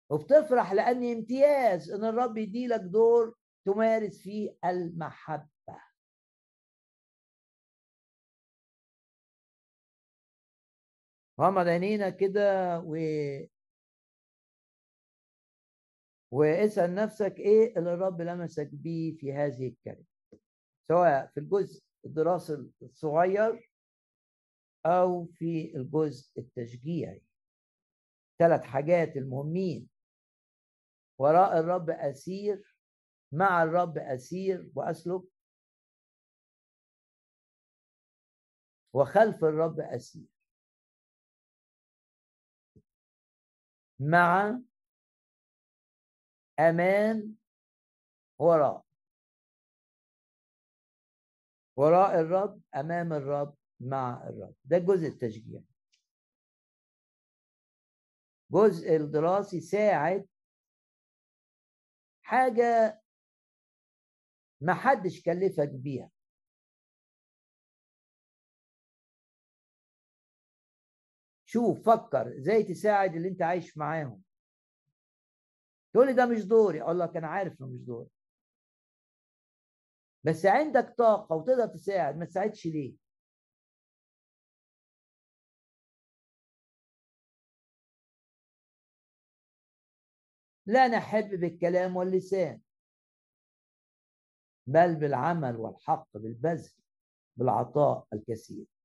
وبتفرح 0.09 0.73
لأن 0.73 1.11
امتياز 1.11 1.91
إن 1.91 2.05
الرب 2.05 2.37
يديلك 2.37 2.79
دور 2.81 3.35
تمارس 3.65 4.21
فيه 4.21 4.57
المحبة. 4.65 5.56
غمض 11.39 11.67
عينينا 11.67 12.09
كده 12.09 12.79
و 12.79 12.95
واسأل 16.31 16.95
نفسك 16.95 17.35
إيه 17.39 17.77
اللي 17.77 17.93
الرب 17.93 18.21
لمسك 18.21 18.69
بيه 18.73 19.17
في 19.17 19.33
هذه 19.33 19.67
الكلمة؟ 19.67 20.05
سواء 20.87 21.27
في 21.27 21.39
الجزء 21.39 21.83
الدراسي 22.05 22.71
الصغير 22.81 23.71
أو 24.85 25.25
في 25.25 25.75
الجزء 25.75 26.39
التشجيعي. 26.39 27.23
ثلاث 28.39 28.61
حاجات 28.61 29.17
المهمين. 29.17 29.89
وراء 31.19 31.59
الرب 31.59 31.89
أسير 31.89 32.75
مع 33.31 33.63
الرب 33.63 33.97
أسير 33.97 34.71
وأسلك. 34.75 35.21
وخلف 38.93 39.43
الرب 39.43 39.79
أسير. 39.79 40.36
مع 43.99 44.59
أمام 46.59 47.35
وراء. 48.39 48.85
وراء 51.75 52.19
الرب 52.19 52.61
أمام 52.75 53.13
الرب 53.13 53.55
مع 53.79 54.23
الرب. 54.29 54.55
ده 54.65 54.77
الجزء 54.77 55.07
التشجيعي 55.07 55.63
جزء 58.51 58.95
الدراسي 58.95 59.61
ساعد 59.61 60.27
حاجة 62.23 63.01
ما 64.61 64.73
حدش 64.73 65.21
كلفك 65.21 65.69
بيها. 65.69 66.11
شوف 71.49 71.89
فكر 71.89 72.37
إزاي 72.37 72.63
تساعد 72.63 73.15
اللي 73.15 73.27
أنت 73.29 73.41
عايش 73.41 73.77
معاهم. 73.77 74.21
تقول 75.93 76.07
لي 76.07 76.13
ده 76.13 76.25
مش 76.25 76.45
دوري. 76.45 76.81
أقول 76.81 76.99
لك 76.99 77.17
أنا 77.17 77.27
عارف 77.27 77.61
إنه 77.61 77.69
مش 77.69 77.81
دوري. 77.81 78.09
بس 80.23 80.45
عندك 80.45 80.95
طاقة 80.97 81.35
وتقدر 81.35 81.67
تساعد 81.67 82.17
ما 82.17 82.25
تساعدش 82.25 82.65
ليه؟ 82.65 82.95
لا 90.65 90.87
نحب 90.87 91.29
بالكلام 91.29 91.95
واللسان. 91.95 92.61
بل 94.67 94.95
بالعمل 94.95 95.55
والحق 95.55 96.17
بالبذل 96.17 96.71
بالعطاء 97.35 98.07
الكثير. 98.13 98.76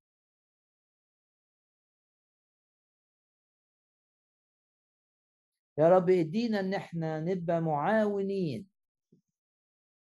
يا 5.78 5.88
رب 5.88 6.10
ادينا 6.10 6.60
ان 6.60 6.74
إحنا 6.74 7.20
نبقى 7.20 7.60
معاونين. 7.60 8.68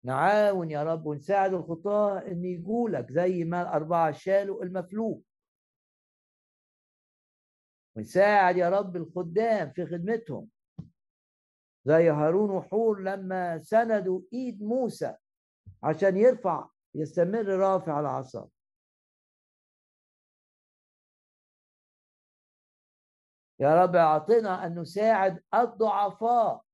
نعاون 0.04 0.70
يا 0.70 0.82
رب 0.82 1.06
ونساعد 1.06 1.54
الخطاة 1.54 2.18
إن 2.18 2.44
يجولك 2.44 3.12
زي 3.12 3.44
ما 3.44 3.62
الأربعة 3.62 4.12
شالوا 4.12 4.64
المفلوج 4.64 5.20
ونساعد 7.96 8.56
يا 8.56 8.68
رب 8.68 8.96
الخدام 8.96 9.70
في 9.70 9.86
خدمتهم. 9.86 10.48
زي 11.84 12.10
هارون 12.10 12.50
وحور 12.50 13.02
لما 13.02 13.58
سندوا 13.58 14.20
إيد 14.32 14.62
موسى 14.62 15.14
عشان 15.82 16.16
يرفع 16.16 16.68
يستمر 16.94 17.46
رافع 17.46 18.00
العصا. 18.00 18.48
يا 23.60 23.82
رب 23.82 23.96
أعطنا 23.96 24.66
أن 24.66 24.78
نساعد 24.78 25.44
الضعفاء. 25.54 26.64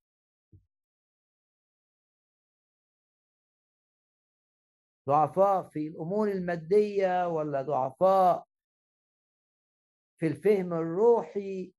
ضعفاء 5.09 5.69
في 5.69 5.87
الأمور 5.89 6.31
المادية 6.31 7.29
ولا 7.29 7.63
ضعفاء 7.63 8.47
في 10.19 10.27
الفهم 10.27 10.73
الروحي 10.73 11.73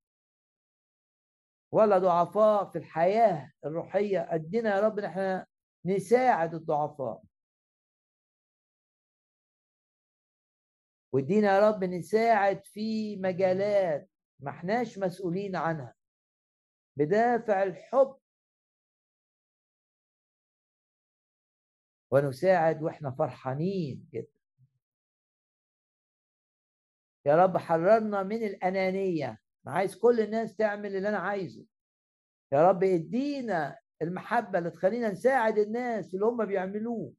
ولا 1.72 1.98
ضعفاء 1.98 2.72
في 2.72 2.78
الحياة 2.78 3.52
الروحية؟ 3.66 4.28
أدينا 4.34 4.76
يا 4.76 4.80
رب 4.80 5.00
إحنا 5.00 5.46
نساعد 5.86 6.54
الضعفاء. 6.54 7.24
وادينا 11.14 11.48
يا 11.56 11.70
رب 11.70 11.84
نساعد 11.84 12.66
في 12.66 13.16
مجالات 13.16 14.10
ما 14.40 14.52
إحناش 14.52 14.98
مسؤولين 14.98 15.56
عنها. 15.56 15.94
بدافع 16.98 17.64
الحب. 17.64 18.18
ونساعد 22.12 22.84
وإحنا 22.84 23.12
فرحانين 23.12 24.10
جدا. 24.14 24.38
يا 27.26 27.36
رب 27.36 27.58
حررنا 27.58 28.24
من 28.24 28.44
الأنانية. 28.44 29.40
أنا 29.68 29.76
عايز 29.76 29.96
كل 29.96 30.20
الناس 30.20 30.56
تعمل 30.56 30.96
اللي 30.96 31.10
أنا 31.10 31.18
عايزه. 31.18 31.66
يا 32.52 32.70
رب 32.70 32.84
ادينا 32.84 33.80
المحبة 34.02 34.60
اللي 34.60 34.72
تخلينا 34.72 35.10
نساعد 35.10 35.58
الناس 35.58 36.14
اللي 36.14 36.26
هم 36.26 36.46
بيعملوه. 36.46 37.14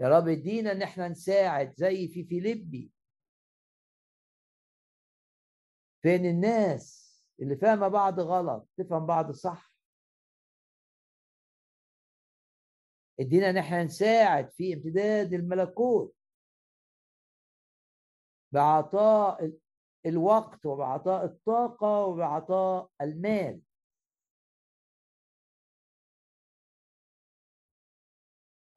يا 0.00 0.08
رب 0.08 0.28
ادينا 0.28 0.72
إن 0.72 0.82
إحنا 0.82 1.08
نساعد 1.08 1.72
زي 1.74 2.08
في 2.08 2.24
فيليبي. 2.24 2.92
فين 6.02 6.26
الناس 6.26 7.10
اللي 7.40 7.56
فاهمة 7.56 7.88
بعض 7.88 8.20
غلط 8.20 8.68
تفهم 8.76 9.06
بعض 9.06 9.30
صح؟ 9.30 9.70
ادينا 13.20 13.50
إن 13.50 13.56
إحنا 13.56 13.84
نساعد 13.84 14.50
في 14.50 14.74
امتداد 14.74 15.32
الملكوت. 15.32 16.16
بعطاء 18.52 19.52
الوقت 20.06 20.66
وبعطاء 20.66 21.24
الطاقة 21.24 22.06
وبعطاء 22.06 22.90
المال. 23.00 23.60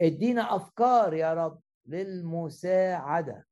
ادينا 0.03 0.55
افكار 0.55 1.13
يا 1.13 1.34
رب 1.34 1.61
للمساعدة 1.85 3.47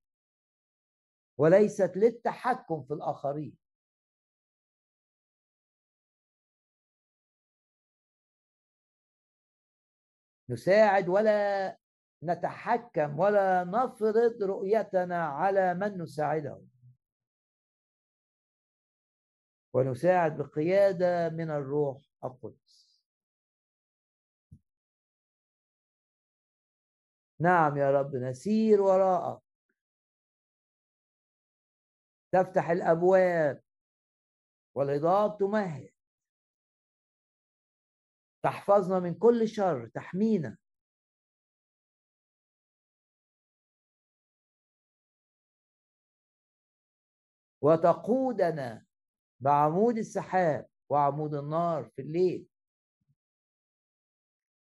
وليست 1.38 1.91
للتحكم 1.95 2.84
في 2.84 2.94
الآخرين. 2.94 3.57
نساعد 10.49 11.10
ولا 11.10 11.78
نتحكم 12.23 13.19
ولا 13.19 13.64
نفرض 13.64 14.44
رؤيتنا 14.44 15.26
على 15.26 15.73
من 15.73 16.02
نساعده 16.02 16.61
ونساعد 19.73 20.38
بقيادة 20.38 21.30
من 21.30 21.49
الروح 21.52 22.02
القدس 22.23 22.61
نعم 27.41 27.77
يا 27.77 27.91
رب 27.91 28.15
نسير 28.15 28.81
وراءك 28.81 29.41
تفتح 32.31 32.69
الأبواب 32.69 33.63
والهضاب 34.76 35.38
تمهد. 35.38 35.93
تحفظنا 38.43 38.99
من 38.99 39.13
كل 39.13 39.47
شر 39.47 39.88
تحمينا. 39.88 40.57
وتقودنا 47.61 48.85
بعمود 49.39 49.97
السحاب 49.97 50.69
وعمود 50.89 51.34
النار 51.34 51.89
في 51.95 52.01
الليل. 52.01 52.51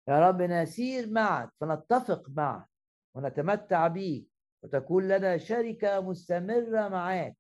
يا 0.09 0.28
رب 0.28 0.43
نسير 0.43 1.10
معك 1.10 1.52
فنتفق 1.60 2.28
معك 2.28 2.68
ونتمتع 3.14 3.89
بيك 3.89 4.28
وتكون 4.62 5.09
لنا 5.09 5.39
شركة 5.39 6.01
مستمرة 6.01 6.89
معاك. 6.89 7.36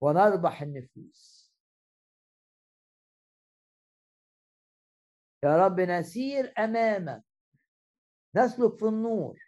ونربح 0.00 0.62
النفوس. 0.62 1.52
يا 5.44 5.66
رب 5.66 5.80
نسير 5.80 6.54
أمامك. 6.58 7.24
نسلك 8.36 8.78
في 8.78 8.84
النور. 8.84 9.38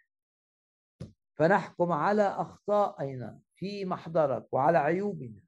فنحكم 1.37 1.91
على 1.91 2.27
أخطائنا 2.27 3.39
في 3.55 3.85
محضرك 3.85 4.53
وعلى 4.53 4.77
عيوبنا. 4.77 5.44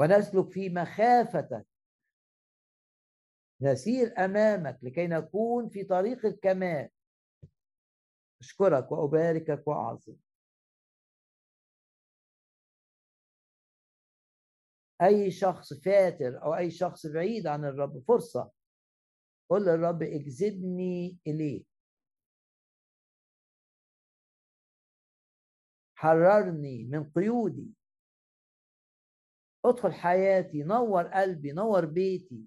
ونسلك 0.00 0.50
في 0.50 0.68
مخافتك. 0.68 1.66
نسير 3.60 4.24
أمامك 4.24 4.78
لكي 4.82 5.06
نكون 5.06 5.68
في 5.68 5.84
طريق 5.84 6.26
الكمال. 6.26 6.88
أشكرك 8.40 8.92
وأباركك 8.92 9.68
وأعظم. 9.68 10.16
أي 15.02 15.30
شخص 15.30 15.72
فاتر 15.72 16.42
أو 16.42 16.54
أي 16.54 16.70
شخص 16.70 17.06
بعيد 17.06 17.46
عن 17.46 17.64
الرب 17.64 17.98
فرصة. 18.08 18.50
قل 19.50 19.62
للرب 19.64 20.02
اجذبني 20.02 21.18
إليه. 21.26 21.64
حررني 25.94 26.84
من 26.84 27.10
قيودي. 27.10 27.79
ادخل 29.64 29.92
حياتي 29.92 30.62
نور 30.62 31.06
قلبي 31.06 31.52
نور 31.52 31.86
بيتي. 31.86 32.46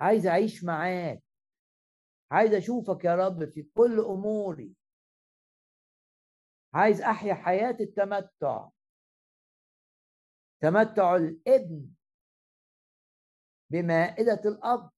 عايز 0.00 0.26
أعيش 0.26 0.64
معاك. 0.64 1.22
عايز 2.30 2.52
أشوفك 2.54 3.04
يا 3.04 3.14
رب 3.14 3.50
في 3.50 3.62
كل 3.62 4.00
أموري. 4.00 4.74
عايز 6.74 7.00
أحيا 7.00 7.34
حياة 7.34 7.76
التمتع. 7.80 8.68
تمتع 10.60 11.16
الابن 11.16 11.90
بمائدة 13.70 14.42
الأب. 14.44 14.90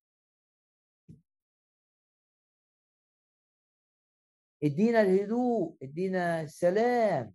ادينا 4.63 5.01
الهدوء 5.01 5.77
ادينا 5.83 6.43
السلام 6.43 7.35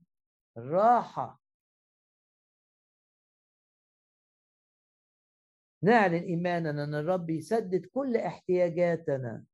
الراحة. 0.58 1.42
نعلن 5.84 6.24
إيماننا 6.24 6.84
إن 6.84 6.96
الرب 6.96 7.30
يسدد 7.30 7.86
كل 7.86 8.18
احتياجاتنا. 8.18 9.46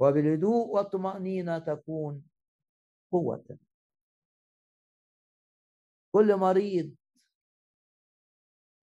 وبالهدوء 0.00 0.66
والطمأنينة 0.66 1.58
تكون 1.58 2.24
قوة. 3.12 3.58
كل 6.12 6.36
مريض 6.36 6.96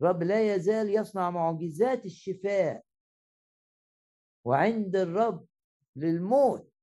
رب 0.02 0.24
لا 0.24 0.56
يزال 0.56 0.90
يصنع 0.90 1.30
معجزات 1.30 2.06
الشفاء. 2.06 2.87
وعند 4.48 4.96
الرب 4.96 5.48
للموت 5.96 6.74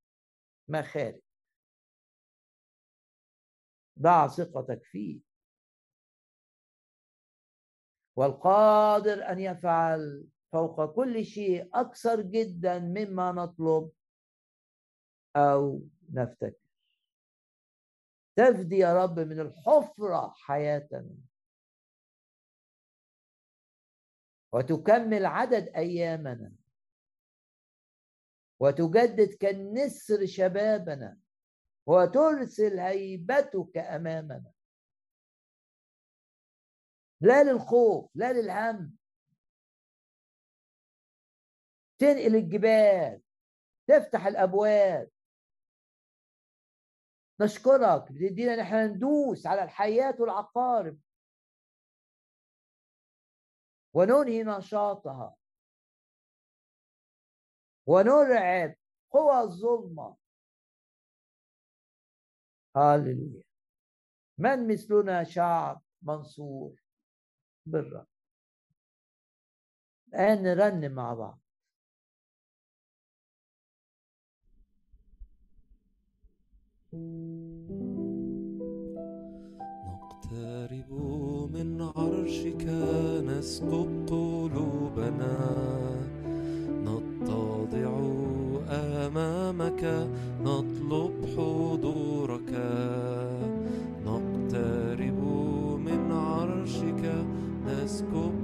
مخارج 0.69 1.21
ضع 3.99 4.29
ثقتك 4.29 4.85
فيه. 4.85 5.21
والقادر 8.17 9.29
أن 9.29 9.39
يفعل 9.39 10.27
فوق 10.53 10.95
كل 10.95 11.25
شيء 11.25 11.71
أكثر 11.75 12.21
جدا 12.21 12.79
مما 12.79 13.33
نطلب 13.33 13.91
أو 15.37 15.89
نفتكر. 16.13 16.65
تفدي 18.37 18.77
يا 18.77 19.05
رب 19.05 19.19
من 19.19 19.41
الحفرة 19.41 20.35
حياتنا. 20.37 21.17
وتكمل 24.53 25.27
عدد 25.27 25.69
أيامنا. 25.69 26.64
وتجدد 28.61 29.35
كالنسر 29.41 30.27
شبابنا 30.27 31.19
وترسل 31.87 32.79
هيبتك 32.79 33.77
أمامنا. 33.77 34.53
لا 37.21 37.43
للخوف 37.43 38.11
لا 38.15 38.33
للهم. 38.33 38.97
تنقل 41.99 42.37
الجبال 42.37 43.23
تفتح 43.87 44.27
الأبواب. 44.27 45.11
نشكرك 47.41 48.13
بتدينا 48.13 48.55
إن 48.55 48.61
إحنا 48.61 48.87
ندوس 48.87 49.47
على 49.47 49.63
الحياة 49.63 50.17
والعقارب. 50.19 51.01
وننهي 53.95 54.43
نشاطها. 54.45 55.37
ونرعب. 57.87 58.75
قوى 59.11 59.41
الظلمة 59.41 60.17
هاللويا. 62.77 63.43
من 64.39 64.69
مثلنا 64.69 65.25
شعب 65.25 65.83
منصور 66.03 66.83
بالرب. 67.67 68.07
الآن 70.09 70.43
نرنم 70.43 70.93
مع 70.93 71.15
بعض. 71.15 71.41
نقترب 79.87 80.93
من 81.53 81.83
عرشك 81.83 82.65
نسكب 83.29 84.07
قلوبنا. 84.09 86.04
نتضع 87.25 87.99
أمامك 88.69 90.09
نطلب 90.45 91.13
حضورك. 91.37 92.53
نقترب 94.07 95.21
من 95.87 96.13
عرشك 96.13 97.03
نسكب 97.67 98.44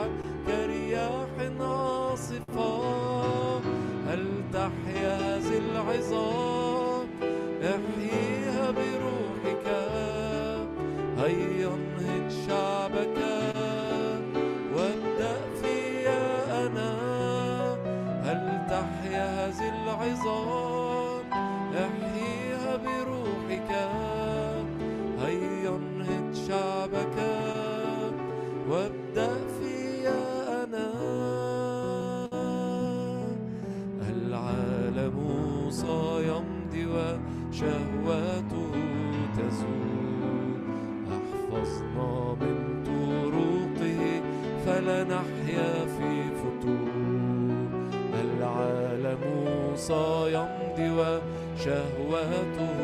سيمضي 49.87 50.89
وشهواته 50.99 52.79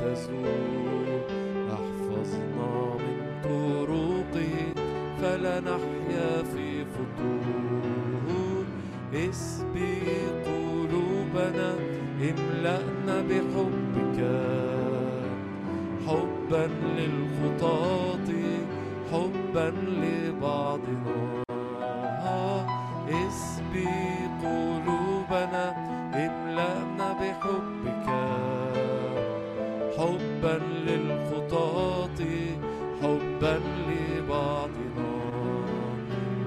تزول. 0.00 1.08
أحفظنا 1.76 2.72
من 3.02 3.18
طرقه 3.44 4.54
فلا 5.20 5.56
نحيا 5.60 6.42
في 6.52 6.84
فتور 6.84 8.64
اسبي 9.14 10.00
قلوبنا 10.46 11.70
املأنا 12.30 13.16
بحبك. 13.28 14.18
حبا 16.06 16.64
للخطاة 16.96 18.28
حبا 19.12 19.68
لبعضنا. 20.02 21.49
بحبك 27.30 28.06
حبا 29.98 30.60
للخطاة 30.86 32.20
حبا 33.02 33.60
لبعضنا. 33.88 35.10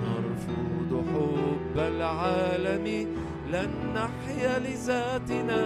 نرفض 0.03 0.91
حب 1.14 1.77
العالم 1.77 2.88
لن 3.51 3.72
نحيا 3.95 4.60
لذاتنا. 4.60 5.61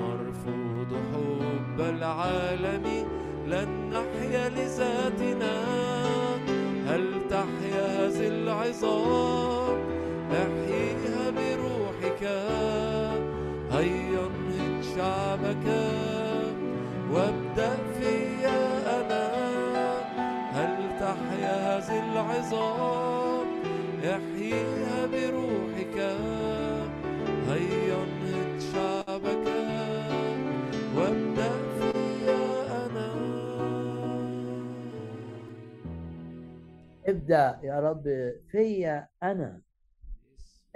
نرفض 0.00 0.90
حب 1.12 1.80
العالم 1.80 2.86
لن 3.46 3.68
نحيا 3.90 4.48
لذاتنا. 4.48 5.54
هل 6.88 7.04
تحيا 7.30 8.06
هذه 8.06 8.28
العظام؟ 8.28 9.78
احييها 10.32 11.30
بروحك. 11.30 12.22
شعبك 14.96 15.66
وابدأ 17.10 17.76
فيا 17.98 18.60
أنا. 19.00 19.24
هل 20.54 20.74
تحيا 21.00 21.54
هذه 21.66 22.12
العظام؟ 22.12 23.46
احييها 24.04 25.06
بروحك. 25.06 25.96
هيا 27.48 27.96
انهض 28.04 28.58
شعبك 28.72 29.46
وابدأ 30.96 31.52
فيا 31.78 32.42
أنا. 32.86 33.08
ابدأ 37.06 37.60
يا 37.62 37.80
رب 37.80 38.04
فيا 38.50 39.08
أنا. 39.22 39.60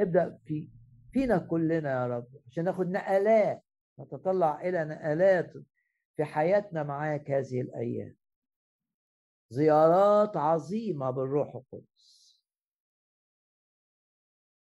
ابدأ 0.01 0.39
في 0.47 0.69
فينا 1.13 1.39
كلنا 1.39 1.91
يا 1.91 2.07
رب 2.07 2.27
عشان 2.51 2.65
ناخد 2.65 2.91
نقلات. 2.91 3.68
نتطلع 4.01 4.61
إلى 4.61 4.85
نقلات 4.85 5.53
في 6.17 6.25
حياتنا 6.25 6.83
معاك 6.83 7.31
هذه 7.31 7.61
الأيام. 7.61 8.17
زيارات 9.51 10.37
عظيمة 10.37 11.11
بالروح 11.11 11.55
القدس. 11.55 12.19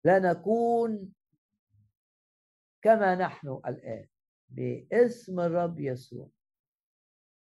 لا 0.03 0.19
نكون 0.19 1.13
كما 2.81 3.15
نحن 3.15 3.61
الآن 3.67 4.07
باسم 4.49 5.39
الرب 5.39 5.79
يسوع 5.79 6.29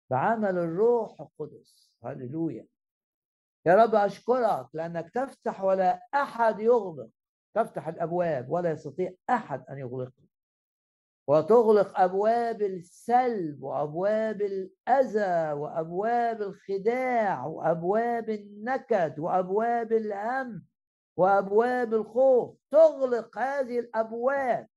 بعمل 0.09 0.57
الروح 0.57 1.21
القدس. 1.21 1.93
هللويا. 2.03 2.67
يا 3.65 3.75
رب 3.75 3.95
أشكرك 3.95 4.75
لأنك 4.75 5.09
تفتح 5.09 5.63
ولا 5.63 6.07
أحد 6.13 6.59
يغلق 6.59 7.09
تفتح 7.53 7.87
الأبواب 7.87 8.49
ولا 8.49 8.71
يستطيع 8.71 9.13
أحد 9.29 9.65
أن 9.69 9.77
يغلقها 9.77 10.28
وتغلق 11.29 11.99
أبواب 11.99 12.61
السلب 12.61 13.63
وأبواب 13.63 14.41
الأذى 14.41 15.51
وأبواب 15.53 16.41
الخداع 16.41 17.45
وأبواب 17.45 18.29
النكد 18.29 19.19
وأبواب 19.19 19.93
الهم 19.93 20.65
وأبواب 21.17 21.93
الخوف. 21.93 22.57
تغلق 22.71 23.37
هذه 23.37 23.79
الأبواب. 23.79 24.67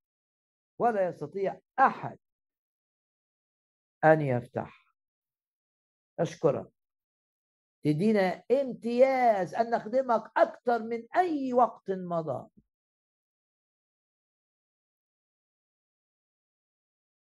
ولا 0.79 1.09
يستطيع 1.09 1.61
أحد 1.79 2.19
أن 4.05 4.21
يفتح. 4.21 4.95
أشكرك. 6.19 6.71
تدينا 7.85 8.43
امتياز 8.51 9.55
أن 9.55 9.71
نخدمك 9.71 10.31
أكثر 10.37 10.83
من 10.83 11.07
أي 11.17 11.53
وقت 11.53 11.91
مضى. 11.91 12.49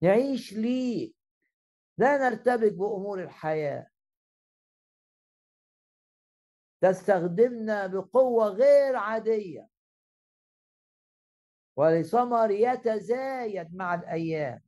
نعيش 0.05 0.53
ليك 0.53 1.15
لا 1.97 2.17
نرتبك 2.17 2.73
بأمور 2.73 3.23
الحياة. 3.23 3.87
تستخدمنا 6.81 7.87
بقوة 7.87 8.47
غير 8.47 8.95
عادية. 8.95 9.69
ولثمر 11.75 12.51
يتزايد 12.51 13.75
مع 13.75 13.95
الأيام. 13.95 14.61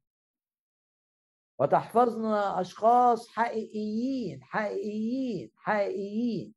وتحفظنا 1.60 2.62
أشخاص 2.62 3.30
حقيقيين 3.30 4.44
حقيقيين 4.44 5.52
حقيقيين. 5.56 6.54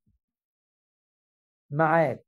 معاك. 1.70 2.26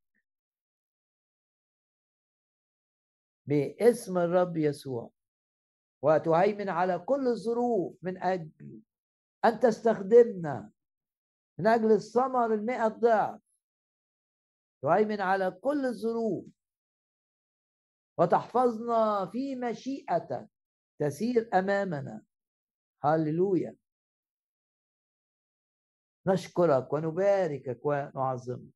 باسم 3.47 4.19
الرب 4.19 4.57
يسوع. 4.57 5.11
وتهيمن 6.03 6.69
على 6.69 6.99
كل 6.99 7.27
الظروف 7.29 7.97
من 8.03 8.23
أجل 8.23 8.81
أن 9.45 9.61
تستخدمنا 9.61 10.73
من 11.59 11.67
أجل 11.67 11.93
الثمر 11.93 12.55
المئة 12.55 12.89
ضعف. 12.89 13.41
تهيمن 14.83 15.21
على 15.21 15.51
كل 15.51 15.87
الظروف. 15.87 16.47
وتحفظنا 18.19 19.31
في 19.33 19.57
مشيئتك 19.57 20.51
تسير 21.01 21.51
أمامنا. 21.55 22.25
هللويا. 23.03 23.77
نشكرك 26.27 26.93
ونباركك 26.93 27.81
ونعظمك. 27.85 28.75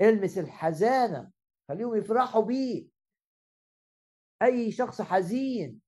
المس 0.00 0.38
الحزانة 0.38 1.32
خليهم 1.68 1.94
يفرحوا 1.96 2.42
بيك. 2.42 2.97
أي 4.42 4.72
شخص 4.72 5.02
حزين 5.02 5.80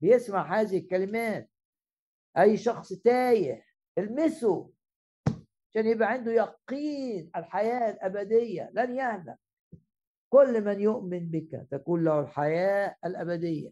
بيسمع 0.00 0.60
هذه 0.60 0.78
الكلمات 0.78 1.50
أي 2.38 2.56
شخص 2.56 2.92
تايه 2.92 3.64
المسه 3.98 4.70
عشان 5.70 5.86
يبقى 5.86 6.08
عنده 6.08 6.32
يقين 6.32 7.30
الحياة 7.36 7.90
الأبدية. 7.90 8.70
لن 8.74 8.96
يهلك 8.96 9.38
كل 10.28 10.64
من 10.64 10.80
يؤمن 10.80 11.30
بك 11.30 11.66
تكون 11.70 12.04
له 12.04 12.20
الحياة 12.20 12.96
الأبدية. 13.04 13.70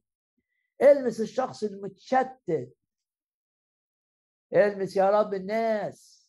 المس 0.82 1.20
الشخص 1.20 1.62
المتشتت. 1.64 2.74
المس 4.52 4.96
يا 4.96 5.10
رب 5.10 5.34
الناس 5.34 6.28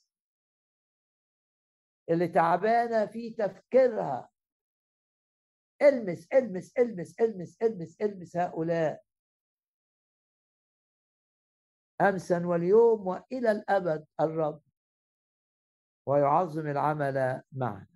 اللي 2.10 2.27
تعبانة 2.27 3.06
في 3.06 3.30
تفكيرها. 3.30 4.30
المس 5.81 6.27
المس 6.34 6.77
المس 6.77 7.19
المس 7.19 7.57
المس 7.61 8.01
المس 8.01 8.38
هؤلاء. 8.38 9.03
امسا 12.01 12.45
واليوم 12.45 13.07
وإلى 13.07 13.51
الأبد 13.51 14.07
الرب. 14.19 14.61
ويعظم 16.06 16.68
العمل 16.68 17.43
معنا. 17.51 17.88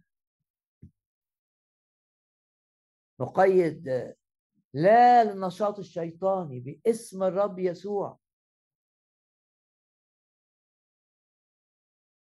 نقيد 3.19 4.15
لا 4.73 5.23
للنشاط 5.23 5.79
الشيطاني 5.79 6.59
باسم 6.59 7.23
الرب 7.23 7.59
يسوع. 7.59 8.19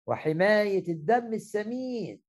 وحماية 0.07 0.88
الدم 0.88 1.34
السمين. 1.34 2.27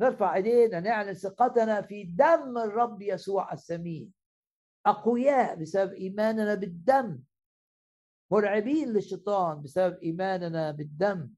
نرفع 0.00 0.34
إيدينا 0.34 0.80
نعلن 0.80 1.14
ثقتنا 1.14 1.82
في 1.82 2.04
دم 2.04 2.58
الرب 2.58 3.02
يسوع 3.02 3.52
السمين 3.52 4.12
أقوياء 4.86 5.54
بسبب 5.54 5.92
إيماننا 5.92 6.54
بالدم. 6.54 7.22
مرعبين 8.30 8.92
للشيطان 8.92 9.62
بسبب 9.62 9.98
إيماننا 10.02 10.70
بالدم. 10.70 11.30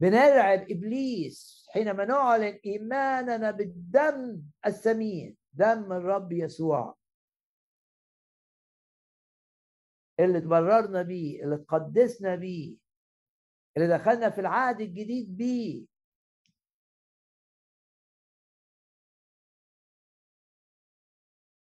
بنرعب 0.00 0.70
إبليس 0.70 1.66
حينما 1.70 2.04
نعلن 2.04 2.60
إيماننا 2.66 3.50
بالدم 3.50 4.42
السمين 4.66 5.36
دم 5.52 5.92
الرب 5.92 6.32
يسوع. 6.32 6.96
اللي 10.20 10.40
تبررنا 10.40 11.02
بيه 11.02 11.44
اللي 11.44 11.56
تقدسنا 11.56 12.34
بيه 12.34 12.85
اللي 13.76 13.88
دخلنا 13.98 14.30
في 14.30 14.40
العهد 14.40 14.80
الجديد 14.80 15.36
بيه. 15.36 15.86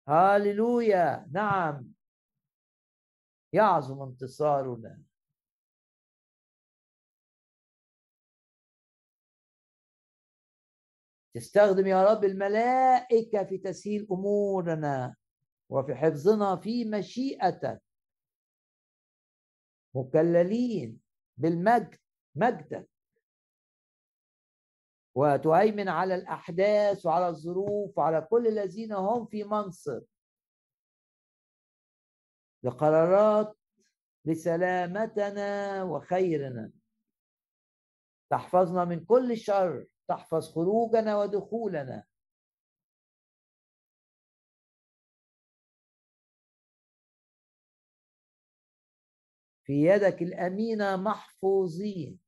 هاليلويا 0.08 1.28
نعم. 1.32 1.94
يعظم 3.54 4.02
انتصارنا. 4.02 5.04
تستخدم 11.36 11.88
يا 11.88 12.04
رب 12.04 12.24
الملائكة 12.24 13.44
في 13.44 13.58
تسهيل 13.58 14.08
أمورنا 14.12 15.16
وفي 15.70 15.96
حفظنا 15.96 16.56
في 16.56 16.86
مشيئتك. 16.86 17.82
مكللين. 19.96 21.07
بالمجد 21.38 21.96
مجدك 22.36 22.90
وتهيمن 25.16 25.90
على 25.90 26.16
الأحداث 26.16 27.06
وعلى 27.06 27.28
الظروف 27.28 27.98
وعلى 27.98 28.22
كل 28.22 28.48
الذين 28.48 28.94
هم 28.94 29.26
في 29.26 29.44
منصب. 29.44 30.04
لقرارات 32.64 33.58
لسلامتنا 34.26 35.84
وخيرنا. 35.84 36.72
تحفظنا 38.30 38.86
من 38.86 39.06
كل 39.06 39.38
شر 39.38 39.86
تحفظ 40.08 40.52
خروجنا 40.52 41.18
ودخولنا. 41.18 42.04
في 49.68 49.74
يدك 49.74 50.22
الأمينة 50.22 50.96
محفوظين. 50.96 52.20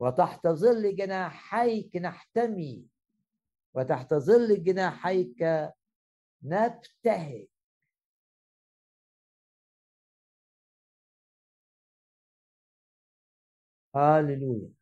وتحت 0.00 0.46
ظل 0.46 0.96
جناحيك 0.96 1.96
نحتمي. 1.96 2.88
وتحت 3.74 4.14
ظل 4.14 4.62
جناحيك 4.62 5.42
نبتهج. 6.42 7.46
هاللويا. 13.94 14.72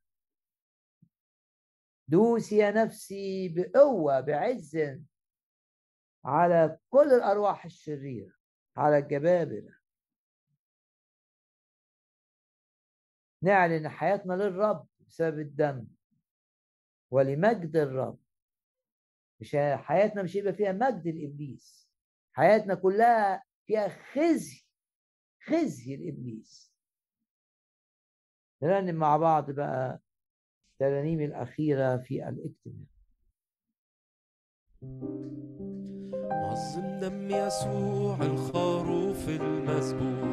دوس 2.09 2.52
يا 2.52 2.70
نفسي 2.70 3.48
بقوة 3.48 4.20
بعز 4.20 4.78
على 6.24 6.78
كل 6.90 7.12
الأرواح 7.12 7.64
الشريرة 7.64 8.32
على 8.76 8.98
الجبابرة 8.98 9.81
نعلن 13.43 13.89
حياتنا 13.89 14.32
للرب 14.35 14.86
بسبب 15.06 15.39
الدم. 15.39 15.86
ولمجد 17.10 17.77
الرب. 17.77 18.19
مش 19.40 19.56
حياتنا 19.74 20.23
مش 20.23 20.36
هيبقى 20.36 20.52
فيها 20.52 20.73
مجد 20.73 21.06
الإبليس. 21.06 21.89
حياتنا 22.32 22.74
كلها 22.74 23.43
فيها 23.66 23.89
خزي 23.89 24.64
خزي 25.47 25.94
الإبليس. 25.94 26.73
نرنم 28.62 28.94
مع 28.94 29.16
بعض 29.16 29.51
بقى 29.51 30.01
الترانيم 30.73 31.20
الأخيرة 31.20 31.97
في 31.97 32.28
الاجتماع. 32.28 32.86
عظم 36.32 37.01
دم 37.01 37.31
يسوع 37.31 38.16
الخروف 38.23 39.28
المذبوح 39.28 40.31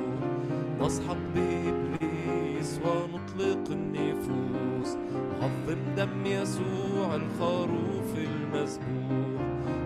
نصحك 0.81 1.17
بإبليس 1.35 2.79
ونطلق 2.85 3.71
النفوس 3.71 4.97
عظم 5.41 5.95
دم 5.97 6.25
يسوع 6.25 7.15
الخروف 7.15 8.17
المذبوح. 8.17 9.41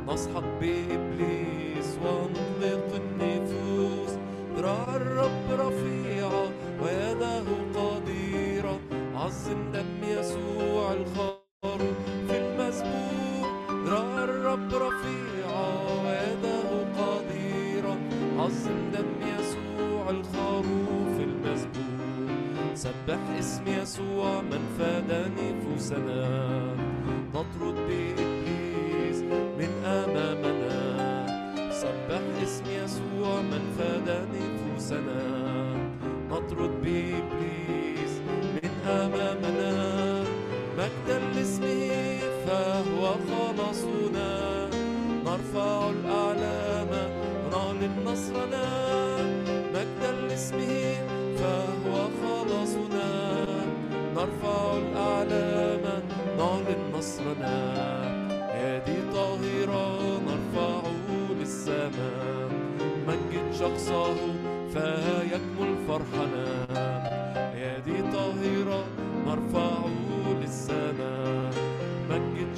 نصحك 0.07 0.43
بإبليس 0.61 1.97
ونطلق 2.05 2.95
النفوس 2.95 4.17
ذراع 4.57 4.95
الرب 4.95 5.47
رفيعة 5.51 6.45
ويده 6.81 7.43
قديرة 7.75 8.79
عظم 9.15 9.71
دم 9.73 10.03
يسوع 10.03 10.93
الخروف 10.93 11.32
سبح 23.07 23.37
اسم 23.39 23.63
يسوع 23.67 24.41
من 24.41 24.63
فاد 24.79 25.31
نفوسنا 25.37 26.23
نطرد 27.35 27.75
بإبليس 27.75 29.19
من 29.59 29.69
أمامنا. 29.85 30.79
سبح 31.71 32.21
اسم 32.43 32.63
يسوع 32.65 33.41
من 33.41 33.63
فاد 33.77 34.27
نفوسنا 34.33 35.21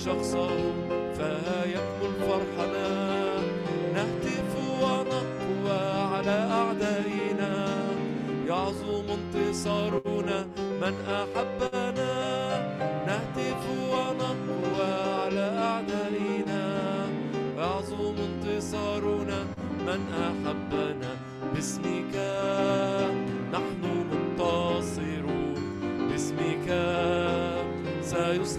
شخصه 0.05 0.74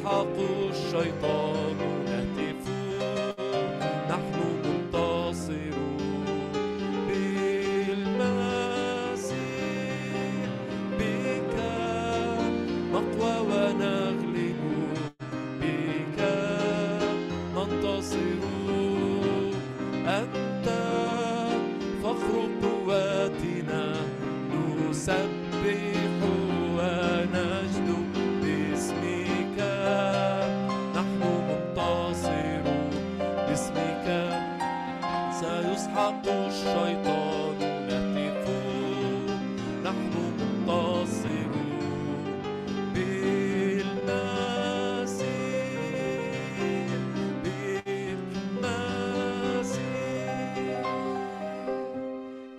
سيسحق 0.06 0.38
الشيطان 0.70 1.45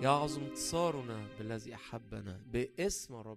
يعظم 0.07 0.43
انتصارنا 0.43 1.27
بالذي 1.37 1.75
أحبنا 1.75 2.41
باسم 2.51 3.15
الرب 3.15 3.36